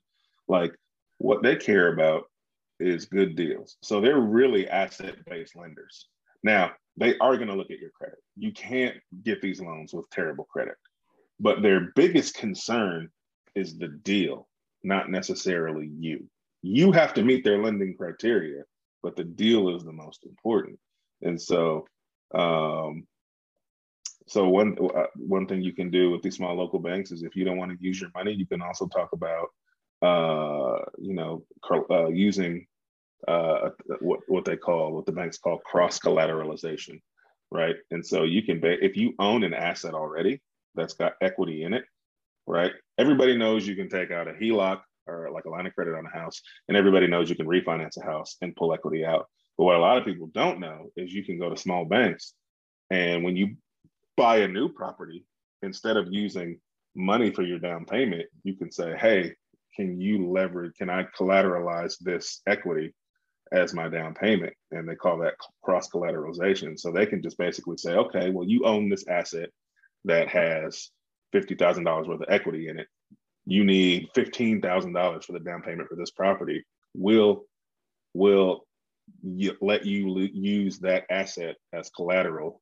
like 0.47 0.73
what 1.17 1.43
they 1.43 1.55
care 1.55 1.93
about 1.93 2.23
is 2.79 3.05
good 3.05 3.35
deals 3.35 3.77
so 3.81 3.99
they're 3.99 4.19
really 4.19 4.67
asset 4.69 5.15
based 5.25 5.55
lenders 5.55 6.07
Now, 6.43 6.71
they 6.97 7.17
are 7.19 7.35
going 7.37 7.47
to 7.47 7.55
look 7.55 7.71
at 7.71 7.79
your 7.79 7.91
credit. 7.91 8.19
You 8.37 8.51
can't 8.51 8.97
get 9.23 9.41
these 9.41 9.61
loans 9.61 9.93
with 9.93 10.09
terrible 10.09 10.45
credit. 10.45 10.75
But 11.39 11.61
their 11.61 11.91
biggest 11.95 12.35
concern 12.35 13.09
is 13.55 13.77
the 13.77 13.87
deal, 13.87 14.47
not 14.83 15.09
necessarily 15.09 15.89
you. 15.97 16.29
You 16.61 16.91
have 16.91 17.13
to 17.13 17.23
meet 17.23 17.43
their 17.43 17.61
lending 17.63 17.95
criteria, 17.95 18.63
but 19.01 19.15
the 19.15 19.23
deal 19.23 19.73
is 19.75 19.83
the 19.83 19.93
most 19.93 20.25
important. 20.25 20.77
And 21.21 21.41
so, 21.41 21.87
um, 22.33 23.07
so 24.29 24.47
one 24.47 24.77
uh, 24.95 25.07
one 25.15 25.47
thing 25.47 25.61
you 25.61 25.73
can 25.73 25.89
do 25.89 26.11
with 26.11 26.21
these 26.21 26.35
small 26.35 26.55
local 26.55 26.79
banks 26.79 27.11
is 27.11 27.23
if 27.23 27.35
you 27.35 27.43
don't 27.43 27.57
want 27.57 27.71
to 27.71 27.83
use 27.83 27.99
your 27.99 28.11
money, 28.13 28.31
you 28.31 28.45
can 28.45 28.61
also 28.61 28.87
talk 28.87 29.09
about 29.11 29.47
uh, 30.03 30.85
you 30.99 31.15
know 31.15 31.43
uh, 31.89 32.07
using 32.09 32.67
uh, 33.27 33.69
what 34.01 34.19
what 34.27 34.45
they 34.45 34.55
call 34.55 34.93
what 34.93 35.07
the 35.07 35.11
banks 35.11 35.39
call 35.39 35.57
cross 35.57 35.97
collateralization, 35.97 37.01
right? 37.49 37.75
And 37.89 38.05
so 38.05 38.23
you 38.23 38.43
can 38.43 38.61
if 38.63 38.95
you 38.95 39.15
own 39.17 39.43
an 39.43 39.55
asset 39.55 39.95
already 39.95 40.41
that's 40.75 40.93
got 40.93 41.13
equity 41.21 41.63
in 41.63 41.73
it, 41.73 41.85
right? 42.45 42.71
Everybody 42.99 43.35
knows 43.35 43.67
you 43.67 43.75
can 43.75 43.89
take 43.89 44.11
out 44.11 44.27
a 44.27 44.33
HELOC 44.33 44.79
or 45.07 45.31
like 45.31 45.45
a 45.45 45.49
line 45.49 45.65
of 45.65 45.73
credit 45.73 45.95
on 45.95 46.05
a 46.05 46.17
house, 46.17 46.39
and 46.67 46.77
everybody 46.77 47.07
knows 47.07 47.31
you 47.31 47.35
can 47.35 47.47
refinance 47.47 47.97
a 47.97 48.05
house 48.05 48.37
and 48.43 48.55
pull 48.55 48.75
equity 48.75 49.03
out. 49.03 49.27
But 49.57 49.63
what 49.63 49.75
a 49.75 49.79
lot 49.79 49.97
of 49.97 50.05
people 50.05 50.29
don't 50.31 50.59
know 50.59 50.91
is 50.95 51.11
you 51.11 51.25
can 51.25 51.39
go 51.39 51.49
to 51.49 51.57
small 51.57 51.83
banks, 51.83 52.35
and 52.91 53.23
when 53.23 53.35
you 53.35 53.55
buy 54.19 54.37
a 54.37 54.47
new 54.47 54.69
property, 54.69 55.25
instead 55.61 55.97
of 55.97 56.11
using 56.11 56.59
money 56.95 57.31
for 57.31 57.43
your 57.43 57.59
down 57.59 57.85
payment, 57.85 58.27
you 58.43 58.55
can 58.55 58.71
say, 58.71 58.95
"Hey, 58.97 59.33
can 59.75 59.99
you 59.99 60.29
leverage? 60.29 60.73
Can 60.77 60.89
I 60.89 61.03
collateralize 61.17 61.97
this 61.99 62.41
equity 62.47 62.93
as 63.51 63.73
my 63.73 63.87
down 63.89 64.13
payment?" 64.13 64.53
And 64.71 64.87
they 64.87 64.95
call 64.95 65.17
that 65.19 65.35
cross 65.63 65.89
collateralization. 65.89 66.77
So 66.77 66.91
they 66.91 67.05
can 67.05 67.21
just 67.21 67.37
basically 67.37 67.77
say, 67.77 67.93
"Okay, 67.93 68.29
well, 68.29 68.47
you 68.47 68.65
own 68.65 68.89
this 68.89 69.07
asset 69.07 69.49
that 70.05 70.27
has 70.27 70.91
fifty 71.31 71.55
thousand 71.55 71.85
dollars 71.85 72.07
worth 72.07 72.21
of 72.21 72.27
equity 72.29 72.67
in 72.67 72.79
it 72.79 72.87
you 73.49 73.63
need 73.63 74.07
$15,000 74.15 75.23
for 75.23 75.31
the 75.33 75.39
down 75.39 75.61
payment 75.61 75.89
for 75.89 75.95
this 75.95 76.11
property, 76.11 76.63
We'll, 76.95 77.45
will 78.13 78.65
let 79.61 79.85
you 79.85 80.29
use 80.33 80.79
that 80.79 81.05
asset 81.09 81.55
as 81.73 81.89
collateral 81.89 82.61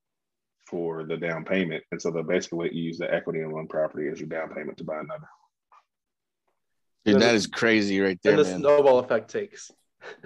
for 0.70 1.06
the 1.06 1.18
down 1.18 1.46
payment. 1.46 1.84
And 1.92 2.02
so 2.02 2.12
they'll 2.12 2.24
basically 2.24 2.66
let 2.66 2.74
you 2.74 2.84
use 2.84 2.98
the 2.98 3.14
equity 3.14 3.40
in 3.40 3.52
one 3.52 3.68
property 3.68 4.08
as 4.10 4.20
your 4.20 4.30
down 4.30 4.50
payment 4.54 4.78
to 4.78 4.84
buy 4.84 5.00
another. 5.00 5.28
Dude, 7.06 7.22
that 7.22 7.36
is 7.36 7.48
crazy 7.48 8.00
right 8.02 8.20
there. 8.22 8.34
And 8.34 8.42
the 8.42 8.58
snowball 8.58 9.00
effect 9.00 9.32
takes. 9.32 9.72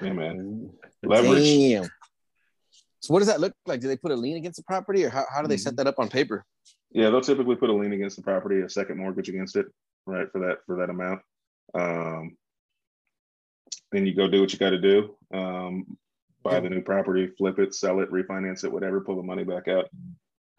Yeah, 0.02 0.14
man. 0.14 0.72
Leverage. 1.04 1.44
Damn. 1.44 1.84
So 3.02 3.14
what 3.14 3.20
does 3.20 3.28
that 3.28 3.40
look 3.40 3.54
like? 3.66 3.82
Do 3.82 3.88
they 3.88 3.98
put 3.98 4.12
a 4.12 4.16
lien 4.16 4.38
against 4.38 4.58
the 4.58 4.64
property 4.64 5.04
or 5.06 5.10
how, 5.10 5.26
how 5.34 5.42
do 5.42 5.48
they 5.48 5.58
set 5.58 5.72
mm-hmm. 5.72 5.78
that 5.78 5.88
up 5.88 6.00
on 6.00 6.10
paper? 6.10 6.44
Yeah, 6.92 7.10
they'll 7.10 7.22
typically 7.22 7.56
put 7.56 7.70
a 7.70 7.74
lien 7.74 7.94
against 7.94 8.18
the 8.18 8.24
property, 8.24 8.62
a 8.62 8.70
second 8.70 8.98
mortgage 8.98 9.30
against 9.30 9.56
it 9.56 9.68
right 10.06 10.32
for 10.32 10.40
that 10.40 10.58
for 10.66 10.78
that 10.78 10.90
amount 10.90 11.22
um 11.76 12.36
then 13.92 14.06
you 14.06 14.14
go 14.16 14.28
do 14.28 14.42
what 14.42 14.52
you 14.52 14.60
got 14.60 14.72
to 14.72 14.80
do 14.80 15.16
um 15.34 15.98
buy 16.44 16.60
the 16.60 16.70
new 16.70 16.82
property 16.82 17.30
flip 17.38 17.60
it 17.60 17.74
sell 17.74 18.00
it 18.00 18.12
refinance 18.12 18.64
it 18.64 18.72
whatever 18.72 19.02
pull 19.02 19.16
the 19.16 19.24
money 19.24 19.44
back 19.44 19.68
out 19.68 19.88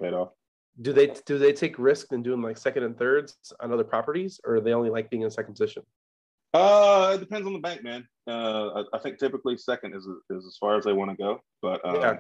pay 0.02 0.08
it 0.08 0.14
off 0.14 0.30
do 0.80 0.92
they 0.92 1.14
do 1.26 1.38
they 1.38 1.52
take 1.52 1.78
risk 1.78 2.12
in 2.12 2.22
doing 2.22 2.42
like 2.42 2.56
second 2.56 2.82
and 2.82 2.98
thirds 2.98 3.36
on 3.60 3.72
other 3.72 3.84
properties 3.84 4.40
or 4.44 4.60
they 4.60 4.72
only 4.72 4.90
like 4.90 5.10
being 5.10 5.22
in 5.22 5.30
second 5.30 5.54
position 5.54 5.82
uh 6.54 7.12
it 7.14 7.20
depends 7.20 7.46
on 7.46 7.52
the 7.52 7.58
bank 7.58 7.82
man 7.82 8.06
uh 8.26 8.82
i, 8.82 8.96
I 8.96 8.98
think 8.98 9.18
typically 9.18 9.56
second 9.56 9.94
is 9.94 10.06
is 10.30 10.46
as 10.46 10.56
far 10.58 10.76
as 10.76 10.84
they 10.84 10.92
want 10.92 11.10
to 11.10 11.16
go 11.16 11.40
but 11.60 11.84
um, 11.84 11.96
yeah. 11.96 12.16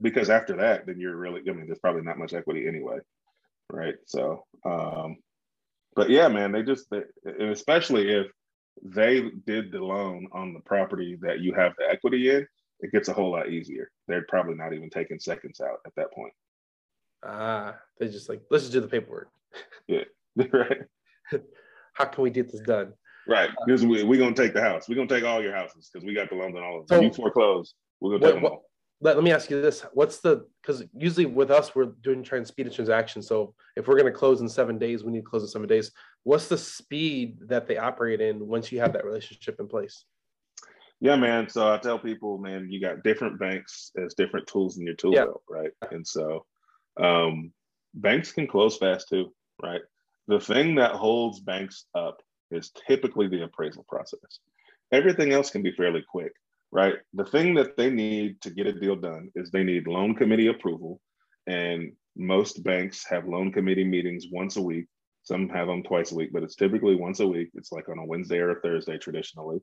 because 0.00 0.30
after 0.30 0.56
that 0.56 0.86
then 0.86 0.98
you're 1.00 1.16
really 1.16 1.42
i 1.48 1.52
mean 1.52 1.66
there's 1.66 1.78
probably 1.78 2.02
not 2.02 2.18
much 2.18 2.34
equity 2.34 2.66
anyway 2.66 2.98
right 3.70 3.96
so 4.06 4.44
um 4.64 5.18
but 5.98 6.10
yeah, 6.10 6.28
man, 6.28 6.52
they 6.52 6.62
just, 6.62 6.88
they, 6.90 7.02
and 7.24 7.50
especially 7.50 8.12
if 8.12 8.28
they 8.84 9.30
did 9.44 9.72
the 9.72 9.84
loan 9.84 10.28
on 10.30 10.54
the 10.54 10.60
property 10.60 11.18
that 11.22 11.40
you 11.40 11.52
have 11.54 11.72
the 11.76 11.90
equity 11.90 12.30
in, 12.30 12.46
it 12.78 12.92
gets 12.92 13.08
a 13.08 13.12
whole 13.12 13.32
lot 13.32 13.50
easier. 13.50 13.90
They're 14.06 14.24
probably 14.28 14.54
not 14.54 14.72
even 14.72 14.90
taking 14.90 15.18
seconds 15.18 15.60
out 15.60 15.80
at 15.84 15.92
that 15.96 16.12
point. 16.12 16.32
Ah, 17.24 17.76
they 17.98 18.08
just 18.08 18.28
like, 18.28 18.42
let's 18.50 18.64
just 18.64 18.72
do 18.72 18.80
the 18.80 18.88
paperwork. 18.88 19.28
Yeah, 19.86 20.04
right. 20.52 20.82
How 21.94 22.04
can 22.04 22.22
we 22.22 22.30
get 22.30 22.50
this 22.50 22.60
done? 22.60 22.92
Right, 23.26 23.50
because 23.66 23.84
we, 23.84 24.02
we're 24.02 24.18
going 24.18 24.34
to 24.34 24.42
take 24.42 24.54
the 24.54 24.62
house. 24.62 24.88
We're 24.88 24.94
going 24.94 25.08
to 25.08 25.14
take 25.14 25.24
all 25.24 25.42
your 25.42 25.54
houses 25.54 25.90
because 25.92 26.06
we 26.06 26.14
got 26.14 26.30
the 26.30 26.36
loans 26.36 26.56
on 26.56 26.62
all 26.62 26.80
of 26.80 26.86
them. 26.86 26.98
So, 26.98 27.02
you 27.02 27.12
foreclose, 27.12 27.74
we're 28.00 28.10
going 28.10 28.22
to 28.22 28.26
take 28.28 28.34
them 28.36 28.44
all 28.44 28.68
let, 29.00 29.16
let 29.16 29.24
me 29.24 29.32
ask 29.32 29.50
you 29.50 29.60
this 29.60 29.82
what's 29.92 30.18
the 30.18 30.46
because 30.62 30.82
usually 30.92 31.26
with 31.26 31.50
us 31.50 31.74
we're 31.74 31.92
doing 32.02 32.22
trying 32.22 32.42
to 32.42 32.48
speed 32.48 32.66
a 32.66 32.70
transaction 32.70 33.22
so 33.22 33.54
if 33.76 33.86
we're 33.86 33.98
going 33.98 34.12
to 34.12 34.18
close 34.18 34.40
in 34.40 34.48
seven 34.48 34.78
days 34.78 35.04
we 35.04 35.12
need 35.12 35.20
to 35.20 35.26
close 35.26 35.42
in 35.42 35.48
seven 35.48 35.68
days 35.68 35.92
what's 36.24 36.48
the 36.48 36.58
speed 36.58 37.38
that 37.46 37.66
they 37.66 37.76
operate 37.76 38.20
in 38.20 38.46
once 38.46 38.72
you 38.72 38.80
have 38.80 38.92
that 38.92 39.04
relationship 39.04 39.58
in 39.60 39.68
place 39.68 40.04
yeah 41.00 41.16
man 41.16 41.48
so 41.48 41.72
i 41.72 41.78
tell 41.78 41.98
people 41.98 42.38
man 42.38 42.68
you 42.70 42.80
got 42.80 43.02
different 43.02 43.38
banks 43.38 43.92
as 44.02 44.14
different 44.14 44.46
tools 44.46 44.78
in 44.78 44.84
your 44.84 44.94
tool 44.94 45.14
yeah. 45.14 45.24
belt 45.24 45.42
right 45.48 45.70
and 45.92 46.06
so 46.06 46.44
um, 47.00 47.52
banks 47.94 48.32
can 48.32 48.46
close 48.46 48.76
fast 48.76 49.08
too 49.08 49.32
right 49.62 49.82
the 50.26 50.40
thing 50.40 50.74
that 50.74 50.92
holds 50.92 51.40
banks 51.40 51.86
up 51.94 52.20
is 52.50 52.70
typically 52.86 53.28
the 53.28 53.42
appraisal 53.42 53.84
process 53.88 54.40
everything 54.92 55.32
else 55.32 55.50
can 55.50 55.62
be 55.62 55.72
fairly 55.72 56.04
quick 56.10 56.32
right? 56.70 56.96
The 57.14 57.24
thing 57.24 57.54
that 57.54 57.76
they 57.76 57.90
need 57.90 58.40
to 58.42 58.50
get 58.50 58.66
a 58.66 58.72
deal 58.72 58.96
done 58.96 59.30
is 59.34 59.50
they 59.50 59.64
need 59.64 59.86
loan 59.86 60.14
committee 60.14 60.48
approval. 60.48 61.00
And 61.46 61.92
most 62.16 62.62
banks 62.62 63.06
have 63.08 63.28
loan 63.28 63.52
committee 63.52 63.84
meetings 63.84 64.26
once 64.30 64.56
a 64.56 64.62
week. 64.62 64.86
Some 65.22 65.48
have 65.50 65.66
them 65.66 65.82
twice 65.82 66.12
a 66.12 66.14
week, 66.14 66.30
but 66.32 66.42
it's 66.42 66.56
typically 66.56 66.94
once 66.94 67.20
a 67.20 67.26
week. 67.26 67.50
It's 67.54 67.72
like 67.72 67.88
on 67.88 67.98
a 67.98 68.04
Wednesday 68.04 68.38
or 68.38 68.50
a 68.50 68.60
Thursday 68.60 68.98
traditionally. 68.98 69.60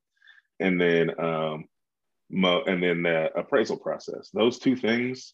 And 0.60 0.80
then 0.80 1.12
um, 1.19 1.65
and 2.32 2.84
then 2.84 3.04
the 3.04 3.30
appraisal 3.36 3.78
process. 3.78 4.30
Those 4.34 4.58
two 4.58 4.76
things 4.76 5.34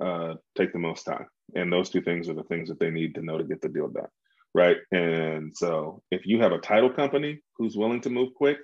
uh, 0.00 0.34
take 0.56 0.72
the 0.72 0.78
most 0.78 1.04
time. 1.04 1.26
And 1.54 1.72
those 1.72 1.90
two 1.90 2.02
things 2.02 2.28
are 2.28 2.34
the 2.34 2.44
things 2.44 2.68
that 2.68 2.80
they 2.80 2.90
need 2.90 3.14
to 3.14 3.22
know 3.22 3.38
to 3.38 3.44
get 3.44 3.60
the 3.60 3.68
deal 3.68 3.88
done. 3.88 4.08
Right. 4.54 4.78
And 4.90 5.56
so 5.56 6.02
if 6.10 6.26
you 6.26 6.40
have 6.40 6.52
a 6.52 6.58
title 6.58 6.90
company 6.90 7.40
who's 7.56 7.76
willing 7.76 8.00
to 8.02 8.10
move 8.10 8.34
quick, 8.34 8.58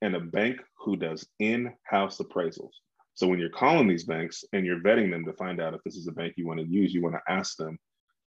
and 0.00 0.14
a 0.14 0.20
bank 0.20 0.60
who 0.78 0.96
does 0.96 1.26
in-house 1.40 2.18
appraisals. 2.18 2.70
So 3.14 3.26
when 3.26 3.38
you're 3.38 3.50
calling 3.50 3.88
these 3.88 4.04
banks 4.04 4.44
and 4.52 4.64
you're 4.64 4.80
vetting 4.80 5.10
them 5.10 5.24
to 5.24 5.32
find 5.32 5.60
out 5.60 5.74
if 5.74 5.82
this 5.84 5.96
is 5.96 6.06
a 6.06 6.12
bank 6.12 6.34
you 6.36 6.46
want 6.46 6.60
to 6.60 6.66
use, 6.66 6.94
you 6.94 7.02
want 7.02 7.16
to 7.16 7.32
ask 7.32 7.56
them, 7.56 7.78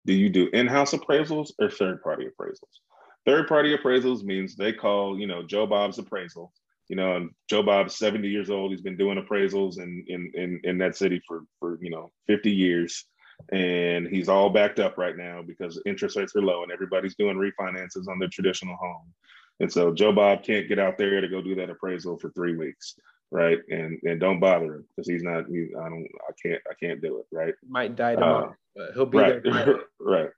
do 0.06 0.14
you 0.14 0.30
do 0.30 0.48
in-house 0.54 0.94
appraisals 0.94 1.50
or 1.58 1.70
third-party 1.70 2.24
appraisals? 2.24 2.80
Third-party 3.26 3.76
appraisals 3.76 4.22
means 4.24 4.56
they 4.56 4.72
call, 4.72 5.18
you 5.18 5.26
know, 5.26 5.42
Joe 5.42 5.66
Bob's 5.66 5.98
appraisal. 5.98 6.52
You 6.88 6.96
know, 6.96 7.16
and 7.16 7.30
Joe 7.50 7.62
Bob's 7.62 7.96
70 7.96 8.28
years 8.28 8.50
old. 8.50 8.70
He's 8.70 8.80
been 8.80 8.96
doing 8.96 9.22
appraisals 9.22 9.78
in 9.78 10.04
in 10.08 10.30
in, 10.34 10.60
in 10.64 10.78
that 10.78 10.96
city 10.96 11.20
for 11.26 11.42
for 11.60 11.78
you 11.82 11.90
know 11.90 12.10
50 12.26 12.50
years 12.50 13.04
and 13.50 14.06
he's 14.06 14.28
all 14.28 14.50
backed 14.50 14.78
up 14.78 14.98
right 14.98 15.16
now 15.16 15.42
because 15.42 15.80
interest 15.86 16.16
rates 16.16 16.34
are 16.36 16.42
low 16.42 16.62
and 16.62 16.72
everybody's 16.72 17.14
doing 17.14 17.36
refinances 17.36 18.08
on 18.08 18.18
their 18.18 18.28
traditional 18.28 18.76
home. 18.76 19.12
And 19.60 19.72
so 19.72 19.92
Joe 19.92 20.12
Bob 20.12 20.42
can't 20.42 20.68
get 20.68 20.78
out 20.78 20.98
there 20.98 21.20
to 21.20 21.28
go 21.28 21.40
do 21.40 21.54
that 21.56 21.70
appraisal 21.70 22.18
for 22.18 22.30
three 22.30 22.56
weeks, 22.56 22.94
right? 23.30 23.58
And 23.70 23.98
and 24.04 24.20
don't 24.20 24.38
bother 24.38 24.74
him 24.74 24.84
because 24.88 25.08
he's 25.08 25.22
not. 25.22 25.46
He, 25.48 25.68
I 25.74 25.88
don't. 25.88 26.06
I 26.28 26.32
can't. 26.40 26.62
I 26.70 26.74
can't 26.74 27.00
do 27.00 27.18
it, 27.18 27.26
right? 27.32 27.54
Might 27.68 27.96
die 27.96 28.14
tomorrow, 28.14 28.50
uh, 28.50 28.54
but 28.76 28.94
he'll 28.94 29.06
be 29.06 29.18
right, 29.18 29.42
there. 29.42 29.80
right, 30.00 30.30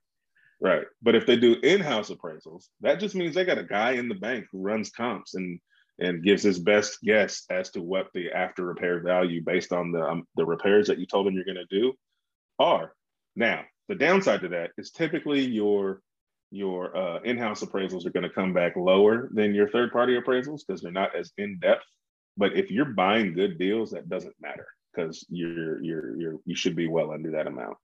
right. 0.59 0.85
But 1.03 1.15
if 1.15 1.27
they 1.27 1.35
do 1.35 1.57
in-house 1.61 2.09
appraisals, 2.09 2.65
that 2.81 2.99
just 2.99 3.13
means 3.13 3.35
they 3.35 3.45
got 3.45 3.59
a 3.59 3.63
guy 3.63 3.91
in 3.91 4.09
the 4.09 4.15
bank 4.15 4.47
who 4.51 4.61
runs 4.61 4.89
comps 4.89 5.35
and 5.35 5.59
and 5.99 6.23
gives 6.23 6.43
his 6.43 6.59
best 6.59 6.99
guess 7.01 7.43
as 7.49 7.69
to 7.71 7.81
what 7.81 8.07
the 8.13 8.31
after 8.31 8.65
repair 8.65 9.01
value 9.01 9.41
based 9.43 9.71
on 9.71 9.91
the 9.91 10.01
um, 10.01 10.27
the 10.35 10.45
repairs 10.45 10.87
that 10.87 10.99
you 10.99 11.05
told 11.05 11.27
him 11.27 11.35
you're 11.35 11.45
going 11.45 11.55
to 11.55 11.79
do 11.79 11.93
are. 12.59 12.93
Now, 13.35 13.63
the 13.87 13.95
downside 13.95 14.41
to 14.41 14.49
that 14.49 14.71
is 14.77 14.91
typically 14.91 15.41
your 15.41 16.01
your 16.51 16.95
uh, 16.95 17.21
in-house 17.21 17.63
appraisals 17.63 18.05
are 18.05 18.11
going 18.11 18.23
to 18.23 18.29
come 18.29 18.53
back 18.53 18.75
lower 18.75 19.29
than 19.33 19.55
your 19.55 19.69
third-party 19.69 20.19
appraisals 20.19 20.61
because 20.67 20.81
they're 20.81 20.91
not 20.91 21.15
as 21.15 21.31
in-depth. 21.37 21.85
But 22.35 22.57
if 22.57 22.69
you're 22.69 22.85
buying 22.85 23.33
good 23.33 23.57
deals, 23.57 23.91
that 23.91 24.09
doesn't 24.09 24.35
matter 24.41 24.67
because 24.93 25.25
you're 25.29 25.81
you're 25.83 26.19
you're 26.19 26.35
you 26.45 26.55
should 26.55 26.75
be 26.75 26.87
well 26.87 27.11
under 27.11 27.31
that 27.31 27.47
amount. 27.47 27.77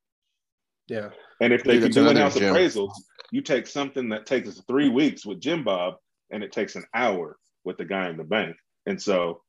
Yeah. 0.88 1.10
And 1.42 1.54
if 1.54 1.64
they 1.64 1.80
can 1.80 1.92
do 1.92 2.08
in-house 2.08 2.38
appraisals, 2.38 2.94
you 3.32 3.42
take 3.42 3.68
something 3.68 4.10
that 4.10 4.26
takes 4.26 4.60
three 4.62 4.90
weeks 4.90 5.26
with 5.26 5.42
Jim 5.42 5.64
Bob, 5.64 5.96
and 6.32 6.44
it 6.44 6.52
takes 6.52 6.76
an 6.76 6.86
hour 6.94 7.38
with 7.68 7.78
the 7.78 7.86
guy 7.86 8.10
in 8.10 8.18
the 8.18 8.24
bank. 8.24 8.56
And 8.86 9.00
so, 9.00 9.42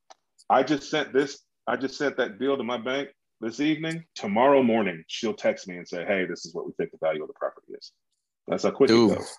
I 0.50 0.62
just 0.62 0.90
sent 0.90 1.12
this. 1.12 1.38
I 1.66 1.76
just 1.76 1.96
sent 1.96 2.16
that 2.16 2.38
deal 2.38 2.56
to 2.56 2.64
my 2.64 2.76
bank 2.78 3.08
this 3.40 3.60
evening. 3.60 4.04
Tomorrow 4.14 4.62
morning, 4.62 5.04
she'll 5.06 5.34
text 5.34 5.68
me 5.68 5.76
and 5.76 5.86
say, 5.86 6.04
"Hey, 6.04 6.26
this 6.26 6.44
is 6.44 6.54
what 6.54 6.66
we 6.66 6.72
think 6.76 6.90
the 6.90 6.98
value 7.00 7.22
of 7.22 7.28
the 7.28 7.34
property 7.34 7.72
is." 7.78 7.92
That's 8.48 8.64
how 8.64 8.72
quick 8.72 8.88
Dude, 8.88 9.12
it 9.12 9.18
goes. 9.18 9.36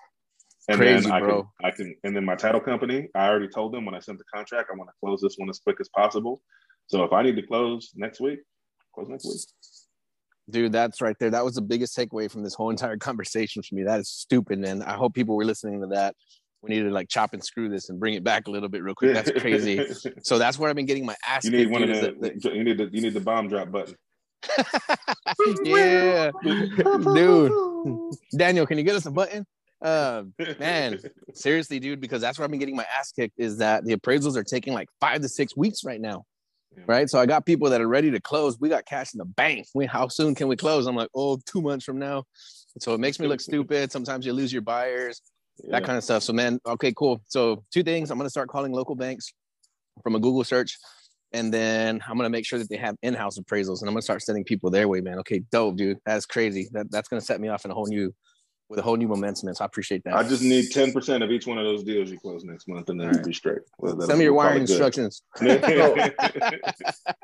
And 0.69 0.77
crazy, 0.77 1.03
then 1.03 1.11
I 1.11 1.19
bro. 1.19 1.41
can, 1.41 1.49
I 1.63 1.71
can, 1.71 1.95
and 2.03 2.15
then 2.15 2.23
my 2.23 2.35
title 2.35 2.61
company, 2.61 3.09
I 3.15 3.27
already 3.27 3.47
told 3.49 3.73
them 3.73 3.85
when 3.85 3.95
I 3.95 3.99
sent 3.99 4.19
the 4.19 4.23
contract, 4.33 4.69
I 4.71 4.77
want 4.77 4.89
to 4.89 4.93
close 5.03 5.19
this 5.19 5.35
one 5.37 5.49
as 5.49 5.59
quick 5.59 5.77
as 5.81 5.89
possible. 5.89 6.41
So 6.87 7.03
if 7.03 7.11
I 7.11 7.23
need 7.23 7.35
to 7.37 7.41
close 7.41 7.91
next 7.95 8.19
week, 8.19 8.39
close 8.93 9.09
next 9.09 9.25
week. 9.25 9.41
Dude, 10.49 10.71
that's 10.71 11.01
right 11.01 11.15
there. 11.19 11.31
That 11.31 11.43
was 11.43 11.55
the 11.55 11.61
biggest 11.61 11.97
takeaway 11.97 12.29
from 12.29 12.43
this 12.43 12.53
whole 12.53 12.69
entire 12.69 12.97
conversation 13.09 13.63
for 13.63 13.75
me. 13.75 13.83
That 13.83 13.99
is 13.99 14.09
stupid, 14.09 14.59
man. 14.59 14.83
I 14.83 14.93
hope 14.93 15.13
people 15.13 15.35
were 15.35 15.45
listening 15.45 15.81
to 15.81 15.87
that. 15.87 16.15
We 16.61 16.75
need 16.75 16.83
to 16.83 16.89
like 16.89 17.07
chop 17.09 17.33
and 17.33 17.43
screw 17.43 17.69
this 17.69 17.89
and 17.89 17.99
bring 17.99 18.15
it 18.15 18.23
back 18.23 18.47
a 18.47 18.51
little 18.51 18.69
bit 18.69 18.83
real 18.83 18.95
quick. 18.95 19.13
That's 19.13 19.31
crazy. 19.31 19.85
so 20.23 20.37
that's 20.37 20.59
where 20.59 20.69
I've 20.69 20.75
been 20.75 20.85
getting 20.85 21.05
my 21.05 21.15
ass. 21.25 21.43
Kicked. 21.43 21.53
You 21.53 21.65
need 21.65 21.71
one 21.71 21.83
of 21.83 21.89
the, 21.89 22.15
the, 22.19 22.55
you 22.55 22.63
need 22.63 22.77
the 22.77 22.89
you 22.91 23.01
need 23.01 23.13
the 23.13 23.21
bomb 23.21 23.47
drop 23.47 23.71
button. 23.71 23.95
yeah, 25.63 26.31
dude. 26.43 27.51
Daniel, 28.35 28.65
can 28.65 28.77
you 28.77 28.83
get 28.83 28.95
us 28.95 29.05
a 29.05 29.11
button? 29.11 29.45
Uh, 29.81 30.23
man, 30.59 30.99
seriously, 31.33 31.79
dude, 31.79 32.01
because 32.01 32.21
that's 32.21 32.37
where 32.37 32.43
I've 32.43 32.51
been 32.51 32.59
getting 32.59 32.75
my 32.75 32.85
ass 32.97 33.11
kicked. 33.11 33.35
Is 33.37 33.57
that 33.57 33.85
the 33.85 33.95
appraisals 33.95 34.35
are 34.35 34.43
taking 34.43 34.73
like 34.73 34.89
five 34.99 35.21
to 35.21 35.29
six 35.29 35.55
weeks 35.55 35.83
right 35.85 36.01
now, 36.01 36.25
yeah. 36.75 36.83
right? 36.87 37.09
So 37.09 37.19
I 37.19 37.25
got 37.25 37.45
people 37.45 37.69
that 37.69 37.79
are 37.79 37.87
ready 37.87 38.11
to 38.11 38.19
close. 38.19 38.59
We 38.59 38.69
got 38.69 38.85
cash 38.85 39.13
in 39.13 39.19
the 39.19 39.25
bank. 39.25 39.67
We, 39.73 39.85
how 39.85 40.09
soon 40.09 40.35
can 40.35 40.47
we 40.47 40.57
close? 40.57 40.87
I'm 40.87 40.95
like, 40.95 41.09
oh, 41.15 41.39
two 41.45 41.61
months 41.61 41.85
from 41.85 41.99
now. 41.99 42.25
So 42.79 42.93
it 42.93 42.99
makes 42.99 43.19
me 43.19 43.27
look 43.27 43.41
stupid. 43.41 43.91
Sometimes 43.91 44.25
you 44.25 44.33
lose 44.33 44.51
your 44.51 44.61
buyers, 44.61 45.21
yeah. 45.63 45.71
that 45.71 45.83
kind 45.83 45.97
of 45.97 46.03
stuff. 46.03 46.23
So 46.23 46.33
man, 46.33 46.59
okay, 46.65 46.93
cool. 46.95 47.21
So 47.27 47.63
two 47.73 47.83
things. 47.83 48.11
I'm 48.11 48.17
gonna 48.17 48.29
start 48.29 48.49
calling 48.49 48.71
local 48.71 48.95
banks 48.95 49.33
from 50.03 50.15
a 50.15 50.19
Google 50.19 50.43
search 50.43 50.77
and 51.31 51.53
then 51.53 52.01
I'm 52.07 52.17
gonna 52.17 52.29
make 52.29 52.45
sure 52.45 52.59
that 52.59 52.69
they 52.69 52.77
have 52.77 52.95
in-house 53.01 53.37
appraisals, 53.37 53.81
and 53.81 53.89
I'm 53.89 53.93
gonna 53.93 54.01
start 54.01 54.21
sending 54.21 54.43
people 54.43 54.69
their 54.69 54.87
way, 54.87 55.01
man. 55.01 55.19
Okay, 55.19 55.39
dope, 55.51 55.77
dude. 55.77 55.97
That's 56.05 56.25
crazy. 56.25 56.69
That 56.71 56.91
that's 56.91 57.07
gonna 57.07 57.21
set 57.21 57.39
me 57.39 57.49
off 57.49 57.65
in 57.65 57.71
a 57.71 57.73
whole 57.73 57.87
new, 57.87 58.13
with 58.67 58.79
a 58.79 58.81
whole 58.81 58.95
new 58.95 59.07
momentum. 59.07 59.53
So 59.53 59.63
I 59.63 59.65
appreciate 59.65 60.03
that. 60.05 60.15
I 60.15 60.23
just 60.23 60.41
need 60.41 60.71
ten 60.71 60.91
percent 60.91 61.23
of 61.23 61.31
each 61.31 61.45
one 61.45 61.57
of 61.57 61.65
those 61.65 61.83
deals 61.83 62.09
you 62.09 62.19
close 62.19 62.43
next 62.43 62.67
month, 62.67 62.89
and 62.89 62.99
then 62.99 63.09
right. 63.09 63.23
be 63.23 63.33
straight. 63.33 63.59
Well, 63.77 63.99
Send 64.01 64.17
me 64.17 64.25
your 64.25 64.33
wiring 64.33 64.61
instructions. 64.61 65.21
so, 65.37 66.11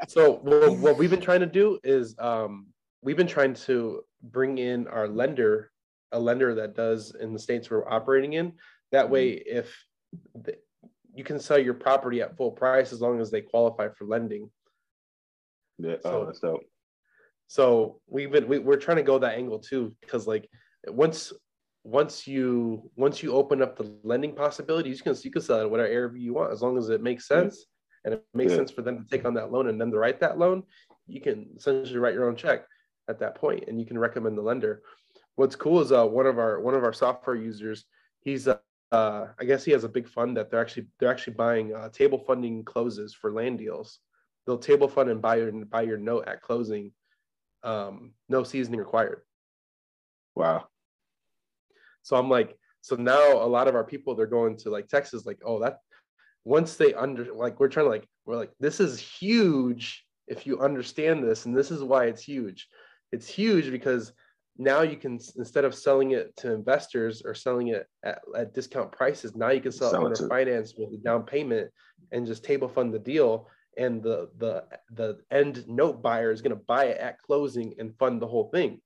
so 0.08 0.40
well, 0.44 0.76
what 0.76 0.98
we've 0.98 1.10
been 1.10 1.22
trying 1.22 1.42
to 1.42 1.48
do 1.48 1.80
is 1.84 2.16
um, 2.20 2.68
we've 3.02 3.18
been 3.18 3.28
trying 3.28 3.56
to 3.56 4.02
bring 4.22 4.60
in 4.60 4.88
our 4.88 5.08
lender, 5.08 5.72
a 6.16 6.20
lender 6.20 6.56
that 6.56 6.76
does 6.76 7.14
in 7.20 7.34
the 7.34 7.40
states 7.40 7.70
we're 7.70 7.88
operating 7.88 8.34
in. 8.34 8.54
That 8.92 9.10
way, 9.10 9.32
mm-hmm. 9.32 9.58
if 9.58 9.86
the, 10.34 10.56
you 11.14 11.24
can 11.24 11.40
sell 11.40 11.60
your 11.60 11.74
property 11.74 12.22
at 12.22 12.38
full 12.38 12.52
price 12.52 12.94
as 12.94 13.02
long 13.02 13.20
as 13.20 13.30
they 13.30 13.42
qualify 13.42 13.90
for 13.90 14.06
lending. 14.06 14.50
Yeah, 15.78 15.96
so, 16.02 16.22
oh, 16.22 16.26
that's 16.26 16.40
dope. 16.40 16.64
So 17.48 18.00
we've 18.08 18.32
been 18.32 18.48
we, 18.48 18.60
we're 18.60 18.78
trying 18.78 18.98
to 18.98 19.04
go 19.04 19.20
that 19.20 19.38
angle 19.38 19.60
too, 19.60 19.96
because 20.02 20.26
like 20.26 20.50
once 20.88 21.34
once 21.84 22.26
you 22.26 22.90
once 22.96 23.22
you 23.22 23.34
open 23.34 23.62
up 23.62 23.78
the 23.78 23.98
lending 24.04 24.34
possibilities, 24.34 24.98
you 24.98 25.04
can 25.04 25.16
you 25.24 25.32
can 25.32 25.42
sell 25.42 25.62
it 25.62 25.70
whatever 25.70 25.90
area 25.90 26.20
you 26.20 26.34
want 26.34 26.52
as 26.52 26.62
long 26.62 26.78
as 26.78 26.90
it 26.90 27.02
makes 27.02 27.28
sense 27.28 27.66
and 28.06 28.14
it 28.14 28.26
makes 28.34 28.52
yeah. 28.52 28.58
sense 28.58 28.72
for 28.72 28.84
them 28.84 29.04
to 29.04 29.10
take 29.10 29.26
on 29.26 29.34
that 29.34 29.52
loan 29.52 29.68
and 29.68 29.82
then 29.82 29.92
to 29.92 29.98
write 29.98 30.20
that 30.22 30.38
loan. 30.38 30.64
You 31.08 31.20
can 31.20 31.50
essentially 31.58 31.98
write 31.98 32.14
your 32.14 32.30
own 32.30 32.36
check 32.36 32.66
at 33.10 33.20
that 33.20 33.36
point, 33.36 33.66
and 33.68 33.80
you 33.80 33.86
can 33.86 33.98
recommend 33.98 34.38
the 34.38 34.42
lender. 34.42 34.82
What's 35.36 35.56
cool 35.56 35.82
is 35.82 35.92
uh, 35.92 36.06
one 36.06 36.26
of 36.26 36.40
our 36.40 36.60
one 36.60 36.76
of 36.76 36.84
our 36.84 36.94
software 36.94 37.36
users. 37.36 37.86
He's 38.22 38.48
uh, 38.48 38.58
uh, 38.92 39.28
I 39.40 39.44
guess 39.46 39.66
he 39.66 39.72
has 39.72 39.84
a 39.84 39.90
big 39.90 40.08
fund 40.08 40.38
that 40.38 40.50
they're 40.50 40.62
actually 40.62 40.88
they're 41.00 41.12
actually 41.12 41.34
buying 41.34 41.74
uh, 41.76 41.90
table 41.90 42.20
funding 42.20 42.64
closes 42.64 43.14
for 43.14 43.32
land 43.32 43.58
deals. 43.60 44.00
They'll 44.46 44.58
table 44.58 44.88
fund 44.88 45.10
and 45.10 45.22
buy 45.22 45.38
your 45.38 45.52
buy 45.52 45.82
your 45.82 45.98
note 45.98 46.28
at 46.28 46.42
closing, 46.42 46.92
um, 47.64 48.14
no 48.30 48.44
seasoning 48.44 48.80
required. 48.80 49.22
Wow. 50.36 50.68
So 52.04 52.16
I'm 52.16 52.30
like, 52.30 52.58
so 52.82 52.96
now 52.96 53.34
a 53.34 53.48
lot 53.48 53.68
of 53.68 53.76
our 53.76 53.84
people 53.84 54.16
they're 54.16 54.28
going 54.28 54.58
to 54.58 54.70
like 54.70 54.88
Texas, 54.88 55.26
like, 55.26 55.40
oh, 55.44 55.60
that 55.60 55.80
once 56.44 56.76
they 56.76 56.94
under 56.94 57.34
like 57.34 57.60
we're 57.60 57.68
trying 57.68 57.88
to 57.88 57.90
like 57.90 58.08
we're 58.26 58.38
like 58.38 58.52
this 58.60 58.80
is 58.80 59.00
huge 59.00 60.06
if 60.28 60.48
you 60.48 60.60
understand 60.60 61.24
this, 61.24 61.46
and 61.46 61.58
this 61.58 61.72
is 61.72 61.84
why 61.84 62.06
it's 62.06 62.22
huge. 62.22 62.68
It's 63.12 63.28
huge 63.28 63.72
because 63.72 64.14
now 64.58 64.82
you 64.82 64.96
can 64.96 65.20
instead 65.38 65.66
of 65.66 65.76
selling 65.76 66.12
it 66.12 66.36
to 66.38 66.54
investors 66.54 67.22
or 67.26 67.34
selling 67.34 67.70
it 67.70 67.88
at, 68.04 68.20
at 68.36 68.54
discount 68.54 68.92
prices 68.92 69.36
now 69.36 69.50
you 69.50 69.60
can 69.60 69.72
sell, 69.72 69.92
sell 69.92 70.04
it 70.04 70.06
under 70.06 70.28
finance 70.30 70.74
with 70.78 70.94
a 70.94 70.98
down 70.98 71.24
payment 71.24 71.70
and 72.12 72.26
just 72.26 72.44
table 72.44 72.68
fund 72.68 72.94
the 72.94 73.00
deal. 73.00 73.50
And 73.78 74.02
the 74.02 74.30
the 74.38 74.64
the 74.92 75.20
end 75.32 75.68
note 75.68 76.02
buyer 76.02 76.32
is 76.32 76.42
going 76.42 76.56
to 76.56 76.64
buy 76.64 76.86
it 76.86 76.98
at 76.98 77.22
closing 77.22 77.76
and 77.78 77.98
fund 77.98 78.22
the 78.22 78.28
whole 78.28 78.50
thing. 78.50 78.80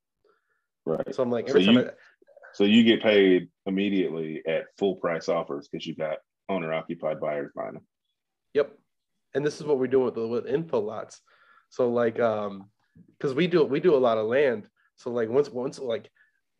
Right. 0.85 1.13
So 1.13 1.21
i'm 1.21 1.29
like 1.29 1.47
so 1.47 1.59
you, 1.59 1.81
I, 1.81 1.89
so 2.53 2.63
you 2.63 2.83
get 2.83 3.03
paid 3.03 3.49
immediately 3.67 4.41
at 4.47 4.65
full 4.79 4.95
price 4.95 5.29
offers 5.29 5.67
because 5.67 5.85
you've 5.85 5.99
got 5.99 6.17
owner 6.47 6.73
occupied 6.73 7.19
buyers 7.19 7.51
buying 7.55 7.73
them. 7.73 7.85
Yep. 8.55 8.75
And 9.35 9.45
this 9.45 9.59
is 9.59 9.67
what 9.67 9.77
we're 9.77 9.85
doing 9.85 10.05
with, 10.05 10.15
the 10.15 10.27
with 10.27 10.47
info 10.47 10.79
lots. 10.79 11.21
So 11.69 11.91
like 11.91 12.19
um 12.19 12.71
because 13.19 13.35
we 13.35 13.45
do 13.45 13.63
we 13.63 13.79
do 13.79 13.93
a 13.93 13.97
lot 13.97 14.17
of 14.17 14.25
land 14.25 14.67
so 14.99 15.09
like 15.11 15.29
once 15.29 15.49
once 15.49 15.79
like 15.79 16.09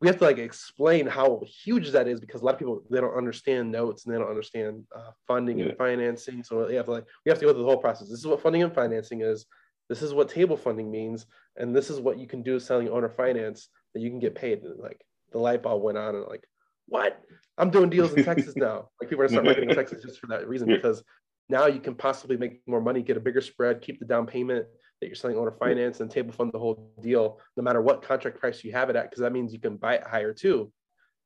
we 0.01 0.07
have 0.07 0.17
to 0.17 0.23
like 0.23 0.37
explain 0.37 1.05
how 1.05 1.41
huge 1.45 1.91
that 1.91 2.07
is 2.07 2.21
because 2.21 2.41
a 2.41 2.45
lot 2.45 2.53
of 2.53 2.59
people 2.59 2.81
they 2.89 3.01
don't 3.01 3.17
understand 3.17 3.69
notes 3.69 4.05
and 4.05 4.13
they 4.13 4.17
don't 4.17 4.29
understand 4.29 4.85
uh, 4.95 5.11
funding 5.27 5.59
yeah. 5.59 5.65
and 5.65 5.77
financing. 5.77 6.41
So 6.41 6.65
we 6.65 6.75
have 6.75 6.85
to 6.85 6.91
like 6.91 7.05
we 7.25 7.29
have 7.29 7.39
to 7.39 7.45
go 7.45 7.51
through 7.51 7.63
the 7.63 7.67
whole 7.67 7.77
process. 7.77 8.09
This 8.09 8.19
is 8.19 8.27
what 8.27 8.41
funding 8.41 8.63
and 8.63 8.73
financing 8.73 9.21
is. 9.21 9.45
This 9.89 10.01
is 10.01 10.13
what 10.13 10.29
table 10.29 10.55
funding 10.55 10.89
means, 10.89 11.25
and 11.57 11.75
this 11.75 11.89
is 11.89 11.99
what 11.99 12.17
you 12.17 12.27
can 12.27 12.43
do 12.43 12.59
selling 12.59 12.89
owner 12.89 13.09
finance 13.09 13.69
that 13.93 14.01
you 14.01 14.09
can 14.09 14.19
get 14.19 14.35
paid. 14.35 14.61
And 14.63 14.79
like 14.79 15.01
the 15.31 15.39
light 15.39 15.63
bulb 15.63 15.83
went 15.83 15.97
on 15.97 16.15
and 16.15 16.25
like, 16.25 16.45
what? 16.87 17.19
I'm 17.57 17.71
doing 17.71 17.89
deals 17.89 18.13
in 18.13 18.23
Texas 18.23 18.55
now. 18.55 18.89
Like 19.01 19.09
people 19.09 19.25
are 19.25 19.27
starting 19.27 19.47
marketing 19.47 19.69
in 19.71 19.75
Texas 19.83 20.01
just 20.03 20.19
for 20.19 20.27
that 20.27 20.47
reason 20.47 20.69
because 20.69 21.03
now 21.49 21.65
you 21.65 21.81
can 21.81 21.95
possibly 21.95 22.37
make 22.37 22.61
more 22.67 22.79
money, 22.79 23.01
get 23.01 23.17
a 23.17 23.19
bigger 23.19 23.41
spread, 23.41 23.81
keep 23.81 23.99
the 23.99 24.05
down 24.05 24.27
payment, 24.27 24.65
that 24.99 25.07
you're 25.07 25.15
selling 25.15 25.37
owner 25.37 25.51
finance 25.51 25.99
and 26.01 26.11
table 26.11 26.31
fund 26.31 26.51
the 26.51 26.59
whole 26.59 26.91
deal, 27.01 27.39
no 27.55 27.63
matter 27.63 27.81
what 27.81 28.01
contract 28.01 28.39
price 28.39 28.63
you 28.63 28.71
have 28.71 28.89
it 28.89 28.95
at, 28.95 29.09
because 29.09 29.21
that 29.21 29.31
means 29.31 29.53
you 29.53 29.59
can 29.59 29.77
buy 29.77 29.95
it 29.95 30.03
higher 30.03 30.33
too. 30.33 30.71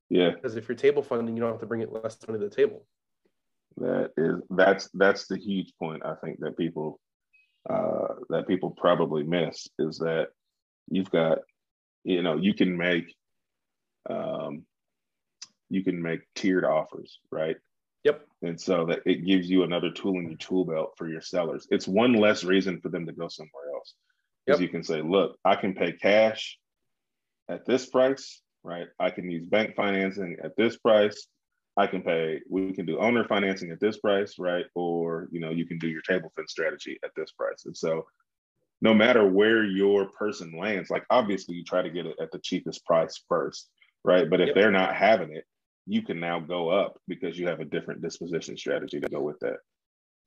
Yeah. 0.09 0.31
Because 0.31 0.55
if 0.55 0.67
you're 0.67 0.75
table 0.75 1.01
funding, 1.01 1.35
you 1.35 1.41
don't 1.41 1.51
have 1.51 1.59
to 1.61 1.65
bring 1.65 1.81
it 1.81 1.91
less 1.91 2.17
money 2.27 2.39
to 2.39 2.47
the 2.47 2.55
table. 2.55 2.85
That 3.77 4.11
is 4.17 4.35
that's 4.51 4.89
that's 4.93 5.27
the 5.27 5.37
huge 5.37 5.73
point 5.79 6.05
I 6.05 6.13
think 6.23 6.39
that 6.41 6.55
people 6.55 6.99
uh, 7.67 8.15
that 8.29 8.47
people 8.47 8.69
probably 8.69 9.23
miss 9.23 9.67
is 9.79 9.97
that 9.99 10.27
you've 10.89 11.09
got 11.09 11.39
you 12.03 12.21
know 12.21 12.37
you 12.37 12.53
can 12.53 12.77
make 12.77 13.15
um, 14.07 14.63
you 15.69 15.83
can 15.83 15.99
make 15.99 16.21
tiered 16.35 16.65
offers 16.65 17.19
right 17.31 17.57
Yep. 18.03 18.25
And 18.41 18.59
so 18.59 18.85
that 18.87 18.99
it 19.05 19.25
gives 19.25 19.49
you 19.49 19.63
another 19.63 19.91
tool 19.91 20.19
in 20.19 20.27
your 20.27 20.37
tool 20.37 20.65
belt 20.65 20.93
for 20.97 21.07
your 21.07 21.21
sellers. 21.21 21.67
It's 21.71 21.87
one 21.87 22.13
less 22.13 22.43
reason 22.43 22.81
for 22.81 22.89
them 22.89 23.05
to 23.05 23.13
go 23.13 23.27
somewhere 23.27 23.71
else. 23.73 23.93
Because 24.45 24.59
yep. 24.59 24.67
you 24.67 24.71
can 24.71 24.83
say, 24.83 25.01
look, 25.01 25.37
I 25.45 25.55
can 25.55 25.73
pay 25.73 25.93
cash 25.93 26.57
at 27.49 27.65
this 27.65 27.85
price, 27.85 28.41
right? 28.63 28.87
I 28.99 29.09
can 29.09 29.29
use 29.31 29.45
bank 29.45 29.75
financing 29.75 30.37
at 30.43 30.55
this 30.57 30.77
price. 30.77 31.27
I 31.77 31.87
can 31.87 32.01
pay, 32.01 32.41
we 32.49 32.73
can 32.73 32.85
do 32.85 32.99
owner 32.99 33.25
financing 33.25 33.71
at 33.71 33.79
this 33.79 33.97
price, 33.97 34.35
right? 34.37 34.65
Or, 34.75 35.27
you 35.31 35.39
know, 35.39 35.49
you 35.49 35.65
can 35.65 35.79
do 35.79 35.87
your 35.87 36.01
table 36.01 36.31
fence 36.35 36.51
strategy 36.51 36.99
at 37.03 37.11
this 37.15 37.31
price. 37.31 37.63
And 37.65 37.75
so 37.75 38.05
no 38.81 38.93
matter 38.93 39.25
where 39.25 39.63
your 39.63 40.09
person 40.09 40.53
lands, 40.59 40.89
like 40.89 41.05
obviously 41.09 41.55
you 41.55 41.63
try 41.63 41.81
to 41.81 41.89
get 41.89 42.05
it 42.05 42.17
at 42.21 42.31
the 42.31 42.39
cheapest 42.39 42.85
price 42.85 43.23
first, 43.29 43.69
right? 44.03 44.29
But 44.29 44.41
if 44.41 44.47
yep. 44.47 44.55
they're 44.55 44.71
not 44.71 44.93
having 44.93 45.33
it, 45.33 45.45
you 45.85 46.01
can 46.01 46.19
now 46.19 46.39
go 46.39 46.69
up 46.69 46.97
because 47.07 47.37
you 47.37 47.47
have 47.47 47.59
a 47.59 47.65
different 47.65 48.01
disposition 48.01 48.55
strategy 48.55 48.99
to 48.99 49.09
go 49.09 49.21
with 49.21 49.39
that. 49.39 49.57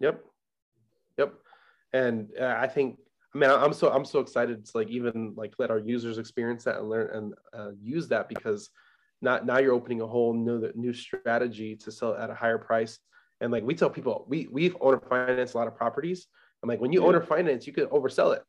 Yep. 0.00 0.22
Yep. 1.18 1.34
And 1.92 2.28
uh, 2.38 2.57
I 2.59 2.66
think, 2.66 2.98
I 3.34 3.38
mean, 3.38 3.50
I'm 3.50 3.72
so, 3.72 3.90
I'm 3.90 4.04
so 4.04 4.20
excited 4.20 4.64
to 4.66 4.70
like 4.74 4.88
even 4.88 5.34
like 5.36 5.54
let 5.59 5.70
our 5.70 5.78
users 5.78 6.18
experience 6.18 6.64
that 6.64 6.78
and 6.78 6.88
learn 6.88 7.11
and 7.12 7.34
uh, 7.54 7.70
use 7.80 8.09
that 8.09 8.28
because 8.28 8.70
not 9.22 9.46
now 9.46 9.59
you're 9.59 9.72
opening 9.72 10.02
a 10.02 10.07
whole 10.07 10.34
new, 10.34 10.70
new 10.74 10.92
strategy 10.92 11.76
to 11.76 11.90
sell 11.90 12.14
at 12.14 12.30
a 12.30 12.34
higher 12.34 12.59
price. 12.59 12.98
And 13.40 13.50
like 13.50 13.64
we 13.64 13.74
tell 13.74 13.90
people, 13.90 14.26
we, 14.28 14.48
we've 14.50 14.76
owner 14.80 15.00
finance 15.09 15.54
a 15.54 15.59
lot 15.59 15.68
of 15.68 15.76
properties. 15.76 16.26
I'm 16.62 16.68
like, 16.68 16.80
when 16.80 16.92
you 16.92 17.02
yeah. 17.02 17.09
owner 17.09 17.22
finance, 17.22 17.66
you 17.66 17.72
can 17.72 17.86
oversell 17.86 18.34
it 18.34 18.42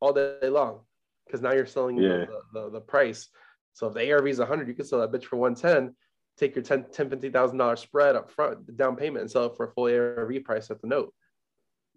all 0.00 0.12
day 0.12 0.48
long 0.48 0.80
because 1.26 1.40
now 1.40 1.52
you're 1.52 1.66
selling 1.66 1.96
yeah. 1.96 2.26
the, 2.26 2.40
the, 2.52 2.70
the 2.70 2.80
price. 2.80 3.28
So 3.72 3.86
if 3.86 3.94
the 3.94 4.12
ARV 4.12 4.28
is 4.28 4.38
100, 4.38 4.68
you 4.68 4.74
can 4.74 4.84
sell 4.84 5.00
that 5.00 5.12
bitch 5.12 5.24
for 5.24 5.36
110 5.36 5.94
take 6.36 6.54
your 6.54 6.64
10 6.64 6.86
10 6.92 7.10
50000 7.10 7.58
dollar 7.58 7.76
spread 7.76 8.16
up 8.16 8.30
front 8.30 8.76
down 8.76 8.96
payment 8.96 9.22
and 9.22 9.30
sell 9.30 9.46
it 9.46 9.56
for 9.56 9.66
a 9.66 9.72
full 9.72 9.88
year 9.88 10.28
price 10.44 10.70
at 10.70 10.80
the 10.80 10.86
note. 10.86 11.12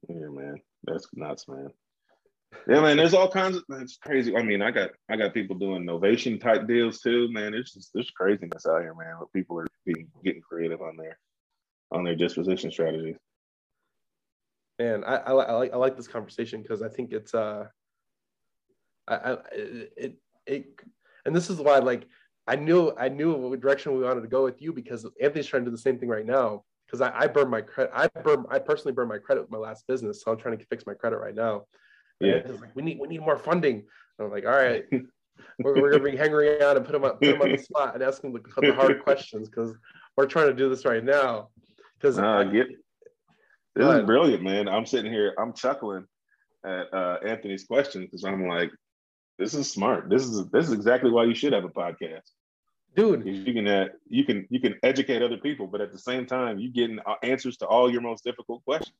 Yeah 0.09 0.27
man. 0.29 0.61
That's 0.83 1.07
nuts 1.13 1.47
man. 1.47 1.69
Yeah 2.67 2.81
man 2.81 2.97
there's 2.97 3.13
all 3.13 3.29
kinds 3.29 3.57
of 3.57 3.63
it's 3.69 3.97
crazy. 3.97 4.35
I 4.35 4.43
mean 4.43 4.61
i 4.61 4.71
got 4.71 4.91
i 5.09 5.15
got 5.15 5.33
people 5.33 5.57
doing 5.57 5.83
novation 5.83 6.39
type 6.39 6.67
deals 6.67 6.99
too 6.99 7.31
man. 7.31 7.53
It's 7.53 7.73
just 7.73 7.91
there's 7.93 8.11
craziness 8.11 8.65
out 8.65 8.81
here 8.81 8.95
man 8.95 9.15
but 9.19 9.31
people 9.33 9.59
are 9.59 9.67
being 9.85 10.07
getting 10.23 10.41
creative 10.41 10.81
on 10.81 10.97
their 10.97 11.17
on 11.91 12.03
their 12.03 12.15
disposition 12.15 12.71
strategies. 12.71 13.15
And 14.79 15.05
I, 15.05 15.17
I, 15.17 15.31
I 15.31 15.51
like 15.53 15.73
i 15.73 15.77
like 15.77 15.95
this 15.95 16.07
conversation 16.07 16.61
because 16.61 16.81
i 16.81 16.89
think 16.89 17.13
it's 17.13 17.35
uh 17.35 17.67
I, 19.07 19.15
I 19.15 19.37
it 19.55 20.15
it 20.47 20.65
and 21.25 21.35
this 21.35 21.49
is 21.49 21.59
why 21.59 21.79
like 21.79 22.07
I 22.47 22.55
knew 22.55 22.91
I 22.97 23.09
knew 23.09 23.33
what 23.33 23.59
direction 23.59 23.95
we 23.95 24.03
wanted 24.03 24.21
to 24.21 24.27
go 24.27 24.43
with 24.43 24.61
you 24.61 24.73
because 24.73 25.07
Anthony's 25.21 25.47
trying 25.47 25.63
to 25.63 25.69
do 25.69 25.75
the 25.75 25.81
same 25.81 25.97
thing 25.97 26.09
right 26.09 26.25
now. 26.25 26.63
Because 26.85 27.01
I, 27.01 27.23
I 27.23 27.27
burned 27.27 27.49
my 27.49 27.61
credit. 27.61 27.91
I 27.95 28.07
burn. 28.21 28.45
I 28.49 28.59
personally 28.59 28.93
burned 28.93 29.09
my 29.09 29.17
credit 29.17 29.41
with 29.41 29.51
my 29.51 29.57
last 29.57 29.87
business, 29.87 30.21
so 30.21 30.31
I'm 30.31 30.37
trying 30.37 30.57
to 30.57 30.65
fix 30.65 30.85
my 30.85 30.93
credit 30.93 31.17
right 31.17 31.33
now. 31.33 31.63
Yeah, 32.19 32.41
like 32.45 32.75
we 32.75 32.83
need 32.83 32.99
we 32.99 33.07
need 33.07 33.21
more 33.21 33.37
funding. 33.37 33.83
And 34.19 34.27
I'm 34.27 34.31
like, 34.31 34.45
all 34.45 34.51
right, 34.51 34.83
we're, 34.91 35.81
we're 35.81 35.89
gonna 35.89 36.03
bring 36.03 36.17
Henry 36.17 36.61
on 36.61 36.77
and 36.77 36.85
put 36.85 36.93
him 36.93 37.03
up 37.03 37.19
put 37.19 37.29
him 37.29 37.41
on 37.41 37.51
the 37.51 37.57
spot 37.57 37.95
and 37.95 38.03
ask 38.03 38.23
him 38.23 38.33
the, 38.33 38.41
the 38.61 38.73
hard 38.73 39.01
questions 39.03 39.49
because 39.49 39.75
we're 40.15 40.27
trying 40.27 40.47
to 40.47 40.53
do 40.53 40.69
this 40.69 40.85
right 40.85 41.03
now. 41.03 41.49
Because 41.99 42.19
uh, 42.19 42.43
get 42.43 42.67
this 43.75 43.87
is 43.87 44.05
brilliant, 44.05 44.43
man. 44.43 44.67
I'm 44.67 44.85
sitting 44.85 45.11
here, 45.11 45.33
I'm 45.39 45.53
chuckling 45.53 46.05
at 46.65 46.93
uh, 46.93 47.17
Anthony's 47.25 47.65
question 47.65 48.03
because 48.03 48.23
I'm 48.23 48.47
like, 48.47 48.69
this 49.37 49.53
is 49.53 49.71
smart. 49.71 50.09
This 50.09 50.23
is 50.23 50.47
this 50.49 50.67
is 50.67 50.73
exactly 50.73 51.11
why 51.11 51.23
you 51.25 51.35
should 51.35 51.53
have 51.53 51.63
a 51.63 51.69
podcast, 51.69 52.29
dude. 52.95 53.25
You 53.25 53.53
can 53.53 53.67
uh, 53.67 53.87
you 54.07 54.23
can 54.23 54.47
you 54.49 54.59
can 54.59 54.75
educate 54.83 55.21
other 55.21 55.37
people, 55.37 55.67
but 55.67 55.81
at 55.81 55.91
the 55.91 55.99
same 55.99 56.25
time, 56.25 56.59
you 56.59 56.71
getting 56.71 56.99
uh, 57.05 57.15
answers 57.23 57.57
to 57.57 57.67
all 57.67 57.91
your 57.91 58.01
most 58.01 58.23
difficult 58.23 58.63
questions. 58.63 58.95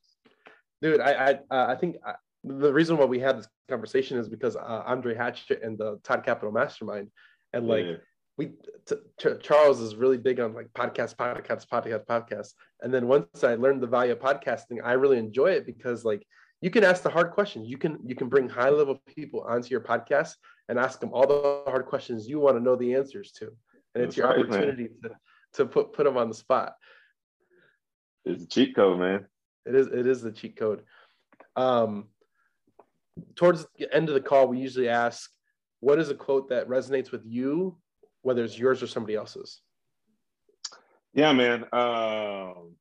Dude, 0.82 1.00
I 1.00 1.12
I, 1.12 1.32
uh, 1.50 1.66
I 1.68 1.76
think 1.76 1.96
uh, 2.06 2.14
the 2.42 2.72
reason 2.72 2.96
why 2.96 3.04
we 3.04 3.20
had 3.20 3.38
this 3.38 3.48
conversation 3.68 4.18
is 4.18 4.28
because 4.28 4.56
uh, 4.56 4.82
Andre 4.86 5.14
Hatchett 5.14 5.62
and 5.62 5.78
the 5.78 6.00
Todd 6.02 6.24
Capital 6.24 6.52
Mastermind, 6.52 7.10
and 7.52 7.68
like. 7.68 7.84
Yeah. 7.84 7.96
We 8.36 8.46
t- 8.84 8.96
t- 9.16 9.38
Charles 9.40 9.80
is 9.80 9.94
really 9.94 10.16
big 10.18 10.40
on 10.40 10.54
like 10.54 10.66
podcast, 10.74 11.14
podcast, 11.14 11.68
podcast, 11.68 12.04
podcast. 12.04 12.54
And 12.82 12.92
then 12.92 13.06
once 13.06 13.44
I 13.44 13.54
learned 13.54 13.80
the 13.80 13.86
value 13.86 14.10
of 14.10 14.18
podcasting, 14.18 14.78
I 14.82 14.94
really 14.94 15.18
enjoy 15.18 15.52
it 15.52 15.66
because 15.66 16.04
like 16.04 16.26
you 16.64 16.70
can 16.70 16.82
ask 16.82 17.02
the 17.02 17.10
hard 17.10 17.32
questions. 17.32 17.68
You 17.68 17.76
can 17.76 17.98
you 18.06 18.14
can 18.14 18.30
bring 18.30 18.48
high 18.48 18.70
level 18.70 18.98
people 19.14 19.42
onto 19.42 19.68
your 19.68 19.82
podcast 19.82 20.36
and 20.70 20.78
ask 20.78 20.98
them 20.98 21.10
all 21.12 21.26
the 21.26 21.70
hard 21.70 21.84
questions 21.84 22.26
you 22.26 22.40
want 22.40 22.56
to 22.56 22.62
know 22.62 22.74
the 22.74 22.94
answers 22.94 23.32
to, 23.32 23.52
and 23.94 24.02
it's 24.02 24.16
your 24.16 24.28
right, 24.28 24.38
opportunity 24.38 24.88
man. 25.02 25.10
to 25.10 25.10
to 25.56 25.66
put 25.66 25.92
put 25.92 26.04
them 26.04 26.16
on 26.16 26.28
the 26.28 26.34
spot. 26.34 26.72
It's 28.24 28.44
a 28.44 28.46
cheat 28.46 28.74
code, 28.74 28.98
man. 28.98 29.26
It 29.66 29.74
is 29.74 29.88
it 29.88 30.06
is 30.06 30.22
the 30.22 30.32
cheat 30.32 30.56
code. 30.56 30.84
Um, 31.54 32.06
towards 33.34 33.66
the 33.76 33.94
end 33.94 34.08
of 34.08 34.14
the 34.14 34.22
call, 34.22 34.48
we 34.48 34.56
usually 34.56 34.88
ask, 34.88 35.30
"What 35.80 35.98
is 35.98 36.08
a 36.08 36.14
quote 36.14 36.48
that 36.48 36.66
resonates 36.66 37.12
with 37.12 37.26
you, 37.26 37.76
whether 38.22 38.42
it's 38.42 38.58
yours 38.58 38.82
or 38.82 38.86
somebody 38.86 39.16
else's?" 39.16 39.60
Yeah, 41.12 41.34
man. 41.34 41.66
Um, 41.74 42.76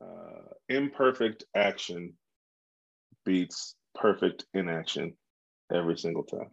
uh, 0.00 0.50
imperfect 0.68 1.44
action 1.54 2.14
beats 3.24 3.74
perfect 3.94 4.44
inaction 4.54 5.14
every 5.72 5.96
single 5.96 6.24
time. 6.24 6.50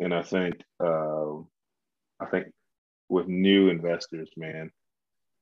And 0.00 0.14
I 0.14 0.22
think 0.22 0.56
uh, 0.82 1.34
I 2.20 2.26
think 2.30 2.46
with 3.08 3.28
new 3.28 3.68
investors, 3.68 4.30
man, 4.36 4.70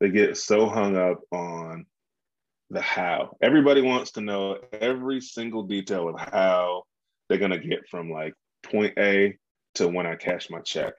they 0.00 0.10
get 0.10 0.36
so 0.36 0.68
hung 0.68 0.96
up 0.96 1.20
on 1.32 1.86
the 2.70 2.80
how. 2.80 3.36
Everybody 3.42 3.82
wants 3.82 4.12
to 4.12 4.20
know 4.20 4.58
every 4.72 5.20
single 5.20 5.64
detail 5.64 6.08
of 6.08 6.20
how 6.20 6.84
they're 7.28 7.38
gonna 7.38 7.58
get 7.58 7.88
from 7.90 8.10
like 8.10 8.34
point 8.62 8.94
A 8.98 9.36
to 9.74 9.88
when 9.88 10.06
I 10.06 10.16
cash 10.16 10.50
my 10.50 10.60
check. 10.60 10.94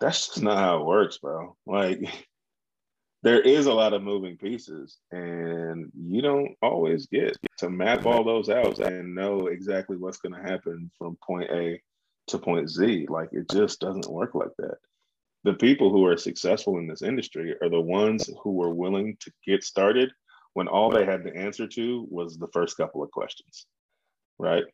That's 0.00 0.26
just 0.26 0.42
not 0.42 0.58
how 0.58 0.80
it 0.80 0.86
works, 0.86 1.18
bro. 1.18 1.56
Like 1.66 2.00
there 3.26 3.40
is 3.40 3.66
a 3.66 3.74
lot 3.74 3.92
of 3.92 4.04
moving 4.04 4.36
pieces 4.36 4.98
and 5.10 5.90
you 6.00 6.22
don't 6.22 6.54
always 6.62 7.08
get 7.08 7.36
to 7.58 7.68
map 7.68 8.06
all 8.06 8.22
those 8.22 8.48
out 8.48 8.78
and 8.78 9.16
know 9.16 9.48
exactly 9.48 9.96
what's 9.96 10.18
going 10.18 10.32
to 10.32 10.48
happen 10.48 10.88
from 10.96 11.18
point 11.26 11.50
a 11.50 11.82
to 12.28 12.38
point 12.38 12.70
z. 12.70 13.04
Like 13.10 13.30
it 13.32 13.50
just 13.50 13.80
doesn't 13.80 14.08
work 14.08 14.36
like 14.36 14.54
that. 14.58 14.76
The 15.42 15.54
people 15.54 15.90
who 15.90 16.06
are 16.06 16.16
successful 16.16 16.78
in 16.78 16.86
this 16.86 17.02
industry 17.02 17.56
are 17.60 17.68
the 17.68 17.80
ones 17.80 18.30
who 18.44 18.52
were 18.52 18.72
willing 18.72 19.16
to 19.18 19.32
get 19.44 19.64
started 19.64 20.12
when 20.52 20.68
all 20.68 20.88
they 20.92 21.04
had 21.04 21.24
to 21.24 21.36
answer 21.36 21.66
to 21.66 22.06
was 22.08 22.38
the 22.38 22.48
first 22.52 22.76
couple 22.76 23.02
of 23.02 23.10
questions 23.10 23.66
right? 24.38 24.64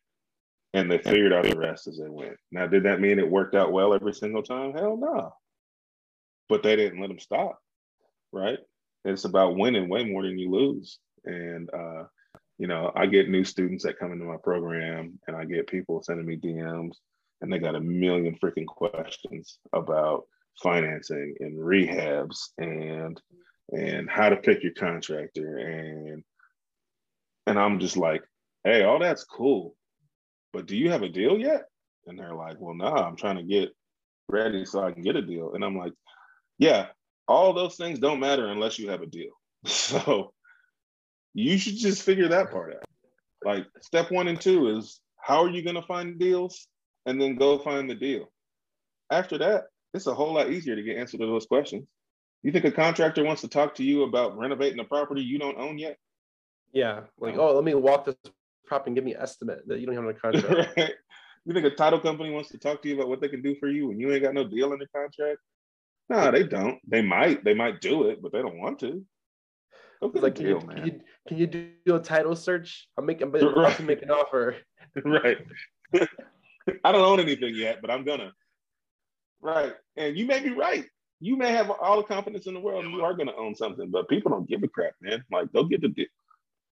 And 0.75 0.91
they 0.91 0.99
figured 0.99 1.33
out 1.33 1.45
the 1.45 1.57
rest 1.57 1.87
as 1.87 1.97
they 1.97 2.09
went. 2.09 2.37
Now 2.51 2.67
did 2.67 2.83
that 2.83 3.01
mean 3.01 3.17
it 3.17 3.27
worked 3.27 3.55
out 3.55 3.71
well 3.71 3.95
every 3.95 4.13
single 4.13 4.43
time? 4.43 4.73
Hell 4.73 4.97
no. 4.97 5.33
But 6.49 6.61
they 6.61 6.75
didn't 6.75 7.01
let 7.01 7.07
them 7.07 7.17
stop 7.17 7.59
right? 8.33 8.59
It's 9.05 9.25
about 9.25 9.55
winning 9.55 9.87
way 9.87 10.03
more 10.03 10.23
than 10.23 10.37
you 10.37 10.51
lose. 10.51 10.99
And 11.25 11.69
uh, 11.73 12.03
you 12.57 12.67
know, 12.67 12.91
I 12.95 13.05
get 13.05 13.29
new 13.29 13.43
students 13.43 13.83
that 13.83 13.99
come 13.99 14.11
into 14.11 14.25
my 14.25 14.37
program, 14.43 15.19
and 15.27 15.35
I 15.35 15.45
get 15.45 15.67
people 15.67 16.03
sending 16.03 16.25
me 16.25 16.37
DMs, 16.37 16.95
and 17.41 17.51
they 17.51 17.59
got 17.59 17.75
a 17.75 17.81
million 17.81 18.37
freaking 18.43 18.65
questions 18.65 19.59
about 19.73 20.23
financing 20.61 21.35
and 21.39 21.57
rehabs 21.57 22.49
and 22.57 23.19
and 23.71 24.09
how 24.09 24.29
to 24.29 24.35
pick 24.35 24.61
your 24.61 24.73
contractor 24.73 25.57
and 25.57 26.23
and 27.47 27.59
I'm 27.59 27.79
just 27.79 27.97
like, 27.97 28.23
hey, 28.63 28.83
all 28.83 28.99
that's 28.99 29.25
cool, 29.25 29.75
but 30.53 30.65
do 30.65 30.77
you 30.77 30.91
have 30.91 31.01
a 31.01 31.09
deal 31.09 31.37
yet? 31.37 31.65
And 32.07 32.17
they're 32.17 32.35
like, 32.35 32.57
well, 32.59 32.75
no, 32.75 32.89
nah, 32.89 33.05
I'm 33.05 33.17
trying 33.17 33.37
to 33.37 33.43
get 33.43 33.69
ready 34.29 34.63
so 34.63 34.83
I 34.83 34.91
can 34.91 35.01
get 35.01 35.17
a 35.17 35.21
deal. 35.21 35.53
And 35.53 35.63
I'm 35.63 35.77
like, 35.77 35.93
yeah, 36.57 36.87
all 37.27 37.53
those 37.53 37.75
things 37.75 37.99
don't 37.99 38.19
matter 38.19 38.47
unless 38.47 38.79
you 38.79 38.89
have 38.89 39.01
a 39.01 39.07
deal. 39.07 39.31
So 39.65 40.33
you 41.33 41.57
should 41.57 41.77
just 41.77 42.03
figure 42.03 42.27
that 42.27 42.51
part 42.51 42.75
out. 42.75 42.83
Like 43.45 43.65
step 43.81 44.11
one 44.11 44.27
and 44.27 44.39
two 44.39 44.77
is 44.77 44.99
how 45.19 45.43
are 45.43 45.49
you 45.49 45.63
going 45.63 45.75
to 45.75 45.81
find 45.81 46.19
deals 46.19 46.67
and 47.05 47.19
then 47.19 47.35
go 47.35 47.57
find 47.57 47.89
the 47.89 47.95
deal. 47.95 48.31
After 49.09 49.37
that, 49.39 49.65
it's 49.93 50.07
a 50.07 50.13
whole 50.13 50.33
lot 50.33 50.49
easier 50.49 50.75
to 50.75 50.83
get 50.83 50.97
answer 50.97 51.17
to 51.17 51.25
those 51.25 51.45
questions. 51.45 51.87
You 52.41 52.51
think 52.51 52.65
a 52.65 52.71
contractor 52.71 53.23
wants 53.23 53.41
to 53.41 53.47
talk 53.47 53.75
to 53.75 53.83
you 53.83 54.03
about 54.03 54.37
renovating 54.37 54.79
a 54.79 54.83
property 54.83 55.21
you 55.21 55.39
don't 55.39 55.57
own 55.57 55.77
yet? 55.77 55.97
Yeah, 56.73 57.01
like 57.19 57.37
oh, 57.37 57.53
let 57.53 57.63
me 57.63 57.73
walk 57.73 58.05
this 58.05 58.15
property 58.65 58.89
and 58.89 58.95
give 58.95 59.05
me 59.05 59.13
an 59.13 59.21
estimate 59.21 59.67
that 59.67 59.79
you 59.79 59.85
don't 59.85 59.95
have 59.95 60.05
a 60.05 60.13
contract. 60.13 60.73
right? 60.77 60.93
You 61.45 61.53
think 61.53 61.65
a 61.65 61.69
title 61.69 61.99
company 61.99 62.31
wants 62.31 62.49
to 62.49 62.57
talk 62.57 62.81
to 62.81 62.89
you 62.89 62.95
about 62.95 63.09
what 63.09 63.21
they 63.21 63.29
can 63.29 63.41
do 63.41 63.55
for 63.55 63.67
you 63.67 63.91
and 63.91 63.99
you 63.99 64.11
ain't 64.11 64.23
got 64.23 64.33
no 64.33 64.43
deal 64.43 64.73
in 64.73 64.79
the 64.79 64.87
contract? 64.87 65.39
No, 66.13 66.29
they 66.29 66.43
don't. 66.43 66.79
They 66.87 67.01
might. 67.01 67.43
They 67.43 67.55
might 67.55 67.81
do 67.81 68.07
it, 68.09 68.21
but 68.21 68.31
they 68.31 68.41
don't 68.41 68.59
want 68.59 68.79
to. 68.79 69.03
like, 70.01 70.35
deal, 70.35 70.61
can, 70.61 70.69
you, 70.69 70.75
can, 70.75 70.85
you, 70.85 71.01
can 71.27 71.37
you 71.37 71.47
do 71.47 71.95
a 71.95 71.99
title 71.99 72.35
search? 72.35 72.87
I'm 72.97 73.07
making. 73.07 73.23
I'm 73.23 73.35
about 73.35 73.57
right. 73.57 73.77
to 73.77 73.83
make 73.83 74.03
an 74.03 74.11
offer. 74.11 74.57
right. 75.03 75.37
I 76.83 76.91
don't 76.91 77.01
own 77.01 77.19
anything 77.19 77.55
yet, 77.55 77.79
but 77.81 77.89
I'm 77.89 78.05
gonna. 78.05 78.31
Right, 79.41 79.73
and 79.97 80.15
you 80.15 80.25
may 80.25 80.39
be 80.39 80.51
right. 80.51 80.85
You 81.19 81.35
may 81.35 81.51
have 81.51 81.71
all 81.71 81.97
the 81.97 82.03
confidence 82.03 82.45
in 82.45 82.53
the 82.53 82.59
world, 82.59 82.85
and 82.85 82.93
you 82.93 83.01
are 83.01 83.15
gonna 83.15 83.35
own 83.35 83.55
something, 83.55 83.89
but 83.89 84.07
people 84.07 84.31
don't 84.31 84.47
give 84.47 84.61
a 84.61 84.67
crap, 84.67 84.93
man. 85.01 85.23
Like, 85.31 85.51
go 85.51 85.63
get 85.63 85.81
the 85.81 85.89
deal. 85.89 86.05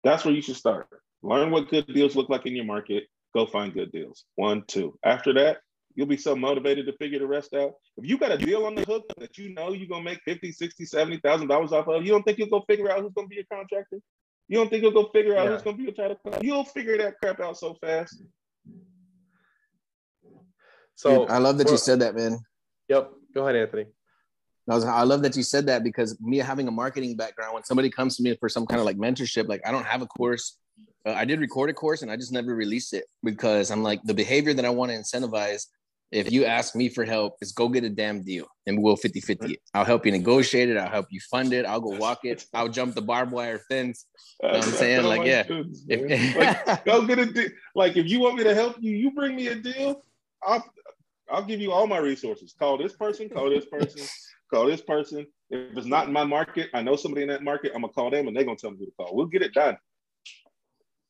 That's 0.03 0.25
where 0.25 0.35
you 0.35 0.43
should 0.43 0.57
start. 0.57 0.89
Learn 1.23 1.51
what 1.51 1.69
good 1.69 1.87
deals 1.87 2.17
look 2.17 2.29
like 2.29 2.47
in 2.47 2.57
your 2.57 2.65
market. 2.65 3.05
Go 3.35 3.47
find 3.47 3.73
good 3.73 3.93
deals. 3.93 4.25
One, 4.35 4.65
two. 4.67 4.99
After 5.05 5.33
that, 5.35 5.59
You'll 5.99 6.07
be 6.07 6.17
so 6.17 6.37
motivated 6.37 6.87
to 6.87 6.93
figure 6.93 7.19
the 7.19 7.27
rest 7.27 7.55
out. 7.55 7.73
If 7.97 8.09
you 8.09 8.19
got 8.19 8.31
a 8.31 8.39
deal 8.39 8.67
on 8.67 8.77
the 8.77 8.83
hook 8.83 9.03
that 9.19 9.37
you 9.37 9.53
know 9.53 9.73
you're 9.73 9.89
gonna 9.89 10.05
make 10.05 10.21
50, 10.25 10.53
60, 10.53 10.85
70,000 10.85 11.49
dollars 11.49 11.73
off 11.73 11.89
of, 11.89 12.07
you 12.07 12.13
don't 12.13 12.23
think 12.23 12.39
you'll 12.39 12.47
go 12.47 12.63
figure 12.69 12.89
out 12.89 13.01
who's 13.01 13.13
gonna 13.15 13.27
be 13.27 13.35
your 13.35 13.45
contractor? 13.53 13.99
You 14.47 14.59
don't 14.59 14.71
think 14.71 14.85
you'll 14.85 14.93
go 14.93 15.11
figure 15.13 15.37
out 15.37 15.47
yeah. 15.47 15.55
who's 15.55 15.63
gonna 15.63 15.77
be 15.77 15.83
your 15.83 15.93
title? 15.93 16.17
You'll 16.41 16.63
figure 16.63 16.97
that 16.99 17.17
crap 17.21 17.41
out 17.41 17.59
so 17.59 17.75
fast. 17.81 18.23
So 20.95 21.23
Dude, 21.23 21.31
I 21.31 21.39
love 21.39 21.59
that 21.59 21.65
well, 21.65 21.75
you 21.75 21.79
said 21.79 21.99
that, 21.99 22.15
man. 22.15 22.39
Yep. 22.89 23.11
Go 23.35 23.49
ahead, 23.49 23.57
Anthony. 23.57 23.87
I, 24.71 24.75
was, 24.77 24.85
I 24.85 25.03
love 25.03 25.23
that 25.23 25.37
you 25.37 25.43
said 25.43 25.67
that 25.67 25.83
because 25.83 26.17
me 26.21 26.39
having 26.39 26.69
a 26.69 26.71
marketing 26.71 27.17
background, 27.17 27.55
when 27.55 27.65
somebody 27.65 27.91
comes 27.91 28.17
to 28.19 28.23
me 28.23 28.37
for 28.39 28.49
some 28.49 28.67
kind 28.67 28.79
of 28.79 28.87
like 28.87 28.99
mentorship, 28.99 29.49
like 29.49 29.63
I 29.67 29.73
don't 29.73 29.85
have 29.85 30.03
a 30.03 30.07
course. 30.07 30.59
Uh, 31.05 31.11
I 31.11 31.25
did 31.25 31.41
record 31.41 31.71
a 31.71 31.75
course 31.75 32.03
and 32.03 32.11
I 32.11 32.15
just 32.15 32.33
never 32.33 32.55
released 32.55 32.95
it 32.95 33.07
because 33.25 33.73
I'm 33.73 33.83
like 33.83 34.01
the 34.05 34.15
behavior 34.15 34.55
that 34.55 34.65
I 34.65 34.71
want 34.71 34.93
to 34.93 34.97
incentivize 34.97 35.67
if 36.11 36.33
you 36.33 36.45
ask 36.45 36.75
me 36.75 36.89
for 36.89 37.05
help, 37.05 37.37
is 37.43 37.53
go 37.53 37.69
get 37.69 37.85
a 37.85 37.91
damn 37.91 38.23
deal 38.23 38.47
and 38.67 38.83
we'll 38.83 38.97
50 38.97 39.21
50. 39.21 39.61
I'll 39.75 39.85
help 39.85 40.07
you 40.07 40.13
negotiate 40.13 40.71
it. 40.71 40.77
I'll 40.77 40.89
help 40.89 41.07
you 41.11 41.21
fund 41.31 41.53
it. 41.53 41.67
I'll 41.67 41.81
go 41.81 41.97
walk 41.97 42.21
it. 42.25 42.47
I'll 42.55 42.69
jump 42.69 42.95
the 42.95 43.03
barbed 43.03 43.33
wire 43.33 43.59
fence. 43.69 44.07
You 44.43 44.49
know 44.49 44.59
what 44.59 44.67
I'm 44.67 44.73
saying? 44.73 45.05
like, 45.05 45.27
yeah. 45.27 45.45
if, 45.49 46.67
like, 46.67 46.85
go 46.85 47.07
get 47.07 47.19
a 47.19 47.27
deal. 47.27 47.51
Like, 47.75 47.97
if 47.97 48.07
you 48.07 48.21
want 48.21 48.37
me 48.37 48.45
to 48.45 48.55
help 48.55 48.77
you, 48.81 48.97
you 48.97 49.11
bring 49.11 49.37
me 49.37 49.49
a 49.49 49.55
deal. 49.55 50.03
I'll, 50.43 50.65
I'll 51.31 51.45
give 51.45 51.61
you 51.61 51.73
all 51.73 51.87
my 51.87 51.99
resources. 51.99 52.55
Call 52.59 52.79
this 52.79 52.95
person, 52.95 53.29
call 53.29 53.51
this 53.51 53.67
person, 53.67 54.07
call 54.53 54.67
this 54.67 54.81
person. 54.81 55.27
If 55.51 55.77
it's 55.77 55.87
not 55.87 56.07
in 56.07 56.13
my 56.13 56.25
market, 56.25 56.71
I 56.73 56.83
know 56.83 56.97
somebody 56.97 57.23
in 57.23 57.29
that 57.29 57.43
market, 57.43 57.73
I'm 57.75 57.83
going 57.83 57.93
to 57.93 57.95
call 57.95 58.11
them 58.11 58.29
and 58.29 58.37
they're 58.37 58.45
going 58.45 58.57
to 58.57 58.61
tell 58.61 58.71
me 58.71 58.79
who 58.79 58.87
to 58.87 58.93
call. 58.93 59.15
We'll 59.15 59.27
get 59.27 59.43
it 59.43 59.53
done. 59.53 59.77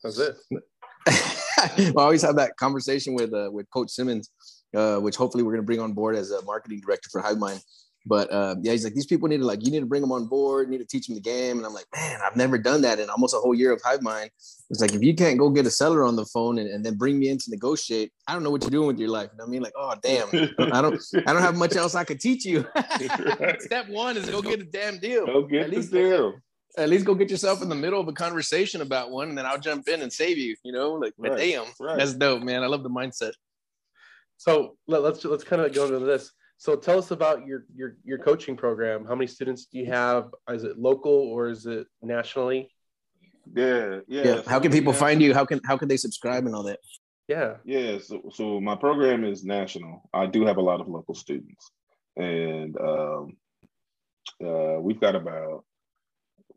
That's 0.02 0.18
it. 0.18 0.36
I 1.58 1.92
always 1.96 2.22
have 2.22 2.36
that 2.36 2.56
conversation 2.56 3.14
with 3.14 3.32
uh, 3.34 3.48
with 3.50 3.68
Coach 3.70 3.90
Simmons 3.90 4.30
uh, 4.74 4.98
which 4.98 5.16
hopefully 5.16 5.42
we're 5.42 5.52
going 5.52 5.62
to 5.62 5.66
bring 5.66 5.80
on 5.80 5.92
board 5.92 6.16
as 6.16 6.30
a 6.30 6.42
marketing 6.42 6.80
director 6.80 7.08
for 7.10 7.22
Hivemind. 7.22 7.62
But 8.08 8.32
uh, 8.32 8.56
yeah, 8.62 8.72
he's 8.72 8.84
like, 8.84 8.94
these 8.94 9.06
people 9.06 9.28
need 9.28 9.38
to 9.38 9.44
like, 9.44 9.64
you 9.64 9.70
need 9.70 9.80
to 9.80 9.86
bring 9.86 10.00
them 10.00 10.12
on 10.12 10.26
board, 10.26 10.70
need 10.70 10.78
to 10.78 10.86
teach 10.86 11.06
them 11.06 11.14
the 11.14 11.20
game. 11.20 11.58
And 11.58 11.66
I'm 11.66 11.74
like, 11.74 11.84
man, 11.94 12.20
I've 12.24 12.36
never 12.36 12.56
done 12.56 12.80
that 12.82 12.98
in 12.98 13.10
almost 13.10 13.34
a 13.34 13.38
whole 13.38 13.54
year 13.54 13.70
of 13.70 13.82
Hivemind. 13.82 14.30
It's 14.70 14.80
like, 14.80 14.94
if 14.94 15.02
you 15.02 15.14
can't 15.14 15.38
go 15.38 15.50
get 15.50 15.66
a 15.66 15.70
seller 15.70 16.04
on 16.04 16.16
the 16.16 16.24
phone 16.24 16.58
and, 16.58 16.70
and 16.70 16.84
then 16.84 16.96
bring 16.96 17.18
me 17.18 17.28
in 17.28 17.36
to 17.36 17.50
negotiate, 17.50 18.12
I 18.26 18.32
don't 18.32 18.42
know 18.42 18.50
what 18.50 18.62
you're 18.62 18.70
doing 18.70 18.86
with 18.86 18.98
your 18.98 19.10
life. 19.10 19.28
You 19.32 19.38
know 19.38 19.44
what 19.44 19.48
I 19.48 19.52
mean? 19.52 19.62
Like, 19.62 19.72
oh, 19.76 19.94
damn, 20.02 20.28
I 20.72 20.80
don't, 20.80 21.02
I 21.26 21.32
don't 21.32 21.42
have 21.42 21.56
much 21.56 21.76
else 21.76 21.94
I 21.94 22.04
could 22.04 22.20
teach 22.20 22.46
you. 22.46 22.66
Step 23.58 23.88
one 23.88 24.16
is 24.16 24.30
go 24.30 24.40
get 24.40 24.60
a 24.60 24.64
damn 24.64 24.98
deal. 24.98 25.26
Go 25.26 25.42
get 25.42 25.62
at 25.64 25.70
least, 25.70 25.90
the 25.90 25.98
deal. 25.98 26.34
At 26.78 26.88
least 26.88 27.04
go 27.04 27.14
get 27.14 27.30
yourself 27.30 27.60
in 27.60 27.68
the 27.68 27.74
middle 27.74 28.00
of 28.00 28.08
a 28.08 28.12
conversation 28.12 28.80
about 28.80 29.10
one, 29.10 29.28
and 29.28 29.36
then 29.36 29.44
I'll 29.44 29.58
jump 29.58 29.86
in 29.88 30.00
and 30.00 30.12
save 30.12 30.38
you. 30.38 30.56
You 30.62 30.72
know, 30.72 30.92
like, 30.92 31.12
right, 31.18 31.36
damn, 31.36 31.66
right. 31.80 31.98
that's 31.98 32.14
dope, 32.14 32.42
man. 32.42 32.62
I 32.62 32.66
love 32.68 32.82
the 32.82 32.90
mindset. 32.90 33.32
So 34.38 34.76
let, 34.86 35.02
let's 35.02 35.24
let's 35.24 35.44
kind 35.44 35.60
of 35.60 35.74
go 35.74 35.84
into 35.84 35.98
this. 35.98 36.32
So 36.56 36.74
tell 36.76 36.98
us 36.98 37.10
about 37.10 37.46
your 37.46 37.66
your 37.74 37.96
your 38.04 38.18
coaching 38.18 38.56
program. 38.56 39.04
How 39.04 39.14
many 39.14 39.26
students 39.26 39.66
do 39.66 39.78
you 39.78 39.86
have? 39.86 40.30
Is 40.50 40.64
it 40.64 40.78
local 40.78 41.12
or 41.12 41.48
is 41.48 41.66
it 41.66 41.86
nationally? 42.02 42.70
Yeah, 43.54 44.00
yeah. 44.08 44.22
Yeah. 44.24 44.42
so 44.42 44.48
How 44.48 44.60
can 44.60 44.70
people 44.72 44.92
have- 44.92 45.00
find 45.00 45.20
you? 45.20 45.34
How 45.34 45.44
can 45.44 45.60
how 45.64 45.76
can 45.76 45.88
they 45.88 45.96
subscribe 45.96 46.46
and 46.46 46.54
all 46.54 46.62
that? 46.64 46.78
Yeah. 47.28 47.56
Yeah, 47.64 47.98
so, 47.98 48.22
so 48.32 48.58
my 48.58 48.74
program 48.74 49.22
is 49.22 49.44
national. 49.44 50.08
I 50.14 50.24
do 50.26 50.46
have 50.46 50.56
a 50.56 50.62
lot 50.62 50.80
of 50.80 50.88
local 50.88 51.14
students, 51.14 51.70
and 52.16 52.74
um, 52.80 53.36
uh, 54.42 54.80
we've 54.80 54.98
got 54.98 55.14
about 55.14 55.64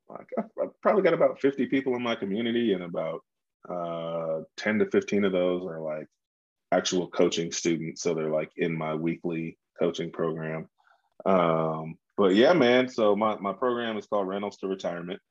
like, 0.10 0.28
I've 0.38 0.46
I've 0.62 0.82
probably 0.82 1.04
got 1.04 1.14
about 1.14 1.42
fifty 1.42 1.66
people 1.66 1.96
in 1.96 2.02
my 2.02 2.16
community, 2.16 2.72
and 2.74 2.84
about 2.84 3.20
uh, 3.70 4.44
ten 4.56 4.80
to 4.80 4.86
fifteen 4.86 5.26
of 5.26 5.34
those 5.34 5.64
are 5.66 5.82
like 5.82 6.08
actual 6.72 7.07
coaching 7.07 7.51
students. 7.51 8.01
So 8.01 8.13
they're 8.13 8.30
like 8.30 8.51
in 8.57 8.78
my 8.78 8.95
weekly 8.95 9.57
coaching 9.80 10.11
program. 10.11 10.67
Um, 11.26 11.97
but 12.17 12.36
yeah, 12.36 12.53
man. 12.53 12.88
So 12.88 13.15
my 13.15 13.38
my 13.38 13.53
program 13.53 13.97
is 13.97 14.07
called 14.07 14.28
Rentals 14.28 14.57
to 14.57 14.67
Retirement 14.67 15.22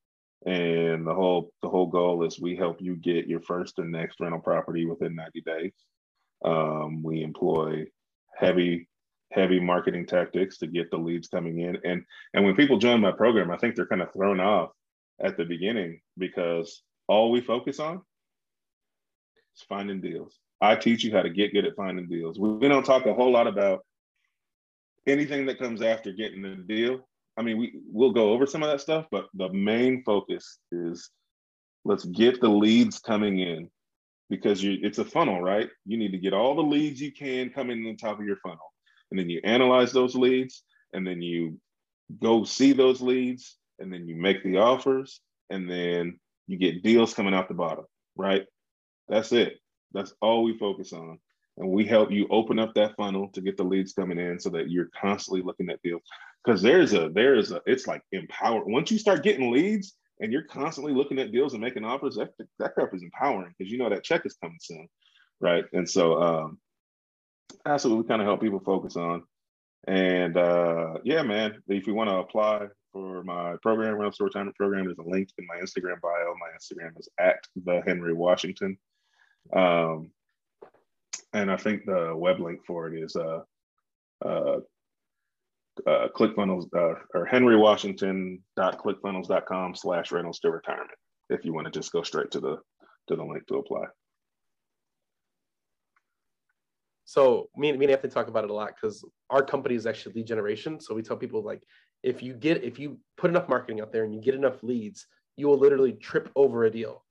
and 0.46 1.06
the 1.06 1.14
whole 1.14 1.52
the 1.62 1.68
whole 1.68 1.86
goal 1.86 2.24
is 2.24 2.40
we 2.40 2.56
help 2.56 2.80
you 2.80 2.96
get 2.96 3.26
your 3.26 3.40
first 3.40 3.78
and 3.78 3.92
next 3.92 4.20
rental 4.20 4.40
property 4.40 4.86
within 4.86 5.14
90 5.14 5.40
days 5.42 5.72
um, 6.44 7.02
we 7.02 7.22
employ 7.22 7.84
heavy 8.36 8.88
heavy 9.32 9.60
marketing 9.60 10.06
tactics 10.06 10.58
to 10.58 10.66
get 10.66 10.90
the 10.90 10.96
leads 10.96 11.28
coming 11.28 11.60
in 11.60 11.76
and 11.84 12.04
and 12.32 12.44
when 12.44 12.56
people 12.56 12.78
join 12.78 13.00
my 13.00 13.12
program 13.12 13.50
i 13.50 13.56
think 13.56 13.76
they're 13.76 13.86
kind 13.86 14.00
of 14.00 14.12
thrown 14.12 14.40
off 14.40 14.70
at 15.22 15.36
the 15.36 15.44
beginning 15.44 16.00
because 16.16 16.82
all 17.06 17.30
we 17.30 17.42
focus 17.42 17.78
on 17.78 18.00
is 19.54 19.62
finding 19.68 20.00
deals 20.00 20.38
i 20.60 20.74
teach 20.74 21.04
you 21.04 21.12
how 21.12 21.22
to 21.22 21.30
get 21.30 21.52
good 21.52 21.66
at 21.66 21.76
finding 21.76 22.08
deals 22.08 22.38
we, 22.38 22.68
don't 22.68 22.84
talk 22.84 23.06
a 23.06 23.14
whole 23.14 23.30
lot 23.30 23.46
about 23.46 23.84
anything 25.06 25.46
that 25.46 25.58
comes 25.58 25.82
after 25.82 26.12
getting 26.12 26.42
the 26.42 26.56
deal 26.56 27.00
I 27.36 27.42
mean, 27.42 27.56
we 27.56 27.72
we'll 27.90 28.12
go 28.12 28.32
over 28.32 28.46
some 28.46 28.62
of 28.62 28.70
that 28.70 28.82
stuff, 28.82 29.06
but 29.10 29.26
the 29.34 29.48
main 29.50 30.02
focus 30.04 30.58
is 30.72 31.10
let's 31.84 32.04
get 32.04 32.40
the 32.40 32.50
leads 32.50 32.98
coming 32.98 33.38
in 33.38 33.70
because 34.28 34.62
you 34.62 34.78
it's 34.82 34.98
a 34.98 35.04
funnel, 35.04 35.40
right? 35.40 35.70
You 35.86 35.96
need 35.96 36.12
to 36.12 36.18
get 36.18 36.34
all 36.34 36.54
the 36.54 36.62
leads 36.62 37.00
you 37.00 37.12
can 37.12 37.48
coming 37.48 37.78
in 37.78 37.84
the 37.84 37.96
top 37.96 38.20
of 38.20 38.26
your 38.26 38.36
funnel, 38.36 38.72
and 39.10 39.18
then 39.18 39.30
you 39.30 39.40
analyze 39.42 39.90
those 39.90 40.14
leads, 40.14 40.64
and 40.92 41.06
then 41.06 41.22
you 41.22 41.58
go 42.20 42.44
see 42.44 42.74
those 42.74 43.00
leads, 43.00 43.56
and 43.78 43.90
then 43.90 44.06
you 44.06 44.16
make 44.16 44.42
the 44.44 44.58
offers, 44.58 45.22
and 45.48 45.70
then 45.70 46.20
you 46.46 46.58
get 46.58 46.82
deals 46.82 47.14
coming 47.14 47.32
out 47.32 47.48
the 47.48 47.54
bottom, 47.54 47.86
right? 48.16 48.44
That's 49.08 49.32
it. 49.32 49.59
That's 49.92 50.14
all 50.20 50.44
we 50.44 50.56
focus 50.58 50.92
on. 50.92 51.18
And 51.56 51.70
we 51.70 51.84
help 51.84 52.10
you 52.10 52.26
open 52.30 52.58
up 52.58 52.74
that 52.74 52.96
funnel 52.96 53.28
to 53.34 53.40
get 53.40 53.56
the 53.56 53.64
leads 53.64 53.92
coming 53.92 54.18
in 54.18 54.38
so 54.38 54.50
that 54.50 54.70
you're 54.70 54.88
constantly 54.98 55.42
looking 55.42 55.68
at 55.68 55.82
deals. 55.82 56.02
Because 56.44 56.62
there's 56.62 56.94
a 56.94 57.10
there's 57.10 57.52
a 57.52 57.60
it's 57.66 57.86
like 57.86 58.02
empower 58.12 58.64
once 58.64 58.90
you 58.90 58.98
start 58.98 59.22
getting 59.22 59.50
leads 59.50 59.94
and 60.20 60.32
you're 60.32 60.44
constantly 60.44 60.94
looking 60.94 61.18
at 61.18 61.32
deals 61.32 61.52
and 61.52 61.62
making 61.62 61.84
offers 61.84 62.16
that 62.16 62.30
that 62.58 62.74
crap 62.74 62.94
is 62.94 63.02
empowering 63.02 63.52
because 63.58 63.70
you 63.70 63.78
know 63.78 63.90
that 63.90 64.04
check 64.04 64.24
is 64.24 64.36
coming 64.40 64.58
soon 64.60 64.88
right? 65.40 65.64
And 65.72 65.88
so 65.88 66.22
um 66.22 66.58
that's 67.64 67.84
what 67.84 67.96
we 67.96 68.04
kind 68.04 68.22
of 68.22 68.26
help 68.26 68.40
people 68.40 68.60
focus 68.60 68.96
on. 68.96 69.24
And 69.86 70.36
uh 70.36 70.94
yeah 71.04 71.22
man 71.22 71.62
if 71.68 71.86
you 71.86 71.94
want 71.94 72.10
to 72.10 72.16
apply 72.16 72.66
for 72.92 73.22
my 73.24 73.56
program 73.62 73.94
rental 73.94 74.12
to 74.12 74.24
retirement 74.24 74.56
program 74.56 74.84
there's 74.84 74.98
a 74.98 75.10
link 75.10 75.28
in 75.38 75.46
my 75.46 75.56
instagram 75.56 76.00
bio. 76.00 76.34
My 76.38 76.48
instagram 76.56 76.98
is 76.98 77.08
at 77.18 77.40
the 77.64 77.82
henry 77.86 78.12
washington 78.12 78.76
um 79.54 80.10
and 81.32 81.50
i 81.50 81.56
think 81.56 81.84
the 81.84 82.14
web 82.16 82.40
link 82.40 82.60
for 82.66 82.88
it 82.88 83.02
is 83.02 83.16
uh 83.16 83.40
uh 84.24 84.60
uh, 85.86 86.08
ClickFunnels 86.16 86.64
uh, 86.74 86.94
or 87.14 87.28
henrywashington.clickfunnels.com 87.30 89.74
slash 89.74 90.12
Rentals 90.12 90.40
to 90.40 90.50
retirement 90.50 90.90
if 91.30 91.44
you 91.44 91.54
want 91.54 91.66
to 91.66 91.70
just 91.70 91.92
go 91.92 92.02
straight 92.02 92.30
to 92.32 92.40
the 92.40 92.58
to 93.08 93.16
the 93.16 93.24
link 93.24 93.46
to 93.46 93.54
apply. 93.56 93.84
So 97.04 97.48
me, 97.56 97.70
and- 97.70 97.78
me 97.78 97.86
and 97.86 97.92
Anthony 97.92 98.12
talk 98.12 98.28
about 98.28 98.44
it 98.44 98.50
a 98.50 98.54
lot 98.54 98.72
because 98.74 99.02
our 99.30 99.42
company 99.42 99.74
is 99.74 99.86
actually 99.86 100.12
lead 100.14 100.26
generation. 100.26 100.78
So 100.80 100.94
we 100.94 101.02
tell 101.02 101.16
people 101.16 101.42
like, 101.42 101.62
if 102.02 102.22
you 102.22 102.34
get 102.34 102.62
if 102.62 102.78
you 102.78 102.98
put 103.16 103.30
enough 103.30 103.48
marketing 103.48 103.80
out 103.80 103.92
there 103.92 104.04
and 104.04 104.14
you 104.14 104.20
get 104.20 104.34
enough 104.34 104.62
leads, 104.62 105.06
you 105.36 105.48
will 105.48 105.58
literally 105.58 105.92
trip 105.92 106.30
over 106.36 106.64
a 106.64 106.70
deal. 106.70 107.04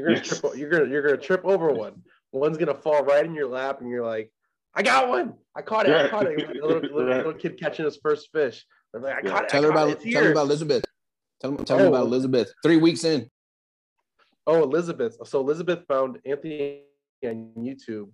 You're 0.00 0.08
gonna 0.14 0.18
Yes. 0.24 0.40
trip. 0.40 0.56
You're 0.56 0.70
gonna 0.70 0.86
you're 0.86 1.02
gonna 1.02 1.16
trip 1.18 1.44
over 1.44 1.70
one. 1.72 2.02
One's 2.32 2.56
gonna 2.56 2.74
fall 2.74 3.04
right 3.04 3.24
in 3.24 3.34
your 3.34 3.48
lap, 3.48 3.80
and 3.82 3.90
you're 3.90 4.04
like, 4.04 4.32
I 4.74 4.82
got 4.82 5.08
one. 5.10 5.34
I 5.54 5.60
caught 5.60 5.86
it. 5.88 5.94
I 5.94 6.08
caught 6.08 6.26
it. 6.26 6.42
A 6.42 6.52
little, 6.66 6.80
little, 6.80 7.04
Right. 7.04 7.16
little 7.18 7.34
kid 7.34 7.58
catching 7.60 7.84
his 7.84 7.98
first 8.02 8.30
fish. 8.32 8.64
They're 8.92 9.02
like, 9.02 9.16
I 9.16 9.20
Yeah. 9.22 9.30
caught 9.30 9.42
it. 9.44 9.48
Tell 9.50 9.62
I 9.62 9.66
her 9.66 9.70
about 9.70 9.88
it. 9.90 10.00
Tell 10.00 10.24
her 10.24 10.30
about 10.32 10.46
Elizabeth. 10.46 10.84
Tell, 11.40 11.54
tell 11.58 11.78
me 11.78 11.84
about 11.86 12.04
Oh. 12.04 12.06
Elizabeth. 12.06 12.50
Three 12.62 12.76
weeks 12.78 13.04
in. 13.04 13.28
Oh, 14.46 14.62
Elizabeth. 14.62 15.16
So 15.26 15.40
Elizabeth 15.40 15.84
found 15.86 16.18
Anthony 16.24 16.84
on 17.24 17.52
YouTube. 17.58 18.10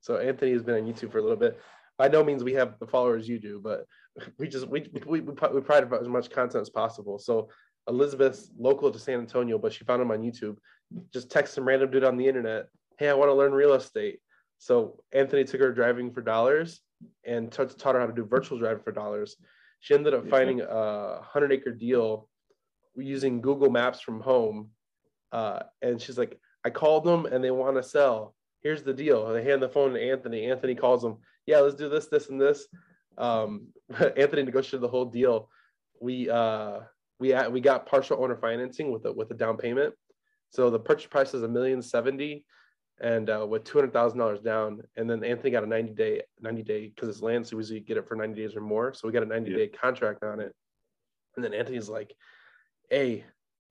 So 0.00 0.16
Anthony 0.16 0.52
has 0.52 0.62
been 0.62 0.76
on 0.76 0.90
YouTube 0.90 1.12
for 1.12 1.18
a 1.18 1.22
little 1.22 1.36
bit. 1.36 1.58
By 1.98 2.08
no 2.08 2.22
means 2.24 2.44
we 2.44 2.52
have 2.54 2.78
the 2.78 2.86
followers 2.86 3.28
you 3.28 3.38
do, 3.38 3.60
but 3.60 3.84
we 4.38 4.48
just 4.48 4.68
we 4.68 4.88
we 5.06 5.20
we, 5.20 5.20
we 5.20 5.60
pride 5.60 5.82
about 5.82 6.00
as 6.02 6.08
much 6.08 6.30
content 6.30 6.62
as 6.62 6.70
possible. 6.70 7.18
So 7.18 7.48
Elizabeth's 7.88 8.50
local 8.58 8.90
to 8.90 8.98
San 8.98 9.20
Antonio, 9.20 9.58
but 9.58 9.72
she 9.72 9.84
found 9.84 10.02
him 10.02 10.10
on 10.10 10.22
YouTube. 10.22 10.56
Just 11.12 11.30
text 11.30 11.54
some 11.54 11.66
random 11.66 11.90
dude 11.90 12.04
on 12.04 12.16
the 12.16 12.26
internet. 12.26 12.68
Hey, 12.98 13.08
I 13.08 13.14
want 13.14 13.28
to 13.28 13.34
learn 13.34 13.52
real 13.52 13.74
estate. 13.74 14.20
So 14.58 15.02
Anthony 15.12 15.44
took 15.44 15.60
her 15.60 15.72
driving 15.72 16.10
for 16.10 16.22
dollars 16.22 16.80
and 17.24 17.52
ta- 17.52 17.64
taught 17.64 17.94
her 17.94 18.00
how 18.00 18.06
to 18.06 18.12
do 18.12 18.24
virtual 18.24 18.58
driving 18.58 18.82
for 18.82 18.92
dollars. 18.92 19.36
She 19.80 19.94
ended 19.94 20.14
up 20.14 20.28
finding 20.28 20.62
a 20.62 21.20
hundred 21.22 21.52
acre 21.52 21.72
deal 21.72 22.28
using 22.96 23.40
Google 23.40 23.70
Maps 23.70 24.00
from 24.00 24.20
home 24.20 24.70
uh, 25.32 25.60
and 25.82 26.00
she's 26.00 26.18
like, 26.18 26.38
I 26.64 26.70
called 26.70 27.04
them 27.04 27.26
and 27.26 27.42
they 27.42 27.50
want 27.50 27.76
to 27.76 27.82
sell. 27.82 28.34
Here's 28.62 28.82
the 28.82 28.94
deal. 28.94 29.32
They 29.32 29.44
hand 29.44 29.62
the 29.62 29.68
phone 29.68 29.92
to 29.92 30.00
Anthony. 30.00 30.50
Anthony 30.50 30.74
calls 30.74 31.02
them. 31.02 31.18
Yeah, 31.46 31.60
let's 31.60 31.76
do 31.76 31.88
this, 31.88 32.06
this, 32.06 32.28
and 32.30 32.40
this. 32.40 32.66
Um, 33.18 33.68
Anthony 34.16 34.42
negotiated 34.42 34.80
the 34.80 34.88
whole 34.88 35.04
deal. 35.04 35.48
We 36.00 36.28
uh, 36.28 36.80
we 37.18 37.34
we 37.48 37.60
got 37.60 37.86
partial 37.86 38.22
owner 38.22 38.36
financing 38.36 38.90
with 38.90 39.04
a 39.06 39.12
with 39.12 39.30
a 39.30 39.34
down 39.34 39.56
payment. 39.56 39.94
So 40.50 40.70
the 40.70 40.78
purchase 40.78 41.06
price 41.06 41.34
is 41.34 41.42
a 41.42 41.48
million 41.48 41.82
seventy, 41.82 42.44
and 43.00 43.28
uh, 43.28 43.46
with 43.48 43.64
two 43.64 43.78
hundred 43.78 43.92
thousand 43.92 44.18
dollars 44.18 44.40
down. 44.40 44.82
And 44.96 45.08
then 45.08 45.24
Anthony 45.24 45.50
got 45.50 45.64
a 45.64 45.66
ninety 45.66 45.92
day 45.92 46.22
ninety 46.40 46.62
day 46.62 46.92
because 46.94 47.08
it's 47.08 47.22
land, 47.22 47.46
so 47.46 47.56
we 47.56 47.62
usually 47.62 47.80
get 47.80 47.96
it 47.96 48.08
for 48.08 48.16
ninety 48.16 48.42
days 48.42 48.56
or 48.56 48.60
more. 48.60 48.94
So 48.94 49.06
we 49.06 49.12
got 49.12 49.22
a 49.22 49.26
ninety 49.26 49.54
day 49.54 49.68
contract 49.68 50.22
on 50.22 50.40
it. 50.40 50.54
And 51.36 51.44
then 51.44 51.54
Anthony's 51.54 51.88
like, 51.88 52.14
"Hey, 52.90 53.24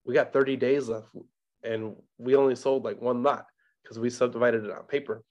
we 0.05 0.13
got 0.13 0.33
thirty 0.33 0.55
days 0.55 0.89
left 0.89 1.07
and 1.65 1.95
we 2.17 2.35
only 2.35 2.55
sold 2.55 2.85
like 2.85 3.01
one 3.01 3.23
lot 3.23 3.45
because 3.83 3.99
we 3.99 4.09
subdivided 4.09 4.63
it 4.63 4.71
on 4.71 4.83
paper. 4.83 5.23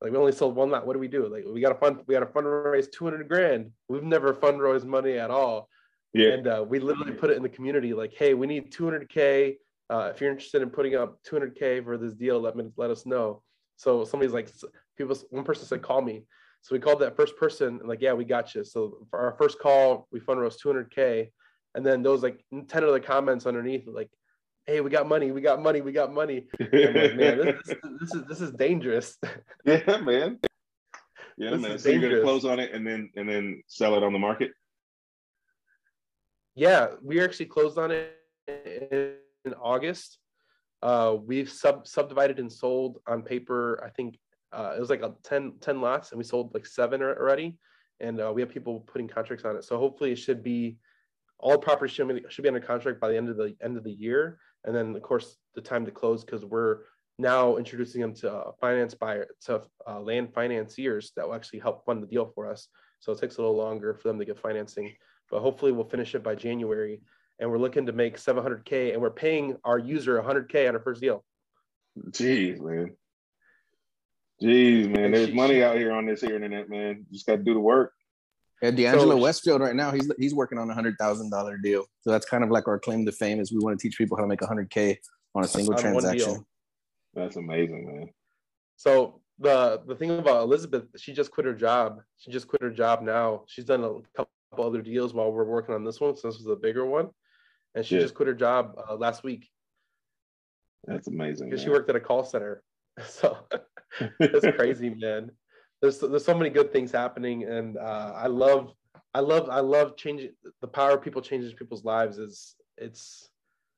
Like 0.00 0.12
we 0.12 0.18
only 0.18 0.32
sold 0.32 0.54
one 0.54 0.70
lot. 0.70 0.86
What 0.86 0.92
do 0.92 0.98
we 0.98 1.08
do? 1.08 1.28
Like 1.28 1.44
we 1.46 1.60
got 1.60 1.70
to 1.70 1.78
fund, 1.78 2.00
we 2.06 2.14
got 2.14 2.20
to 2.20 2.26
fundraise 2.26 2.90
200 2.90 3.28
grand. 3.28 3.70
We've 3.88 4.02
never 4.02 4.34
fundraised 4.34 4.84
money 4.84 5.18
at 5.18 5.30
all. 5.30 5.68
Yeah. 6.18 6.30
And 6.30 6.46
uh, 6.48 6.64
we 6.68 6.80
literally 6.80 7.12
put 7.12 7.30
it 7.30 7.36
in 7.36 7.42
the 7.44 7.48
community 7.48 7.94
like, 7.94 8.12
hey, 8.12 8.34
we 8.34 8.48
need 8.48 8.72
200K. 8.72 9.56
Uh, 9.88 10.10
if 10.12 10.20
you're 10.20 10.30
interested 10.30 10.62
in 10.62 10.70
putting 10.70 10.96
up 10.96 11.22
200K 11.22 11.84
for 11.84 11.96
this 11.96 12.12
deal, 12.12 12.40
let 12.40 12.56
me 12.56 12.64
let 12.76 12.90
us 12.90 13.06
know. 13.06 13.42
So 13.76 14.04
somebody's 14.04 14.34
like, 14.34 14.50
people, 14.96 15.16
one 15.30 15.44
person 15.44 15.66
said, 15.66 15.80
call 15.80 16.02
me. 16.02 16.24
So 16.62 16.74
we 16.74 16.80
called 16.80 17.00
that 17.00 17.16
first 17.16 17.36
person 17.36 17.78
and 17.78 17.88
like, 17.88 18.02
yeah, 18.02 18.12
we 18.14 18.24
got 18.24 18.52
you. 18.54 18.64
So 18.64 19.06
for 19.10 19.20
our 19.20 19.36
first 19.38 19.60
call, 19.60 20.08
we 20.10 20.18
fundraised 20.18 20.60
200K. 20.60 21.30
And 21.76 21.86
then 21.86 22.02
those 22.02 22.24
like 22.24 22.44
10 22.50 22.82
other 22.82 22.98
comments 22.98 23.46
underneath, 23.46 23.86
like, 23.86 24.10
hey, 24.66 24.80
we 24.80 24.90
got 24.90 25.08
money, 25.08 25.30
we 25.30 25.40
got 25.40 25.62
money, 25.62 25.80
we 25.80 25.92
got 25.92 26.12
money. 26.12 26.48
Like, 26.58 26.70
man, 26.72 27.38
this, 27.38 27.54
this, 27.64 27.76
this 28.00 28.14
is 28.14 28.24
this 28.28 28.40
is 28.40 28.50
dangerous. 28.52 29.16
yeah, 29.64 29.98
man. 29.98 30.40
Yeah, 31.36 31.50
This 31.50 31.60
man. 31.60 31.78
So 31.78 31.90
you're 31.90 32.10
gonna 32.10 32.22
close 32.22 32.44
on 32.44 32.58
it 32.58 32.72
and 32.72 32.84
then 32.84 33.10
and 33.14 33.28
then 33.28 33.62
sell 33.68 33.94
it 33.96 34.02
on 34.02 34.12
the 34.12 34.18
market. 34.18 34.50
Yeah, 36.58 36.88
we 37.02 37.22
actually 37.22 37.46
closed 37.46 37.78
on 37.78 37.92
it 37.92 38.16
in, 38.48 39.14
August. 39.62 40.18
Uh, 40.82 41.16
we've 41.24 41.48
sub 41.48 41.86
subdivided 41.86 42.38
and 42.38 42.52
sold 42.52 42.98
on 43.06 43.22
paper. 43.22 43.82
I 43.82 43.88
think 43.90 44.18
uh, 44.52 44.74
it 44.76 44.80
was 44.80 44.90
like 44.90 45.02
a 45.02 45.14
10, 45.22 45.54
10 45.60 45.80
lots, 45.80 46.10
and 46.10 46.18
we 46.18 46.24
sold 46.24 46.52
like 46.52 46.66
seven 46.66 47.00
already. 47.00 47.56
And 48.00 48.20
uh, 48.20 48.30
we 48.34 48.42
have 48.42 48.50
people 48.50 48.80
putting 48.80 49.08
contracts 49.08 49.44
on 49.46 49.56
it. 49.56 49.64
So 49.64 49.78
hopefully, 49.78 50.12
it 50.12 50.18
should 50.18 50.42
be 50.42 50.76
all 51.38 51.56
properties 51.56 51.94
should 51.94 52.08
be, 52.08 52.24
should 52.28 52.42
be 52.42 52.48
under 52.48 52.60
contract 52.60 53.00
by 53.00 53.08
the 53.08 53.16
end 53.16 53.28
of 53.28 53.36
the 53.36 53.54
end 53.62 53.76
of 53.76 53.84
the 53.84 53.92
year. 53.92 54.38
And 54.64 54.74
then, 54.74 54.94
of 54.94 55.02
course, 55.02 55.36
the 55.54 55.62
time 55.62 55.86
to 55.86 55.92
close 55.92 56.24
because 56.24 56.44
we're 56.44 56.80
now 57.18 57.56
introducing 57.56 58.00
them 58.00 58.14
to 58.14 58.32
uh, 58.32 58.52
finance 58.60 58.94
buyer 58.94 59.28
to 59.46 59.62
uh, 59.88 60.00
land 60.00 60.34
financiers 60.34 61.12
that 61.16 61.26
will 61.26 61.34
actually 61.34 61.60
help 61.60 61.86
fund 61.86 62.02
the 62.02 62.06
deal 62.06 62.30
for 62.34 62.50
us. 62.50 62.68
So 63.00 63.12
it 63.12 63.20
takes 63.20 63.36
a 63.36 63.40
little 63.40 63.56
longer 63.56 63.94
for 63.94 64.08
them 64.08 64.18
to 64.18 64.24
get 64.24 64.38
financing, 64.38 64.92
but 65.30 65.40
hopefully 65.40 65.72
we'll 65.72 65.84
finish 65.84 66.14
it 66.14 66.22
by 66.22 66.34
January. 66.34 67.00
And 67.40 67.50
we're 67.50 67.58
looking 67.58 67.86
to 67.86 67.92
make 67.92 68.16
700k, 68.16 68.92
and 68.92 69.00
we're 69.00 69.10
paying 69.10 69.56
our 69.64 69.78
user 69.78 70.20
100k 70.20 70.68
on 70.68 70.74
our 70.74 70.80
first 70.80 71.00
deal. 71.00 71.24
Jeez, 72.10 72.60
man. 72.60 72.96
Jeez, 74.42 74.88
man, 74.88 75.10
there's 75.10 75.32
money 75.32 75.62
out 75.62 75.76
here 75.76 75.92
on 75.92 76.06
this 76.06 76.20
here 76.20 76.36
internet, 76.36 76.68
man. 76.68 77.06
You 77.10 77.14
just 77.14 77.26
got 77.26 77.36
to 77.36 77.42
do 77.42 77.54
the 77.54 77.60
work. 77.60 77.92
Yeah, 78.62 78.70
D'Angelo 78.72 79.16
so, 79.16 79.22
Westfield 79.22 79.60
right 79.60 79.74
now, 79.74 79.92
he's 79.92 80.10
he's 80.18 80.34
working 80.34 80.58
on 80.58 80.68
a 80.68 80.74
hundred 80.74 80.96
thousand 80.98 81.30
dollar 81.30 81.56
deal. 81.58 81.84
So 82.00 82.10
that's 82.10 82.26
kind 82.26 82.42
of 82.42 82.50
like 82.50 82.66
our 82.66 82.78
claim 82.78 83.04
to 83.06 83.12
fame 83.12 83.40
is 83.40 83.52
we 83.52 83.58
want 83.58 83.78
to 83.78 83.82
teach 83.82 83.96
people 83.96 84.16
how 84.16 84.22
to 84.22 84.28
make 84.28 84.42
a 84.42 84.46
hundred 84.46 84.70
K 84.70 84.98
on 85.34 85.44
a 85.44 85.48
single 85.48 85.74
transaction. 85.74 86.44
That's 87.14 87.36
amazing, 87.36 87.86
man. 87.86 88.08
So 88.76 89.20
the 89.38 89.80
the 89.86 89.94
thing 89.94 90.10
about 90.10 90.42
Elizabeth, 90.42 90.84
she 90.96 91.12
just 91.12 91.30
quit 91.30 91.46
her 91.46 91.54
job. 91.54 92.00
She 92.16 92.30
just 92.30 92.48
quit 92.48 92.62
her 92.62 92.70
job 92.70 93.02
now. 93.02 93.44
She's 93.46 93.64
done 93.64 93.84
a 93.84 93.94
couple 94.16 94.30
other 94.56 94.82
deals 94.82 95.14
while 95.14 95.32
we're 95.32 95.44
working 95.44 95.74
on 95.74 95.84
this 95.84 96.00
one. 96.00 96.16
So 96.16 96.28
this 96.28 96.38
was 96.38 96.46
a 96.46 96.56
bigger 96.56 96.86
one, 96.86 97.08
and 97.74 97.84
she 97.84 97.96
yeah. 97.96 98.02
just 98.02 98.14
quit 98.14 98.28
her 98.28 98.34
job 98.34 98.74
uh, 98.88 98.96
last 98.96 99.24
week. 99.24 99.48
That's 100.84 101.08
amazing. 101.08 101.50
Because 101.50 101.62
she 101.62 101.70
worked 101.70 101.90
at 101.90 101.96
a 101.96 102.00
call 102.00 102.24
center. 102.24 102.62
So 103.06 103.36
it's 104.20 104.56
crazy, 104.56 104.90
man. 104.90 105.30
There's 105.80 106.00
there's 106.00 106.24
so 106.24 106.36
many 106.36 106.50
good 106.50 106.72
things 106.72 106.90
happening, 106.90 107.44
and 107.44 107.76
uh, 107.76 108.12
I 108.16 108.26
love 108.26 108.72
I 109.14 109.20
love 109.20 109.48
I 109.48 109.60
love 109.60 109.96
changing 109.96 110.30
the 110.60 110.66
power 110.66 110.92
of 110.96 111.02
people 111.02 111.22
changes 111.22 111.52
people's 111.54 111.84
lives. 111.84 112.18
Is 112.18 112.56
it's 112.76 113.30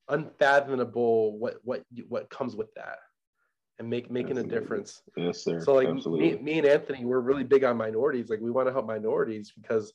unfathomable 0.09 1.39
what 1.39 1.57
what 1.65 1.85
what 2.09 2.31
comes 2.31 2.57
with 2.57 2.73
that 2.77 2.97
and 3.79 3.89
make 3.89 4.11
making 4.11 4.33
Absolutely. 4.33 4.57
a 4.57 4.61
difference. 4.61 5.03
Yes, 5.17 5.45
sir. 5.45 5.61
So 5.61 5.75
like 5.75 5.89
me, 6.07 6.37
me 6.37 6.59
and 6.59 6.67
Anthony, 6.67 7.05
we're 7.05 7.21
really 7.21 7.45
big 7.45 7.65
on 7.65 7.77
minorities. 7.77 8.31
Like 8.31 8.41
we 8.41 8.51
want 8.51 8.69
to 8.69 8.73
help 8.73 8.87
minorities 8.87 9.53
because 9.55 9.93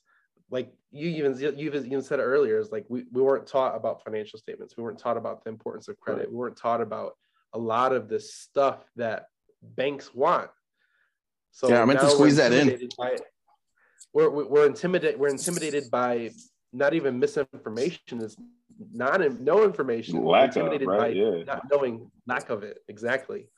like 0.50 0.72
you 0.92 1.08
even 1.08 1.38
you 1.38 1.72
even 1.72 2.02
said 2.02 2.20
earlier 2.20 2.58
is 2.58 2.70
like 2.70 2.86
we, 2.88 3.04
we 3.12 3.22
weren't 3.22 3.46
taught 3.46 3.76
about 3.76 4.02
financial 4.04 4.38
statements. 4.38 4.76
We 4.76 4.82
weren't 4.82 4.98
taught 4.98 5.16
about 5.16 5.44
the 5.44 5.50
importance 5.50 5.88
of 5.88 5.98
credit. 5.98 6.20
Right. 6.20 6.30
We 6.30 6.36
weren't 6.36 6.56
taught 6.56 6.80
about 6.80 7.16
a 7.52 7.58
lot 7.58 7.92
of 7.92 8.08
this 8.08 8.34
stuff 8.34 8.84
that 8.96 9.26
banks 9.62 10.14
want. 10.14 10.50
So 11.50 11.68
yeah, 11.68 11.82
I 11.82 11.84
meant 11.84 12.00
to 12.00 12.10
squeeze 12.10 12.36
that 12.36 12.52
in. 12.52 12.88
By, 12.98 13.16
we're, 14.12 14.30
we're 14.30 14.66
intimidated. 14.66 15.18
We're 15.18 15.28
intimidated 15.28 15.90
by 15.90 16.30
not 16.72 16.94
even 16.94 17.18
misinformation. 17.18 18.20
Is 18.20 18.36
not 18.92 19.20
no 19.40 19.64
information. 19.64 20.22
Lack 20.24 20.56
of, 20.56 20.66
right? 20.66 20.86
by 20.86 21.08
yeah. 21.08 21.42
not 21.44 21.62
knowing 21.70 22.10
lack 22.26 22.50
of 22.50 22.62
it. 22.62 22.78
Exactly. 22.88 23.48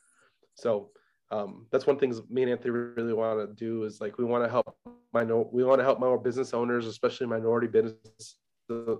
So 0.55 0.89
um, 1.31 1.67
that's 1.71 1.85
one 1.85 1.97
thing 1.97 2.13
me 2.29 2.43
and 2.43 2.51
Anthony 2.51 2.71
really 2.71 3.13
want 3.13 3.39
to 3.39 3.53
do 3.53 3.83
is 3.83 4.01
like 4.01 4.17
we 4.17 4.25
want 4.25 4.43
to 4.43 4.49
help 4.49 4.75
minor 5.13 5.43
we 5.43 5.63
want 5.63 5.79
to 5.79 5.83
help 5.83 5.99
more 5.99 6.17
business 6.17 6.53
owners, 6.53 6.87
especially 6.87 7.27
minority 7.27 7.67
business 7.67 8.35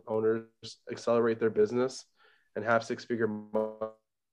owners, 0.08 0.46
accelerate 0.92 1.40
their 1.40 1.50
business 1.50 2.06
and 2.56 2.64
have 2.64 2.84
six 2.84 3.06
figure 3.06 3.28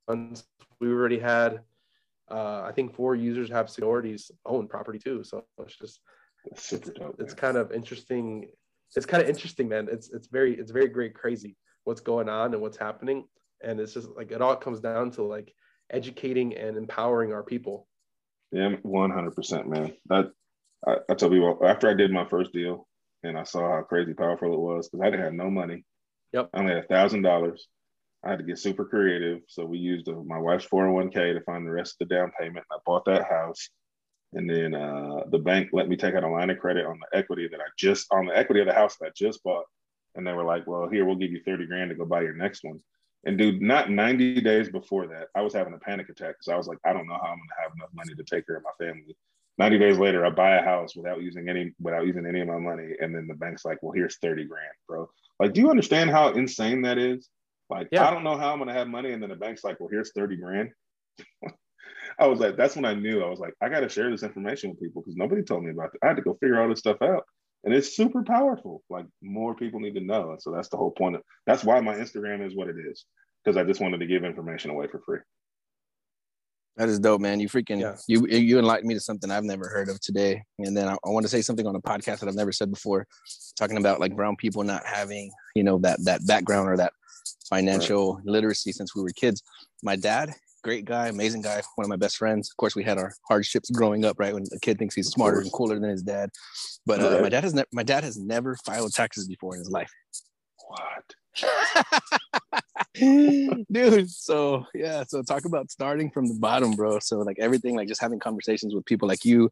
months. 0.09 0.45
We 0.81 0.89
already 0.89 1.19
had 1.19 1.61
uh, 2.31 2.63
I 2.67 2.73
think 2.73 2.95
four 2.95 3.15
users 3.15 3.49
have 3.51 3.71
minorities 3.79 4.31
own 4.45 4.67
property 4.69 4.99
too. 4.99 5.23
So 5.25 5.45
it's 5.59 5.77
just 5.77 6.01
it's, 6.45 6.71
dope, 6.71 7.17
it's 7.19 7.35
kind 7.35 7.57
of 7.57 7.73
interesting. 7.73 8.49
It's 8.95 9.07
kind 9.07 9.23
of 9.23 9.29
interesting, 9.29 9.69
man. 9.69 9.89
It's 9.91 10.11
it's 10.11 10.29
very 10.29 10.55
it's 10.59 10.71
very 10.71 10.89
great 10.89 11.15
crazy 11.15 11.57
what's 11.85 12.01
going 12.01 12.29
on 12.29 12.53
and 12.53 12.61
what's 12.61 12.77
happening. 12.77 13.25
And 13.63 13.81
it's 13.81 13.95
just 13.95 14.09
like 14.17 14.33
it 14.33 14.43
all 14.43 14.57
comes 14.57 14.81
down 14.81 15.13
to 15.13 15.23
like 15.23 15.55
educating 15.91 16.57
and 16.57 16.77
empowering 16.77 17.33
our 17.33 17.43
people. 17.43 17.87
Yeah, 18.53 18.77
one 18.83 19.11
hundred 19.11 19.35
percent, 19.35 19.69
man. 19.69 19.93
That 20.07 20.31
I, 20.87 20.97
I 21.09 21.15
tell 21.15 21.31
people 21.31 21.59
after 21.65 21.89
I 21.89 21.95
did 21.95 22.13
my 22.13 22.27
first 22.29 22.53
deal 22.53 22.87
and 23.23 23.39
I 23.39 23.45
saw 23.45 23.69
how 23.69 23.83
crazy 23.83 24.15
powerful 24.15 24.53
it 24.53 24.59
was 24.59 24.89
because 24.89 25.05
I 25.05 25.11
didn't 25.11 25.25
have 25.25 25.35
no 25.35 25.51
money. 25.51 25.85
Yep. 26.33 26.51
I 26.53 26.59
only 26.59 26.75
had 26.75 26.85
a 26.85 26.87
thousand 26.87 27.23
dollars. 27.23 27.67
I 28.25 28.31
had 28.31 28.39
to 28.39 28.45
get 28.45 28.59
super 28.59 28.85
creative. 28.85 29.41
So 29.49 29.65
we 29.65 29.79
used 29.79 30.09
uh, 30.09 30.15
my 30.25 30.39
wife's 30.39 30.67
401k 30.67 31.35
to 31.35 31.41
find 31.45 31.67
the 31.67 31.71
rest 31.71 31.97
of 32.01 32.09
the 32.09 32.15
down 32.15 32.33
payment. 32.39 32.67
I 32.71 32.77
bought 32.85 33.05
that 33.07 33.29
house. 33.29 33.69
And 34.33 34.51
then 34.51 34.75
uh, 34.75 35.21
the 35.31 35.39
bank 35.39 35.71
let 35.73 35.89
me 35.89 35.97
take 35.97 36.15
out 36.15 36.25
a 36.25 36.29
line 36.29 36.51
of 36.51 36.59
credit 36.59 36.85
on 36.85 36.99
the 36.99 37.17
equity 37.17 37.49
that 37.51 37.61
I 37.61 37.65
just, 37.79 38.07
on 38.11 38.27
the 38.27 38.37
equity 38.37 38.61
of 38.61 38.67
the 38.67 38.75
house 38.75 38.97
that 38.97 39.07
I 39.07 39.11
just 39.17 39.43
bought. 39.45 39.65
And 40.15 40.27
they 40.27 40.33
were 40.33 40.45
like, 40.45 40.67
well, 40.67 40.89
here, 40.89 41.05
we'll 41.05 41.17
give 41.17 41.31
you 41.31 41.41
30 41.45 41.67
grand 41.67 41.91
to 41.91 41.97
go 41.97 42.05
buy 42.05 42.23
your 42.23 42.35
next 42.35 42.65
one. 42.65 42.81
And 43.25 43.37
dude, 43.37 43.61
not 43.61 43.91
90 43.91 44.41
days 44.43 44.69
before 44.69 45.07
that, 45.09 45.29
I 45.35 45.43
was 45.43 45.53
having 45.53 45.75
a 45.75 45.79
panic 45.79 46.09
attack 46.09 46.37
because 46.39 46.53
I 46.53 46.57
was 46.57 46.69
like, 46.69 46.79
I 46.85 46.93
don't 46.93 47.09
know 47.09 47.15
how 47.15 47.31
I'm 47.31 47.39
gonna 47.39 47.63
have 47.63 47.73
enough 47.75 47.91
money 47.93 48.15
to 48.15 48.23
take 48.23 48.47
care 48.47 48.57
of 48.57 48.63
my 48.63 48.87
family. 48.87 49.17
90 49.59 49.79
days 49.79 49.99
later, 49.99 50.25
I 50.25 50.31
buy 50.31 50.57
a 50.57 50.63
house 50.63 50.95
without 50.95 51.23
using 51.23 51.49
any 51.49 51.73
without 51.81 52.07
using 52.07 52.27
any 52.27 52.41
of 52.41 52.49
my 52.49 52.59
money. 52.59 52.95
And 53.01 53.15
then 53.15 53.27
the 53.27 53.35
bank's 53.35 53.65
like, 53.65 53.79
well, 53.83 53.93
here's 53.93 54.19
30 54.19 54.45
grand, 54.45 54.73
bro. 54.87 55.09
Like, 55.41 55.55
do 55.55 55.61
you 55.61 55.71
understand 55.71 56.11
how 56.11 56.29
insane 56.29 56.83
that 56.83 56.99
is? 56.99 57.29
Like, 57.69 57.89
yeah. 57.91 58.07
I 58.07 58.11
don't 58.11 58.23
know 58.23 58.37
how 58.37 58.53
I'm 58.53 58.59
gonna 58.59 58.75
have 58.75 58.89
money. 58.89 59.13
And 59.13 59.23
then 59.23 59.31
the 59.31 59.37
bank's 59.37 59.65
like, 59.65 59.81
well, 59.81 59.89
here's 59.91 60.13
30 60.13 60.37
grand. 60.37 60.71
I 62.19 62.27
was 62.27 62.39
like, 62.39 62.57
that's 62.57 62.77
when 62.77 62.85
I 62.85 62.95
knew 62.95 63.23
I 63.23 63.29
was 63.29 63.41
like, 63.41 63.55
I 63.61 63.69
gotta 63.69 63.89
share 63.89 64.11
this 64.11 64.23
information 64.23 64.71
with 64.71 64.81
people 64.81 65.03
because 65.03 65.17
nobody 65.17 65.43
told 65.43 65.65
me 65.65 65.71
about 65.71 65.91
it. 65.95 66.01
I 66.03 66.09
had 66.09 66.17
to 66.17 66.23
go 66.23 66.35
figure 66.35 66.61
all 66.61 66.69
this 66.69 66.79
stuff 66.79 67.03
out 67.03 67.25
and 67.67 67.75
it's 67.75 67.97
super 67.97 68.23
powerful. 68.23 68.83
Like 68.89 69.07
more 69.21 69.55
people 69.55 69.81
need 69.81 69.95
to 69.95 70.01
know, 70.01 70.31
and 70.31 70.41
so 70.41 70.53
that's 70.53 70.69
the 70.69 70.77
whole 70.77 70.93
point 70.93 71.17
of. 71.17 71.23
That's 71.47 71.65
why 71.65 71.81
my 71.81 71.97
Instagram 71.97 72.47
is 72.47 72.55
what 72.55 72.69
it 72.69 72.77
is 72.91 73.05
because 73.45 73.57
I 73.57 73.65
just 73.65 73.81
wanted 73.81 73.99
to 73.99 74.07
give 74.07 74.25
information 74.25 74.71
away 74.71 74.87
for 74.87 75.01
free. 75.05 75.19
That 76.77 76.89
is 76.89 77.01
dope, 77.01 77.21
man. 77.21 77.41
You 77.41 77.49
freaking 77.49 77.81
yeah. 77.81 77.97
you 78.07 78.27
you 78.27 78.59
enlightened 78.59 78.87
me 78.87 78.95
to 78.95 79.01
something 79.01 79.31
I've 79.31 79.45
never 79.45 79.69
heard 79.69 79.89
of 79.89 80.01
today. 80.01 80.43
And 80.61 80.77
then 80.77 80.89
I, 80.89 80.93
I 80.93 81.11
want 81.11 81.25
to 81.25 81.29
say 81.29 81.43
something 81.43 81.67
on 81.67 81.75
a 81.75 81.81
podcast 81.81 82.21
that 82.21 82.29
I've 82.29 82.35
never 82.35 82.53
said 82.53 82.71
before, 82.71 83.07
talking 83.59 83.79
about 83.79 83.99
like 83.99 84.15
brown 84.15 84.37
people 84.37 84.63
not 84.63 84.87
having 84.87 85.33
you 85.57 85.65
know 85.65 85.79
that 85.79 85.99
that 86.05 86.25
background 86.27 86.69
or 86.69 86.77
that 86.77 86.93
financial 87.51 88.17
right. 88.17 88.27
literacy 88.27 88.73
since 88.73 88.95
we 88.95 89.03
were 89.03 89.11
kids. 89.11 89.43
My 89.83 89.97
dad, 89.97 90.35
great 90.67 90.85
guy, 90.85 91.07
amazing 91.07 91.43
guy, 91.43 91.63
one 91.77 91.85
of 91.85 91.89
my 91.89 91.97
best 91.97 92.17
friends. 92.17 92.51
Of 92.51 92.57
course, 92.57 92.75
we 92.75 92.83
had 92.83 92.99
our 92.99 93.15
hardships 93.29 93.71
growing 93.71 94.05
up, 94.05 94.19
right? 94.19 94.35
When 94.35 94.43
a 94.53 94.59
kid 94.59 94.81
thinks 94.81 94.97
he's 94.97 95.07
smarter 95.07 95.39
and 95.39 95.53
cooler 95.53 95.79
than 95.79 95.89
his 95.89 96.03
dad. 96.03 96.31
But 96.85 97.01
uh, 97.01 97.11
right. 97.13 97.23
my 97.23 97.29
dad 97.29 97.45
has 97.45 97.55
never 97.55 97.69
my 97.73 97.85
dad 97.85 98.03
has 98.03 98.19
never 98.19 98.57
filed 98.67 98.93
taxes 98.93 99.29
before 99.29 99.55
in 99.55 99.61
his 99.61 99.71
life. 99.71 99.93
What? 100.67 101.15
Dude, 103.71 104.11
so 104.11 104.67
yeah, 104.75 105.05
so 105.07 105.23
talk 105.23 105.45
about 105.45 105.71
starting 105.71 106.11
from 106.11 106.27
the 106.27 106.35
bottom, 106.35 106.73
bro. 106.73 106.99
So 106.99 107.19
like 107.19 107.39
everything, 107.39 107.77
like 107.77 107.87
just 107.87 108.01
having 108.01 108.19
conversations 108.19 108.75
with 108.75 108.85
people 108.87 109.07
like 109.07 109.25
you, 109.25 109.49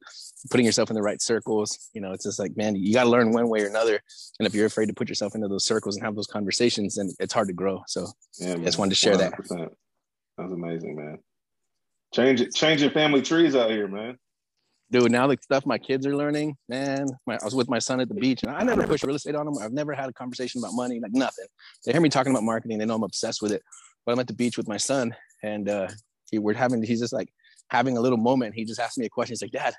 putting 0.51 0.67
yourself 0.67 0.91
in 0.91 0.97
the 0.97 1.03
right 1.03 1.23
circles. 1.23 1.91
You 1.93 2.01
know, 2.01 2.12
it's 2.12 2.25
just 2.25 2.41
like, 2.41 2.57
man, 2.57 2.75
you 2.75 2.93
got 2.93 3.05
to 3.05 3.11
learn 3.11 3.31
one 3.31 3.49
way 3.49 3.62
or 3.62 3.69
another. 3.69 4.01
And 4.41 4.49
if 4.49 4.55
you're 4.55 4.67
afraid 4.67 4.87
to 4.87 4.95
put 4.95 5.09
yourself 5.09 5.37
into 5.37 5.47
those 5.47 5.65
circles 5.65 5.95
and 5.95 6.05
have 6.05 6.17
those 6.17 6.27
conversations, 6.27 6.97
then 6.97 7.11
it's 7.21 7.33
hard 7.33 7.47
to 7.47 7.55
grow. 7.55 7.85
So 7.87 8.09
yeah, 8.41 8.55
I 8.55 8.57
just 8.57 8.79
wanted 8.79 8.91
to 8.91 8.97
share 8.97 9.15
100%. 9.15 9.49
that. 9.49 9.71
That's 10.39 10.53
amazing, 10.53 10.97
man. 10.97 11.18
Change 12.14 12.41
it, 12.41 12.55
change 12.55 12.80
your 12.80 12.91
family 12.91 13.22
trees 13.22 13.57
out 13.57 13.70
here, 13.70 13.89
man. 13.89 14.16
Dude, 14.91 15.11
now 15.11 15.26
the 15.26 15.37
stuff 15.41 15.66
my 15.66 15.78
kids 15.78 16.07
are 16.07 16.14
learning, 16.14 16.57
man. 16.68 17.07
My, 17.26 17.35
I 17.35 17.45
was 17.45 17.55
with 17.55 17.68
my 17.68 17.78
son 17.78 18.01
at 18.01 18.09
the 18.09 18.14
beach, 18.14 18.43
and 18.43 18.53
I 18.53 18.62
never 18.62 18.87
push 18.87 19.03
real 19.03 19.16
estate 19.16 19.35
on 19.35 19.47
them. 19.47 19.57
I've 19.61 19.72
never 19.72 19.93
had 19.93 20.09
a 20.09 20.12
conversation 20.12 20.61
about 20.61 20.74
money, 20.74 21.01
like 21.01 21.12
nothing. 21.12 21.47
They 21.85 21.93
hear 21.93 22.01
me 22.01 22.11
talking 22.11 22.32
about 22.32 22.45
marketing, 22.45 22.78
they 22.78 22.85
know 22.85 22.95
I'm 22.95 23.03
obsessed 23.03 23.43
with 23.43 23.53
it. 23.53 23.62
But 24.05 24.12
I'm 24.12 24.18
at 24.18 24.26
the 24.26 24.35
beach 24.35 24.57
with 24.57 24.68
my 24.68 24.76
son, 24.76 25.14
and 25.43 25.68
uh, 25.68 25.89
he, 26.30 26.39
we're 26.39 26.55
having. 26.55 26.82
He's 26.82 27.01
just 27.01 27.12
like 27.12 27.32
having 27.70 27.97
a 27.97 28.01
little 28.01 28.18
moment. 28.18 28.55
He 28.55 28.64
just 28.64 28.78
asked 28.78 28.99
me 28.99 29.07
a 29.07 29.09
question. 29.09 29.32
He's 29.32 29.43
like, 29.43 29.51
"Dad, 29.51 29.74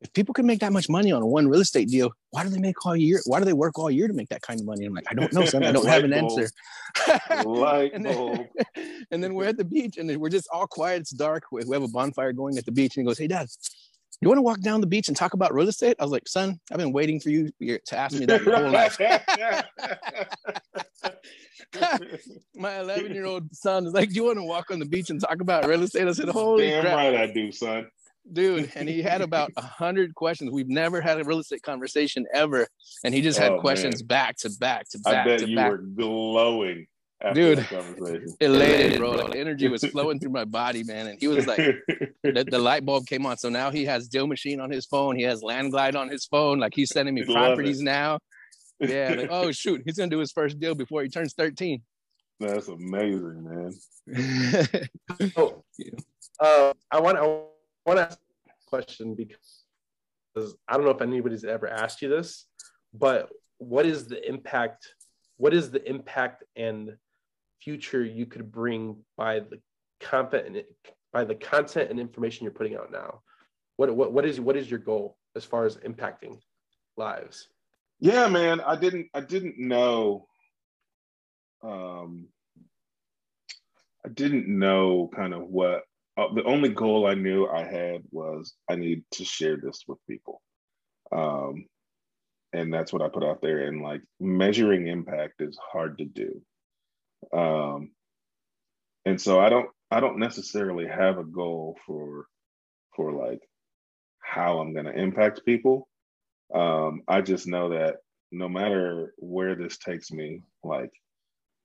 if 0.00 0.12
people 0.12 0.34
can 0.34 0.46
make 0.46 0.60
that 0.60 0.72
much 0.72 0.88
money 0.88 1.10
on 1.10 1.24
one 1.24 1.48
real 1.48 1.60
estate 1.60 1.88
deal, 1.88 2.12
why 2.30 2.42
do 2.42 2.50
they 2.50 2.58
make 2.58 2.84
all 2.84 2.94
year? 2.94 3.20
Why 3.24 3.38
do 3.38 3.46
they 3.46 3.54
work 3.54 3.78
all 3.78 3.90
year 3.90 4.06
to 4.06 4.12
make 4.12 4.28
that 4.28 4.42
kind 4.42 4.60
of 4.60 4.66
money? 4.66 4.84
I'm 4.84 4.92
like, 4.92 5.06
I 5.10 5.14
don't 5.14 5.32
know, 5.32 5.44
son. 5.46 5.64
I 5.64 5.72
don't 5.72 5.86
have 5.86 6.04
an 6.04 6.12
answer. 6.12 6.50
Light 7.44 7.92
and, 7.94 8.04
then, 8.04 8.48
and 9.10 9.24
then 9.24 9.34
we're 9.34 9.46
at 9.46 9.56
the 9.56 9.64
beach 9.64 9.96
and 9.96 10.14
we're 10.18 10.28
just 10.28 10.48
all 10.52 10.66
quiet. 10.66 11.02
It's 11.02 11.10
dark. 11.10 11.44
We 11.50 11.62
have 11.72 11.82
a 11.82 11.88
bonfire 11.88 12.32
going 12.32 12.58
at 12.58 12.66
the 12.66 12.72
beach. 12.72 12.96
And 12.96 13.04
he 13.04 13.06
goes, 13.06 13.18
Hey, 13.18 13.26
dad, 13.26 13.48
you 14.20 14.28
want 14.28 14.38
to 14.38 14.42
walk 14.42 14.60
down 14.60 14.82
the 14.82 14.86
beach 14.86 15.08
and 15.08 15.16
talk 15.16 15.32
about 15.32 15.54
real 15.54 15.68
estate? 15.68 15.96
I 15.98 16.04
was 16.04 16.12
like, 16.12 16.28
son, 16.28 16.60
I've 16.70 16.78
been 16.78 16.92
waiting 16.92 17.18
for 17.20 17.30
you 17.30 17.50
to 17.60 17.96
ask 17.96 18.18
me 18.18 18.26
that 18.26 18.42
your 18.42 18.56
whole 18.56 18.70
life. 18.70 18.98
My 22.54 22.80
11 22.80 23.12
year 23.12 23.24
old 23.24 23.54
son 23.54 23.86
is 23.86 23.94
like, 23.94 24.10
Do 24.10 24.14
you 24.14 24.24
want 24.24 24.38
to 24.38 24.44
walk 24.44 24.70
on 24.70 24.78
the 24.78 24.86
beach 24.86 25.08
and 25.08 25.20
talk 25.20 25.40
about 25.40 25.66
real 25.66 25.82
estate? 25.82 26.06
I 26.06 26.12
said, 26.12 26.28
Holy 26.28 26.68
Damn 26.68 26.82
crap. 26.82 26.96
right 26.96 27.14
I 27.14 27.26
do, 27.32 27.50
son 27.50 27.86
dude 28.32 28.70
and 28.76 28.88
he 28.88 29.02
had 29.02 29.20
about 29.20 29.50
a 29.56 29.62
hundred 29.62 30.14
questions. 30.14 30.50
We've 30.50 30.68
never 30.68 31.00
had 31.00 31.20
a 31.20 31.24
real 31.24 31.38
estate 31.38 31.62
conversation 31.62 32.26
ever 32.32 32.66
and 33.04 33.14
he 33.14 33.20
just 33.20 33.38
had 33.38 33.52
oh, 33.52 33.60
questions 33.60 34.02
man. 34.02 34.06
back 34.06 34.36
to 34.38 34.50
back 34.58 34.88
to 34.90 34.98
back 35.00 35.26
i 35.26 35.36
bet 35.36 35.48
you 35.48 35.56
back. 35.56 35.70
were 35.70 35.78
glowing 35.78 36.86
dude 37.32 37.66
elated 38.40 38.98
bro. 38.98 39.12
Like 39.12 39.36
energy 39.36 39.68
was 39.68 39.84
flowing 39.92 40.18
through 40.20 40.32
my 40.32 40.44
body 40.44 40.84
man 40.84 41.06
and 41.06 41.18
he 41.18 41.28
was 41.28 41.46
like 41.46 41.58
the, 42.22 42.46
the, 42.48 42.58
light 42.58 42.84
bulb 42.84 43.06
came 43.06 43.24
on. 43.24 43.38
So 43.38 43.48
now 43.48 43.70
he 43.70 43.84
has 43.86 44.08
DealMachine 44.08 44.62
on 44.62 44.70
his 44.70 44.84
phone. 44.86 45.16
He 45.16 45.22
has 45.22 45.42
LandGlide 45.42 45.96
on 45.96 46.10
his 46.10 46.26
phone. 46.26 46.58
Like 46.58 46.74
he's 46.74 46.90
sending 46.90 47.14
me 47.14 47.24
properties 47.24 47.80
now. 47.80 48.18
Yeah 48.80 49.14
like 49.16 49.30
oh 49.30 49.50
shoot. 49.52 49.82
He's 49.86 49.96
gonna 49.96 50.10
do 50.10 50.18
his 50.18 50.32
first 50.32 50.58
deal 50.58 50.74
before 50.74 51.02
he 51.02 51.08
turns 51.08 51.32
13 51.34 51.82
that's 52.38 52.68
amazing 52.68 53.44
man. 53.44 53.72
Oh, 55.36 55.64
uh, 56.38 56.72
i 56.90 57.00
want 57.00 57.16
to 57.16 57.44
want 57.86 57.98
to 57.98 58.02
ask 58.04 58.18
a 58.48 58.68
question 58.68 59.14
because 59.14 60.56
I 60.68 60.74
don't 60.74 60.84
know 60.84 60.90
if 60.90 61.02
anybody's 61.02 61.44
ever 61.44 61.68
asked 61.68 62.02
you 62.02 62.08
this, 62.08 62.46
but 62.92 63.30
what 63.58 63.86
is 63.86 64.06
the 64.06 64.26
impact? 64.28 64.92
What 65.38 65.54
is 65.54 65.70
the 65.70 65.88
impact 65.88 66.44
and 66.56 66.96
future 67.60 68.04
you 68.04 68.26
could 68.26 68.52
bring 68.52 68.96
by 69.16 69.40
the 69.40 69.60
content 70.00 70.58
by 71.12 71.24
the 71.24 71.34
content 71.34 71.90
and 71.90 71.98
information 71.98 72.44
you're 72.44 72.52
putting 72.52 72.76
out 72.76 72.92
now? 72.92 73.20
what 73.76 73.94
what 73.94 74.12
what 74.12 74.26
is 74.26 74.40
what 74.40 74.56
is 74.56 74.70
your 74.70 74.80
goal 74.80 75.16
as 75.34 75.44
far 75.44 75.64
as 75.64 75.76
impacting 75.78 76.38
lives? 76.96 77.48
Yeah, 78.00 78.28
man, 78.28 78.60
I 78.60 78.76
didn't 78.76 79.08
I 79.14 79.20
didn't 79.20 79.58
know 79.58 80.26
um 81.62 82.28
I 84.04 84.08
didn't 84.08 84.48
know 84.48 85.10
kind 85.14 85.34
of 85.34 85.42
what 85.42 85.82
uh, 86.16 86.32
the 86.34 86.44
only 86.44 86.70
goal 86.70 87.06
I 87.06 87.14
knew 87.14 87.46
I 87.46 87.64
had 87.64 88.02
was 88.10 88.54
I 88.68 88.76
need 88.76 89.04
to 89.12 89.24
share 89.24 89.56
this 89.56 89.84
with 89.86 89.98
people. 90.08 90.42
Um 91.12 91.66
and 92.52 92.72
that's 92.72 92.92
what 92.92 93.02
I 93.02 93.08
put 93.08 93.24
out 93.24 93.42
there 93.42 93.66
and 93.66 93.82
like 93.82 94.02
measuring 94.18 94.86
impact 94.86 95.40
is 95.40 95.58
hard 95.72 95.98
to 95.98 96.04
do. 96.04 96.42
Um 97.32 97.90
and 99.04 99.20
so 99.20 99.40
I 99.40 99.48
don't 99.48 99.68
I 99.90 100.00
don't 100.00 100.18
necessarily 100.18 100.86
have 100.86 101.18
a 101.18 101.24
goal 101.24 101.78
for 101.86 102.26
for 102.94 103.12
like 103.12 103.40
how 104.26 104.58
I'm 104.58 104.72
going 104.72 104.86
to 104.86 104.98
impact 104.98 105.46
people. 105.46 105.88
Um, 106.52 107.02
I 107.06 107.20
just 107.20 107.46
know 107.46 107.70
that 107.70 107.96
no 108.32 108.48
matter 108.48 109.14
where 109.18 109.54
this 109.54 109.78
takes 109.78 110.10
me, 110.10 110.42
like, 110.64 110.90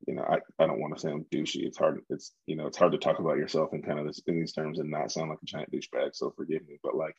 you 0.08 0.16
know, 0.16 0.24
I, 0.24 0.40
I 0.62 0.68
don't 0.68 0.80
want 0.80 0.96
to 0.96 1.00
sound 1.00 1.26
douchey. 1.32 1.66
It's 1.66 1.78
hard. 1.78 2.02
It's, 2.10 2.34
you 2.48 2.56
know, 2.56 2.68
it's 2.68 2.78
hard 2.78 2.92
to 2.94 2.98
talk 2.98 3.20
about 3.20 3.38
yourself 3.38 3.74
in 3.74 3.82
kind 3.82 4.00
of 4.00 4.06
this, 4.06 4.22
in 4.28 4.40
these 4.40 4.54
terms 4.54 4.80
and 4.80 4.90
not 4.90 5.12
sound 5.12 5.30
like 5.30 5.40
a 5.42 5.46
giant 5.46 5.72
douchebag. 5.72 6.12
So 6.14 6.34
forgive 6.36 6.68
me, 6.68 6.78
but 6.84 6.96
like, 6.96 7.16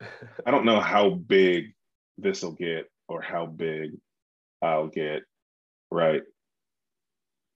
I 0.46 0.50
don't 0.50 0.64
know 0.64 0.80
how 0.80 1.10
big 1.10 1.74
this 2.18 2.42
will 2.42 2.52
get 2.52 2.86
or 3.08 3.20
how 3.20 3.46
big 3.46 3.92
I'll 4.60 4.88
get. 4.88 5.22
Right. 5.90 6.22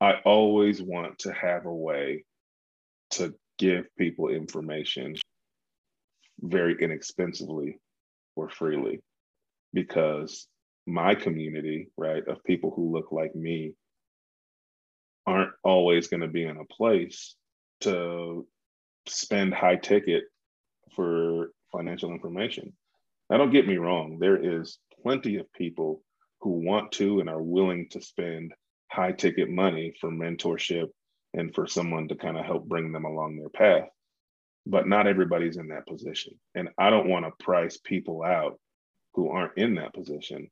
I 0.01 0.15
always 0.25 0.83
want 0.83 1.19
to 1.21 1.33
have 1.33 1.65
a 1.65 1.75
way 1.75 2.25
to 3.13 3.35
give 3.59 3.87
people 3.97 4.29
information 4.29 5.17
very 6.41 6.77
inexpensively 6.81 7.79
or 8.35 8.51
freely 8.51 9.01
because 9.73 10.47
my 10.87 11.15
community, 11.15 11.89
right, 11.97 12.27
of 12.29 12.45
people 12.45 12.73
who 12.75 12.93
look 12.93 13.11
like 13.11 13.35
me 13.35 13.73
aren't 15.27 15.53
always 15.63 16.09
going 16.09 16.21
to 16.21 16.29
be 16.29 16.45
in 16.45 16.57
a 16.57 16.65
place 16.65 17.35
to 17.81 18.47
spend 19.07 19.55
high 19.55 19.77
ticket 19.77 20.25
for 20.95 21.51
financial 21.73 22.11
information. 22.11 22.73
Now, 23.29 23.39
don't 23.39 23.53
get 23.53 23.67
me 23.67 23.77
wrong, 23.77 24.19
there 24.19 24.37
is 24.37 24.79
plenty 25.03 25.37
of 25.37 25.53
people 25.53 26.03
who 26.41 26.51
want 26.51 26.93
to 26.93 27.21
and 27.21 27.29
are 27.29 27.43
willing 27.43 27.89
to 27.91 28.01
spend 28.01 28.53
high 28.91 29.13
ticket 29.13 29.51
money 29.51 29.93
for 30.01 30.11
mentorship 30.11 30.89
and 31.35 31.55
for 31.55 31.67
someone 31.67 32.09
to 32.09 32.15
kind 32.15 32.39
of 32.39 32.45
help 32.45 32.67
bring 32.67 32.93
them 32.93 33.05
along 33.05 33.37
their 33.37 33.49
path 33.49 33.89
but 34.67 34.89
not 34.89 35.07
everybody's 35.07 35.57
in 35.57 35.69
that 35.69 35.87
position. 35.87 36.35
And 36.55 36.69
I 36.77 36.91
don't 36.91 37.09
want 37.09 37.25
to 37.25 37.45
price 37.45 37.79
people 37.79 38.23
out 38.23 38.59
who 39.15 39.31
aren't 39.31 39.57
in 39.57 39.77
that 39.77 39.95
position 39.95 40.51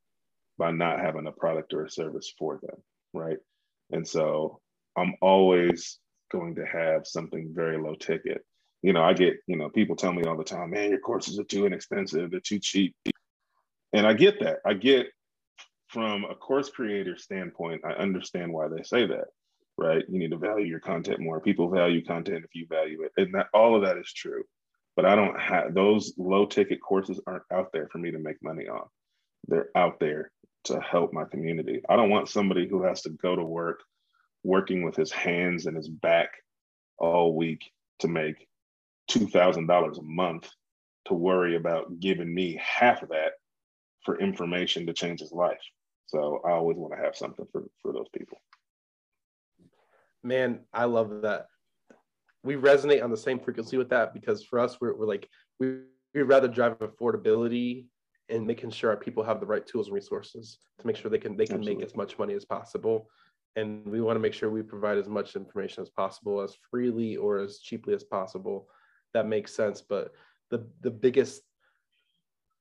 by 0.56 0.70
not 0.70 1.00
having 1.00 1.26
a 1.26 1.32
product 1.32 1.74
or 1.74 1.84
a 1.84 1.90
service 1.90 2.32
for 2.38 2.60
them. 2.62 2.76
Right. 3.12 3.38
And 3.90 4.06
so 4.06 4.60
I'm 4.96 5.14
always 5.20 5.98
going 6.32 6.54
to 6.56 6.66
have 6.66 7.06
something 7.06 7.52
very 7.54 7.78
low 7.78 7.94
ticket. 7.94 8.44
You 8.82 8.92
know, 8.92 9.02
I 9.02 9.14
get, 9.14 9.36
you 9.46 9.56
know, 9.56 9.70
people 9.70 9.96
tell 9.96 10.12
me 10.12 10.24
all 10.24 10.36
the 10.36 10.44
time, 10.44 10.70
man, 10.70 10.90
your 10.90 11.00
courses 11.00 11.38
are 11.38 11.44
too 11.44 11.66
inexpensive, 11.66 12.30
they're 12.30 12.40
too 12.40 12.58
cheap. 12.58 12.94
And 13.92 14.06
I 14.06 14.14
get 14.14 14.40
that. 14.40 14.58
I 14.66 14.74
get 14.74 15.06
from 15.88 16.24
a 16.24 16.34
course 16.34 16.70
creator 16.70 17.16
standpoint, 17.16 17.82
I 17.84 17.92
understand 17.92 18.52
why 18.52 18.68
they 18.68 18.82
say 18.82 19.06
that 19.06 19.26
right? 19.76 20.04
You 20.08 20.18
need 20.18 20.30
to 20.30 20.38
value 20.38 20.66
your 20.66 20.80
content 20.80 21.20
more. 21.20 21.40
People 21.40 21.70
value 21.70 22.04
content 22.04 22.44
if 22.44 22.54
you 22.54 22.66
value 22.68 23.02
it. 23.02 23.12
And 23.16 23.34
that 23.34 23.48
all 23.52 23.74
of 23.74 23.82
that 23.82 23.98
is 23.98 24.12
true. 24.12 24.44
But 24.96 25.06
I 25.06 25.16
don't 25.16 25.38
have 25.40 25.74
those 25.74 26.14
low 26.16 26.46
ticket 26.46 26.80
courses 26.80 27.20
aren't 27.26 27.42
out 27.52 27.70
there 27.72 27.88
for 27.90 27.98
me 27.98 28.12
to 28.12 28.18
make 28.18 28.36
money 28.42 28.68
on. 28.68 28.86
They're 29.48 29.70
out 29.74 29.98
there 29.98 30.30
to 30.64 30.80
help 30.80 31.12
my 31.12 31.24
community. 31.24 31.82
I 31.88 31.96
don't 31.96 32.10
want 32.10 32.28
somebody 32.28 32.68
who 32.68 32.84
has 32.84 33.02
to 33.02 33.10
go 33.10 33.34
to 33.34 33.44
work 33.44 33.80
working 34.44 34.84
with 34.84 34.94
his 34.94 35.10
hands 35.10 35.66
and 35.66 35.76
his 35.76 35.88
back 35.88 36.30
all 36.98 37.34
week 37.34 37.72
to 37.98 38.08
make 38.08 38.46
$2,000 39.10 39.98
a 39.98 40.02
month 40.02 40.48
to 41.06 41.14
worry 41.14 41.56
about 41.56 41.98
giving 42.00 42.32
me 42.32 42.58
half 42.62 43.02
of 43.02 43.08
that 43.08 43.32
for 44.04 44.20
information 44.20 44.86
to 44.86 44.92
change 44.92 45.20
his 45.20 45.32
life. 45.32 45.60
So 46.06 46.40
I 46.46 46.52
always 46.52 46.76
want 46.76 46.94
to 46.94 47.02
have 47.02 47.16
something 47.16 47.46
for, 47.50 47.64
for 47.82 47.92
those 47.92 48.08
people 48.16 48.38
man, 50.24 50.60
I 50.72 50.84
love 50.84 51.22
that. 51.22 51.46
We 52.42 52.56
resonate 52.56 53.04
on 53.04 53.10
the 53.10 53.16
same 53.16 53.38
frequency 53.38 53.76
with 53.76 53.90
that 53.90 54.12
because 54.12 54.42
for 54.42 54.58
us, 54.58 54.80
we're, 54.80 54.96
we're 54.96 55.06
like, 55.06 55.28
we, 55.60 55.78
we'd 56.14 56.22
rather 56.22 56.48
drive 56.48 56.78
affordability 56.78 57.86
and 58.28 58.46
making 58.46 58.70
sure 58.70 58.90
our 58.90 58.96
people 58.96 59.22
have 59.22 59.38
the 59.38 59.46
right 59.46 59.66
tools 59.66 59.86
and 59.86 59.94
resources 59.94 60.58
to 60.78 60.86
make 60.86 60.96
sure 60.96 61.10
they 61.10 61.18
can 61.18 61.36
they 61.36 61.46
can 61.46 61.56
Absolutely. 61.56 61.82
make 61.82 61.86
as 61.86 61.94
much 61.94 62.18
money 62.18 62.32
as 62.32 62.44
possible 62.44 63.08
and 63.56 63.86
we 63.86 64.00
want 64.00 64.16
to 64.16 64.20
make 64.20 64.34
sure 64.34 64.50
we 64.50 64.62
provide 64.62 64.98
as 64.98 65.08
much 65.08 65.36
information 65.36 65.82
as 65.82 65.90
possible 65.90 66.40
as 66.40 66.56
freely 66.70 67.16
or 67.16 67.38
as 67.38 67.58
cheaply 67.58 67.94
as 67.94 68.04
possible 68.04 68.68
that 69.12 69.26
makes 69.26 69.54
sense 69.54 69.80
but 69.80 70.12
the 70.50 70.66
the 70.80 70.90
biggest 70.90 71.42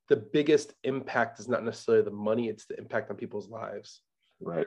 the 0.08 0.16
biggest 0.16 0.74
impact 0.84 1.40
is 1.40 1.48
not 1.48 1.64
necessarily 1.64 2.04
the 2.04 2.10
money 2.10 2.48
it's 2.48 2.66
the 2.66 2.78
impact 2.78 3.10
on 3.10 3.16
people's 3.16 3.48
lives 3.48 4.00
right 4.40 4.66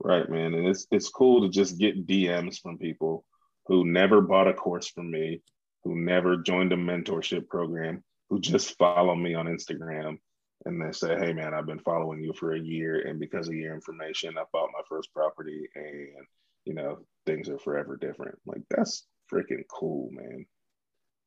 Right, 0.00 0.28
man. 0.28 0.54
And 0.54 0.66
it's 0.66 0.86
it's 0.90 1.08
cool 1.08 1.42
to 1.42 1.48
just 1.48 1.78
get 1.78 2.06
DMs 2.06 2.60
from 2.60 2.78
people 2.78 3.24
who 3.66 3.84
never 3.84 4.20
bought 4.20 4.48
a 4.48 4.54
course 4.54 4.88
from 4.88 5.10
me, 5.10 5.42
who 5.84 5.96
never 5.96 6.36
joined 6.36 6.72
a 6.72 6.76
mentorship 6.76 7.48
program, 7.48 8.04
who 8.28 8.40
just 8.40 8.76
follow 8.76 9.14
me 9.14 9.34
on 9.34 9.46
Instagram 9.46 10.18
and 10.66 10.80
they 10.80 10.92
say, 10.92 11.16
Hey 11.16 11.32
man, 11.32 11.54
I've 11.54 11.66
been 11.66 11.78
following 11.78 12.22
you 12.22 12.32
for 12.32 12.52
a 12.52 12.60
year 12.60 13.08
and 13.08 13.18
because 13.18 13.48
of 13.48 13.54
your 13.54 13.74
information, 13.74 14.36
I 14.36 14.42
bought 14.52 14.70
my 14.72 14.82
first 14.88 15.12
property 15.12 15.68
and 15.74 16.26
you 16.64 16.74
know, 16.74 16.98
things 17.24 17.48
are 17.48 17.58
forever 17.58 17.96
different. 17.96 18.38
Like 18.44 18.62
that's 18.68 19.06
freaking 19.32 19.62
cool, 19.70 20.10
man. 20.12 20.44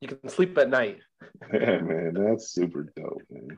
You 0.01 0.09
can 0.09 0.29
sleep 0.29 0.57
at 0.57 0.69
night. 0.69 0.99
yeah, 1.53 1.79
man, 1.79 2.13
that's 2.13 2.51
super 2.51 2.91
dope, 2.95 3.23
man. 3.29 3.57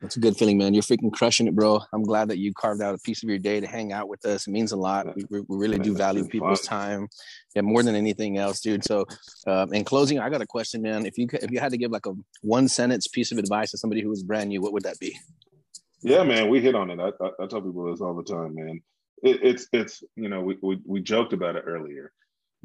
It's 0.00 0.16
a 0.16 0.20
good 0.20 0.36
feeling, 0.36 0.58
man. 0.58 0.74
You're 0.74 0.82
freaking 0.82 1.12
crushing 1.12 1.46
it, 1.46 1.54
bro. 1.54 1.80
I'm 1.92 2.02
glad 2.02 2.28
that 2.28 2.38
you 2.38 2.52
carved 2.52 2.82
out 2.82 2.94
a 2.94 2.98
piece 2.98 3.22
of 3.22 3.28
your 3.28 3.38
day 3.38 3.60
to 3.60 3.66
hang 3.66 3.92
out 3.92 4.08
with 4.08 4.24
us. 4.24 4.46
It 4.46 4.50
means 4.50 4.72
a 4.72 4.76
lot. 4.76 5.14
We, 5.16 5.40
we 5.40 5.56
really 5.56 5.78
do 5.78 5.94
value 5.94 6.26
people's 6.26 6.62
time, 6.62 7.08
yeah, 7.54 7.62
more 7.62 7.82
than 7.82 7.94
anything 7.94 8.38
else, 8.38 8.60
dude. 8.60 8.84
So, 8.84 9.06
um, 9.46 9.72
in 9.72 9.84
closing, 9.84 10.18
I 10.18 10.30
got 10.30 10.42
a 10.42 10.46
question, 10.46 10.82
man. 10.82 11.06
If 11.06 11.18
you 11.18 11.28
if 11.32 11.50
you 11.50 11.60
had 11.60 11.72
to 11.72 11.78
give 11.78 11.90
like 11.90 12.06
a 12.06 12.12
one 12.42 12.68
sentence 12.68 13.06
piece 13.06 13.32
of 13.32 13.38
advice 13.38 13.70
to 13.72 13.78
somebody 13.78 14.02
who 14.02 14.08
was 14.08 14.22
brand 14.22 14.48
new, 14.48 14.60
what 14.60 14.72
would 14.72 14.84
that 14.84 14.98
be? 14.98 15.18
Yeah, 16.02 16.24
man, 16.24 16.48
we 16.48 16.60
hit 16.60 16.74
on 16.74 16.90
it. 16.90 16.98
I, 16.98 17.08
I, 17.24 17.30
I 17.44 17.46
tell 17.46 17.62
people 17.62 17.90
this 17.90 18.00
all 18.00 18.14
the 18.14 18.24
time, 18.24 18.54
man. 18.54 18.82
It, 19.22 19.40
it's 19.42 19.68
it's 19.72 20.02
you 20.16 20.28
know 20.28 20.40
we, 20.40 20.58
we 20.62 20.80
we 20.84 21.00
joked 21.00 21.32
about 21.32 21.56
it 21.56 21.64
earlier, 21.66 22.12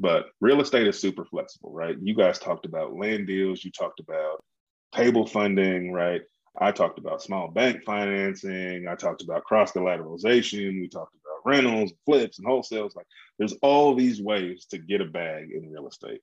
but 0.00 0.26
real 0.40 0.60
estate 0.60 0.86
is 0.86 1.00
super 1.00 1.24
flexible, 1.24 1.72
right? 1.72 1.96
You 2.00 2.14
guys 2.14 2.38
talked 2.38 2.66
about 2.66 2.96
land 2.96 3.26
deals. 3.26 3.64
You 3.64 3.70
talked 3.70 4.00
about 4.00 4.44
table 4.92 5.26
funding, 5.26 5.92
right? 5.92 6.22
I 6.60 6.72
talked 6.72 6.98
about 6.98 7.22
small 7.22 7.48
bank 7.48 7.84
financing. 7.84 8.86
I 8.88 8.94
talked 8.94 9.22
about 9.22 9.44
cross 9.44 9.72
collateralization. 9.72 10.80
We 10.80 10.88
talked 10.88 11.14
about 11.14 11.50
rentals, 11.50 11.92
flips, 12.04 12.38
and 12.38 12.46
wholesales. 12.46 12.96
Like 12.96 13.06
there's 13.38 13.54
all 13.62 13.94
these 13.94 14.20
ways 14.20 14.66
to 14.70 14.78
get 14.78 15.00
a 15.00 15.06
bag 15.06 15.50
in 15.52 15.70
real 15.70 15.88
estate. 15.88 16.20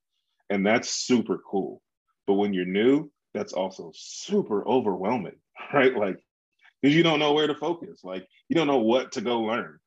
And 0.50 0.66
that's 0.66 0.90
super 0.90 1.40
cool. 1.50 1.82
But 2.28 2.34
when 2.34 2.54
you're 2.54 2.66
new, 2.66 3.12
that's 3.34 3.54
also 3.54 3.92
super 3.96 4.68
overwhelming, 4.68 5.38
right? 5.74 5.96
Like, 5.96 6.18
because 6.82 6.96
you 6.96 7.04
don't 7.04 7.20
know 7.20 7.34
where 7.34 7.48
to 7.48 7.56
focus. 7.56 8.02
Like, 8.04 8.28
you 8.50 8.56
don't 8.56 8.68
know 8.68 8.80
what 8.80 9.14
to 9.14 9.22
go 9.22 9.42
learn, 9.42 9.80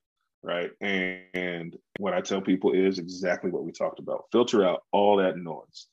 right? 0.42 0.70
And, 0.80 1.22
and 1.34 1.76
what 1.98 2.14
I 2.14 2.20
tell 2.20 2.40
people 2.40 2.72
is 2.72 2.98
exactly 2.98 3.50
what 3.50 3.64
we 3.64 3.72
talked 3.72 3.98
about 3.98 4.24
filter 4.32 4.64
out 4.64 4.82
all 4.92 5.16
that 5.18 5.36
noise. 5.36 5.86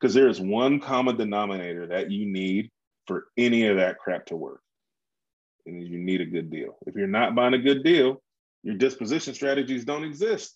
Because 0.00 0.14
there 0.14 0.28
is 0.28 0.40
one 0.40 0.78
common 0.78 1.16
denominator 1.16 1.88
that 1.88 2.10
you 2.10 2.24
need 2.24 2.70
for 3.08 3.26
any 3.36 3.66
of 3.66 3.78
that 3.78 3.98
crap 3.98 4.26
to 4.26 4.36
work. 4.36 4.60
And 5.66 5.82
you 5.82 5.98
need 5.98 6.20
a 6.20 6.26
good 6.26 6.50
deal. 6.50 6.76
If 6.86 6.94
you're 6.94 7.08
not 7.08 7.34
buying 7.34 7.54
a 7.54 7.58
good 7.58 7.82
deal, 7.82 8.22
your 8.62 8.76
disposition 8.76 9.34
strategies 9.34 9.84
don't 9.84 10.04
exist. 10.04 10.54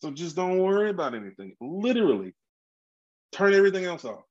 So 0.00 0.10
just 0.10 0.36
don't 0.36 0.58
worry 0.58 0.90
about 0.90 1.14
anything. 1.14 1.54
Literally, 1.60 2.32
turn 3.32 3.52
everything 3.52 3.84
else 3.84 4.04
off. 4.04 4.22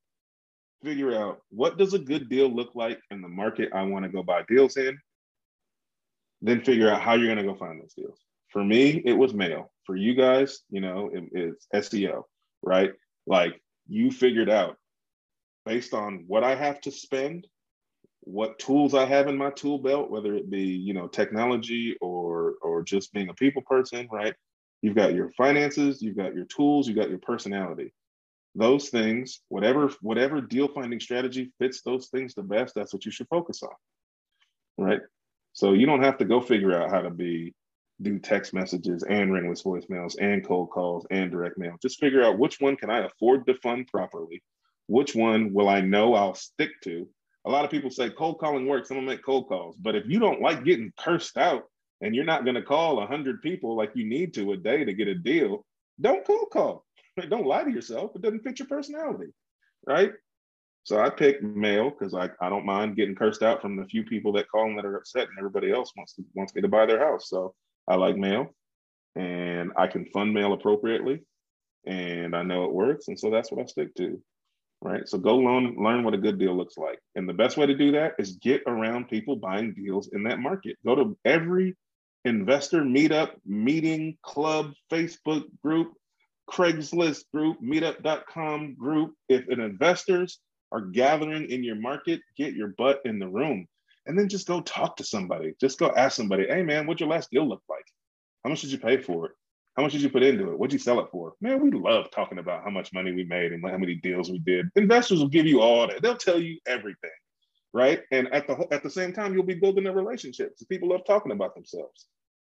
Figure 0.82 1.14
out 1.14 1.40
what 1.50 1.78
does 1.78 1.94
a 1.94 1.98
good 1.98 2.28
deal 2.28 2.48
look 2.48 2.74
like 2.74 2.98
in 3.10 3.22
the 3.22 3.28
market 3.28 3.70
I 3.72 3.82
want 3.82 4.04
to 4.04 4.10
go 4.10 4.22
buy 4.22 4.42
deals 4.48 4.76
in. 4.76 4.98
Then 6.40 6.64
figure 6.64 6.90
out 6.90 7.00
how 7.00 7.14
you're 7.14 7.32
going 7.32 7.38
to 7.38 7.52
go 7.52 7.56
find 7.56 7.80
those 7.80 7.94
deals. 7.94 8.18
For 8.48 8.64
me, 8.64 9.02
it 9.06 9.12
was 9.12 9.32
mail. 9.32 9.70
For 9.84 9.96
you 9.96 10.14
guys, 10.14 10.60
you 10.70 10.80
know, 10.80 11.10
it, 11.12 11.24
it's 11.32 11.66
SEO, 11.74 12.24
right? 12.62 12.92
Like 13.26 13.60
you 13.86 14.10
figured 14.10 14.50
out 14.50 14.76
based 15.66 15.94
on 15.94 16.24
what 16.26 16.44
I 16.44 16.54
have 16.54 16.80
to 16.82 16.90
spend, 16.92 17.46
what 18.20 18.58
tools 18.58 18.94
I 18.94 19.04
have 19.06 19.28
in 19.28 19.36
my 19.36 19.50
tool 19.50 19.78
belt, 19.78 20.10
whether 20.10 20.34
it 20.34 20.50
be, 20.50 20.62
you 20.62 20.94
know, 20.94 21.08
technology 21.08 21.96
or 22.00 22.54
or 22.62 22.82
just 22.84 23.12
being 23.12 23.28
a 23.30 23.34
people 23.34 23.62
person, 23.62 24.08
right? 24.12 24.34
You've 24.82 24.96
got 24.96 25.14
your 25.14 25.30
finances, 25.32 26.02
you've 26.02 26.16
got 26.16 26.34
your 26.34 26.46
tools, 26.46 26.88
you've 26.88 26.96
got 26.98 27.10
your 27.10 27.20
personality. 27.20 27.92
those 28.54 28.90
things, 28.90 29.40
whatever 29.48 29.90
whatever 30.02 30.40
deal 30.40 30.68
finding 30.68 31.00
strategy 31.00 31.52
fits 31.58 31.82
those 31.82 32.08
things 32.08 32.34
the 32.34 32.42
best, 32.42 32.74
that's 32.74 32.92
what 32.92 33.04
you 33.04 33.10
should 33.12 33.28
focus 33.28 33.62
on. 33.62 33.74
Right? 34.78 35.00
So 35.54 35.72
you 35.74 35.86
don't 35.86 36.02
have 36.02 36.18
to 36.18 36.24
go 36.24 36.40
figure 36.40 36.74
out 36.74 36.90
how 36.90 37.02
to 37.02 37.10
be 37.10 37.54
do 38.02 38.18
text 38.18 38.54
messages 38.54 39.04
and 39.04 39.32
ringless 39.32 39.62
voicemails 39.62 40.16
and 40.20 40.46
cold 40.46 40.70
calls 40.70 41.06
and 41.10 41.30
direct 41.30 41.58
mail. 41.58 41.76
Just 41.82 42.00
figure 42.00 42.22
out 42.24 42.38
which 42.38 42.60
one 42.60 42.76
can 42.76 42.90
I 42.90 43.06
afford 43.06 43.46
to 43.46 43.54
fund 43.54 43.86
properly? 43.88 44.42
Which 44.92 45.14
one 45.14 45.54
will 45.54 45.70
I 45.70 45.80
know 45.80 46.12
I'll 46.12 46.34
stick 46.34 46.78
to? 46.84 47.08
A 47.46 47.50
lot 47.50 47.64
of 47.64 47.70
people 47.70 47.90
say 47.90 48.10
cold 48.10 48.38
calling 48.38 48.66
works. 48.66 48.90
I'm 48.90 48.98
gonna 48.98 49.06
make 49.06 49.24
cold 49.24 49.48
calls. 49.48 49.74
But 49.78 49.96
if 49.96 50.04
you 50.06 50.18
don't 50.18 50.42
like 50.42 50.64
getting 50.64 50.92
cursed 50.98 51.38
out 51.38 51.62
and 52.02 52.14
you're 52.14 52.26
not 52.26 52.44
gonna 52.44 52.62
call 52.62 52.96
100 52.96 53.40
people 53.40 53.74
like 53.74 53.92
you 53.94 54.04
need 54.04 54.34
to 54.34 54.52
a 54.52 54.56
day 54.58 54.84
to 54.84 54.92
get 54.92 55.08
a 55.08 55.14
deal, 55.14 55.64
don't 55.98 56.26
cold 56.26 56.50
call. 56.52 56.84
Don't 57.30 57.46
lie 57.46 57.64
to 57.64 57.70
yourself. 57.70 58.12
It 58.14 58.22
doesn't 58.22 58.42
fit 58.42 58.58
your 58.58 58.68
personality, 58.68 59.32
right? 59.86 60.12
So 60.84 61.00
I 61.00 61.08
pick 61.08 61.42
mail 61.42 61.90
because 61.90 62.14
I, 62.14 62.30
I 62.40 62.48
don't 62.48 62.64
mind 62.64 62.96
getting 62.96 63.14
cursed 63.14 63.42
out 63.42 63.60
from 63.60 63.76
the 63.76 63.84
few 63.84 64.02
people 64.02 64.32
that 64.32 64.50
call 64.50 64.66
and 64.66 64.78
that 64.78 64.86
are 64.86 64.96
upset, 64.96 65.28
and 65.28 65.38
everybody 65.38 65.70
else 65.70 65.92
wants 65.94 66.14
to 66.14 66.24
wants 66.34 66.54
me 66.54 66.62
to 66.62 66.68
buy 66.68 66.86
their 66.86 66.98
house. 66.98 67.28
So 67.28 67.54
I 67.86 67.96
like 67.96 68.16
mail, 68.16 68.54
and 69.14 69.72
I 69.76 69.88
can 69.88 70.06
fund 70.06 70.32
mail 70.32 70.54
appropriately, 70.54 71.20
and 71.86 72.34
I 72.34 72.42
know 72.42 72.64
it 72.64 72.72
works, 72.72 73.08
and 73.08 73.18
so 73.18 73.30
that's 73.30 73.52
what 73.52 73.60
I 73.60 73.66
stick 73.66 73.94
to. 73.96 74.20
Right. 74.82 75.08
So 75.08 75.16
go 75.16 75.36
learn 75.36 75.76
learn 75.76 76.02
what 76.02 76.14
a 76.14 76.18
good 76.18 76.40
deal 76.40 76.56
looks 76.56 76.76
like, 76.76 76.98
and 77.14 77.28
the 77.28 77.32
best 77.32 77.56
way 77.56 77.66
to 77.66 77.74
do 77.74 77.92
that 77.92 78.14
is 78.18 78.32
get 78.36 78.62
around 78.66 79.08
people 79.08 79.36
buying 79.36 79.74
deals 79.74 80.08
in 80.12 80.24
that 80.24 80.40
market. 80.40 80.76
Go 80.84 80.96
to 80.96 81.16
every 81.24 81.76
investor 82.24 82.82
meetup, 82.82 83.30
meeting, 83.46 84.18
club, 84.22 84.72
Facebook 84.90 85.44
group, 85.62 85.92
Craigslist 86.50 87.24
group, 87.32 87.58
meetup.com 87.62 88.74
group. 88.74 89.14
If 89.28 89.46
an 89.48 89.60
investors 89.60 90.40
are 90.72 90.80
gathering 90.80 91.48
in 91.48 91.62
your 91.62 91.76
market, 91.76 92.20
get 92.36 92.54
your 92.54 92.74
butt 92.76 93.02
in 93.04 93.20
the 93.20 93.28
room 93.28 93.68
and 94.06 94.18
then 94.18 94.28
just 94.28 94.46
go 94.46 94.60
talk 94.60 94.96
to 94.96 95.04
somebody. 95.04 95.54
Just 95.60 95.78
go 95.78 95.92
ask 95.96 96.16
somebody, 96.16 96.46
hey 96.48 96.62
man, 96.62 96.86
what'd 96.86 97.00
your 97.00 97.08
last 97.08 97.30
deal 97.30 97.48
look 97.48 97.62
like? 97.68 97.84
How 98.44 98.50
much 98.50 98.62
did 98.62 98.72
you 98.72 98.78
pay 98.78 99.00
for 99.00 99.26
it? 99.26 99.32
How 99.76 99.82
much 99.82 99.92
did 99.92 100.02
you 100.02 100.10
put 100.10 100.22
into 100.22 100.50
it? 100.50 100.58
What'd 100.58 100.72
you 100.72 100.78
sell 100.78 101.00
it 101.00 101.08
for? 101.10 101.32
Man, 101.40 101.62
we 101.62 101.70
love 101.70 102.10
talking 102.10 102.38
about 102.38 102.62
how 102.62 102.70
much 102.70 102.92
money 102.92 103.12
we 103.12 103.24
made 103.24 103.52
and 103.52 103.64
how 103.64 103.78
many 103.78 103.94
deals 103.94 104.30
we 104.30 104.38
did. 104.38 104.68
Investors 104.76 105.20
will 105.20 105.28
give 105.28 105.46
you 105.46 105.60
all 105.60 105.86
that. 105.86 106.02
They'll 106.02 106.16
tell 106.16 106.38
you 106.38 106.58
everything, 106.66 107.10
right? 107.72 108.02
And 108.10 108.28
at 108.34 108.46
the 108.46 108.66
at 108.70 108.82
the 108.82 108.90
same 108.90 109.14
time, 109.14 109.32
you'll 109.32 109.44
be 109.44 109.54
building 109.54 109.86
a 109.86 109.92
relationship. 109.92 110.52
So 110.56 110.66
people 110.68 110.90
love 110.90 111.02
talking 111.06 111.32
about 111.32 111.54
themselves. 111.54 112.06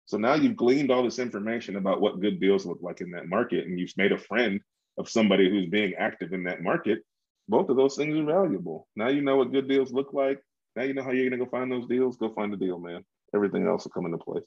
So 0.06 0.16
now 0.16 0.34
you've 0.34 0.56
gleaned 0.56 0.90
all 0.90 1.02
this 1.02 1.18
information 1.18 1.76
about 1.76 2.00
what 2.00 2.20
good 2.20 2.40
deals 2.40 2.64
look 2.64 2.78
like 2.80 3.02
in 3.02 3.10
that 3.10 3.28
market, 3.28 3.66
and 3.66 3.78
you've 3.78 3.96
made 3.98 4.12
a 4.12 4.18
friend 4.18 4.60
of 4.96 5.08
somebody 5.08 5.50
who's 5.50 5.66
being 5.66 5.94
active 5.94 6.32
in 6.32 6.44
that 6.44 6.62
market. 6.62 7.00
Both 7.48 7.68
of 7.68 7.76
those 7.76 7.96
things 7.96 8.16
are 8.16 8.24
valuable. 8.24 8.88
Now 8.96 9.08
you 9.08 9.20
know 9.20 9.36
what 9.36 9.52
good 9.52 9.68
deals 9.68 9.92
look 9.92 10.14
like. 10.14 10.40
Now 10.74 10.84
you 10.84 10.94
know 10.94 11.02
how 11.02 11.10
you're 11.10 11.28
gonna 11.28 11.44
go 11.44 11.50
find 11.50 11.70
those 11.70 11.86
deals. 11.86 12.16
Go 12.16 12.32
find 12.32 12.50
the 12.50 12.56
deal, 12.56 12.78
man. 12.78 13.04
Everything 13.34 13.66
else 13.66 13.84
will 13.84 13.90
come 13.90 14.06
into 14.06 14.18
place. 14.18 14.44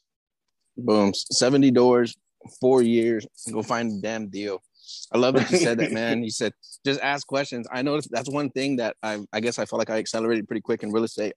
Boom. 0.75 1.13
70 1.13 1.71
doors, 1.71 2.17
four 2.59 2.81
years. 2.81 3.25
And 3.45 3.53
go 3.53 3.63
find 3.63 3.91
a 3.91 4.01
damn 4.01 4.27
deal. 4.27 4.61
I 5.11 5.17
love 5.17 5.35
that 5.35 5.49
you 5.51 5.57
said 5.57 5.77
that, 5.79 5.91
man. 5.91 6.23
You 6.23 6.31
said 6.31 6.53
just 6.85 7.01
ask 7.01 7.25
questions. 7.25 7.67
I 7.71 7.81
know 7.81 7.99
that's 8.09 8.29
one 8.29 8.49
thing 8.49 8.77
that 8.77 8.95
I 9.01 9.19
I 9.31 9.39
guess 9.39 9.59
I 9.59 9.65
felt 9.65 9.79
like 9.79 9.89
I 9.89 9.97
accelerated 9.97 10.47
pretty 10.47 10.61
quick 10.61 10.83
in 10.83 10.91
real 10.91 11.03
estate. 11.03 11.33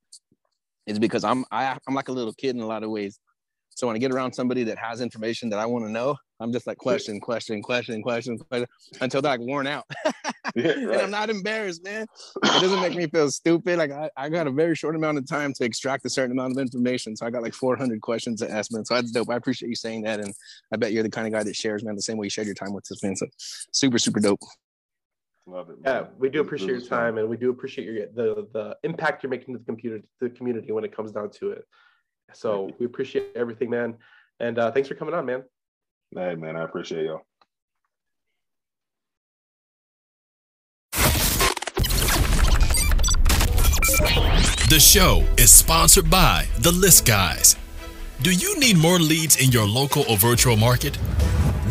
Is 0.87 0.99
because 0.99 1.25
I'm 1.25 1.45
I, 1.51 1.77
I'm 1.87 1.95
like 1.95 2.09
a 2.09 2.13
little 2.13 2.33
kid 2.33 2.55
in 2.55 2.63
a 2.63 2.67
lot 2.67 2.83
of 2.83 2.91
ways. 2.91 3.19
So 3.71 3.87
when 3.87 3.97
I 3.97 3.99
get 3.99 4.11
around 4.11 4.33
somebody 4.33 4.65
that 4.65 4.79
has 4.79 5.01
information 5.01 5.51
that 5.51 5.59
I 5.59 5.67
want 5.67 5.85
to 5.85 5.91
know, 5.91 6.17
I'm 6.41 6.51
just 6.53 6.67
like 6.67 6.79
question, 6.79 7.21
question, 7.21 7.63
question, 7.63 8.03
question, 8.03 8.39
question 8.39 8.67
until 9.01 9.21
they're 9.21 9.33
like 9.33 9.41
worn 9.41 9.67
out. 9.67 9.85
yeah, 10.57 10.69
right. 10.69 10.79
And 10.93 11.03
I'm 11.03 11.11
not 11.11 11.31
embarrassed, 11.31 11.85
man. 11.85 12.07
It 12.43 12.61
doesn't 12.61 12.81
make 12.81 12.97
me 12.97 13.07
feel 13.07 13.31
stupid. 13.31 13.79
Like 13.79 13.93
I, 13.93 14.11
I 14.17 14.29
got 14.31 14.47
a 14.47 14.51
very 14.51 14.75
short 14.75 14.97
amount 14.97 15.19
of 15.19 15.29
time 15.29 15.53
to 15.55 15.65
extract 15.65 16.07
a 16.07 16.11
certain 16.11 16.33
amount 16.33 16.53
of 16.53 16.59
information. 16.59 17.15
So 17.15 17.27
I 17.27 17.31
got 17.31 17.43
like 17.43 17.55
400 17.55 18.01
questions 18.01 18.41
to 18.41 18.51
ask, 18.51 18.73
man. 18.73 18.85
So 18.85 18.95
that's 18.95 19.13
dope. 19.13 19.31
I 19.31 19.37
appreciate 19.37 19.69
you 19.69 19.77
saying 19.77 20.03
that. 20.03 20.21
And 20.21 20.33
I 20.73 20.77
bet 20.77 20.93
you're 20.93 21.03
the 21.03 21.11
kind 21.11 21.27
of 21.27 21.33
guy 21.33 21.43
that 21.43 21.55
shares, 21.55 21.85
man, 21.85 21.95
the 21.95 22.03
same 22.03 22.17
way 22.17 22.27
you 22.27 22.31
shared 22.31 22.47
your 22.47 22.55
time 22.55 22.73
with 22.73 22.91
us, 22.91 23.03
man. 23.03 23.15
So 23.17 23.27
super, 23.73 23.99
super 23.99 24.21
dope. 24.21 24.41
Love 25.47 25.71
it. 25.71 25.81
Man. 25.83 25.95
Yeah, 25.95 26.09
we 26.19 26.31
do 26.31 26.41
appreciate 26.41 26.71
your 26.71 26.81
time, 26.81 27.19
and 27.19 27.29
we 27.29 27.37
do 27.37 27.51
appreciate 27.51 27.85
your 27.85 28.07
the 28.07 28.49
the 28.53 28.77
impact 28.83 29.23
you're 29.23 29.31
making 29.31 29.55
to 29.55 29.59
the 29.59 29.65
computer 29.65 29.99
to 29.99 30.07
the 30.21 30.31
community 30.31 30.73
when 30.73 30.85
it 30.85 30.95
comes 30.97 31.13
down 31.13 31.31
to 31.31 31.53
it. 31.53 31.65
So 32.33 32.71
we 32.81 32.87
appreciate 32.87 33.29
everything, 33.37 33.71
man. 33.71 33.95
And 34.41 34.59
uh, 34.59 34.73
thanks 34.73 34.89
for 34.89 34.97
coming 34.97 35.15
on, 35.15 35.25
man. 35.25 35.45
Hey, 36.13 36.35
man, 36.35 36.57
I 36.57 36.65
appreciate 36.65 37.05
y'all. 37.05 37.23
The 44.69 44.81
show 44.81 45.25
is 45.39 45.53
sponsored 45.53 46.11
by 46.11 46.49
The 46.59 46.73
List 46.73 47.07
Guys. 47.07 47.55
Do 48.23 48.33
you 48.33 48.59
need 48.59 48.77
more 48.77 48.99
leads 48.99 49.37
in 49.37 49.53
your 49.53 49.64
local 49.64 50.03
or 50.11 50.17
virtual 50.17 50.57
market? 50.57 50.97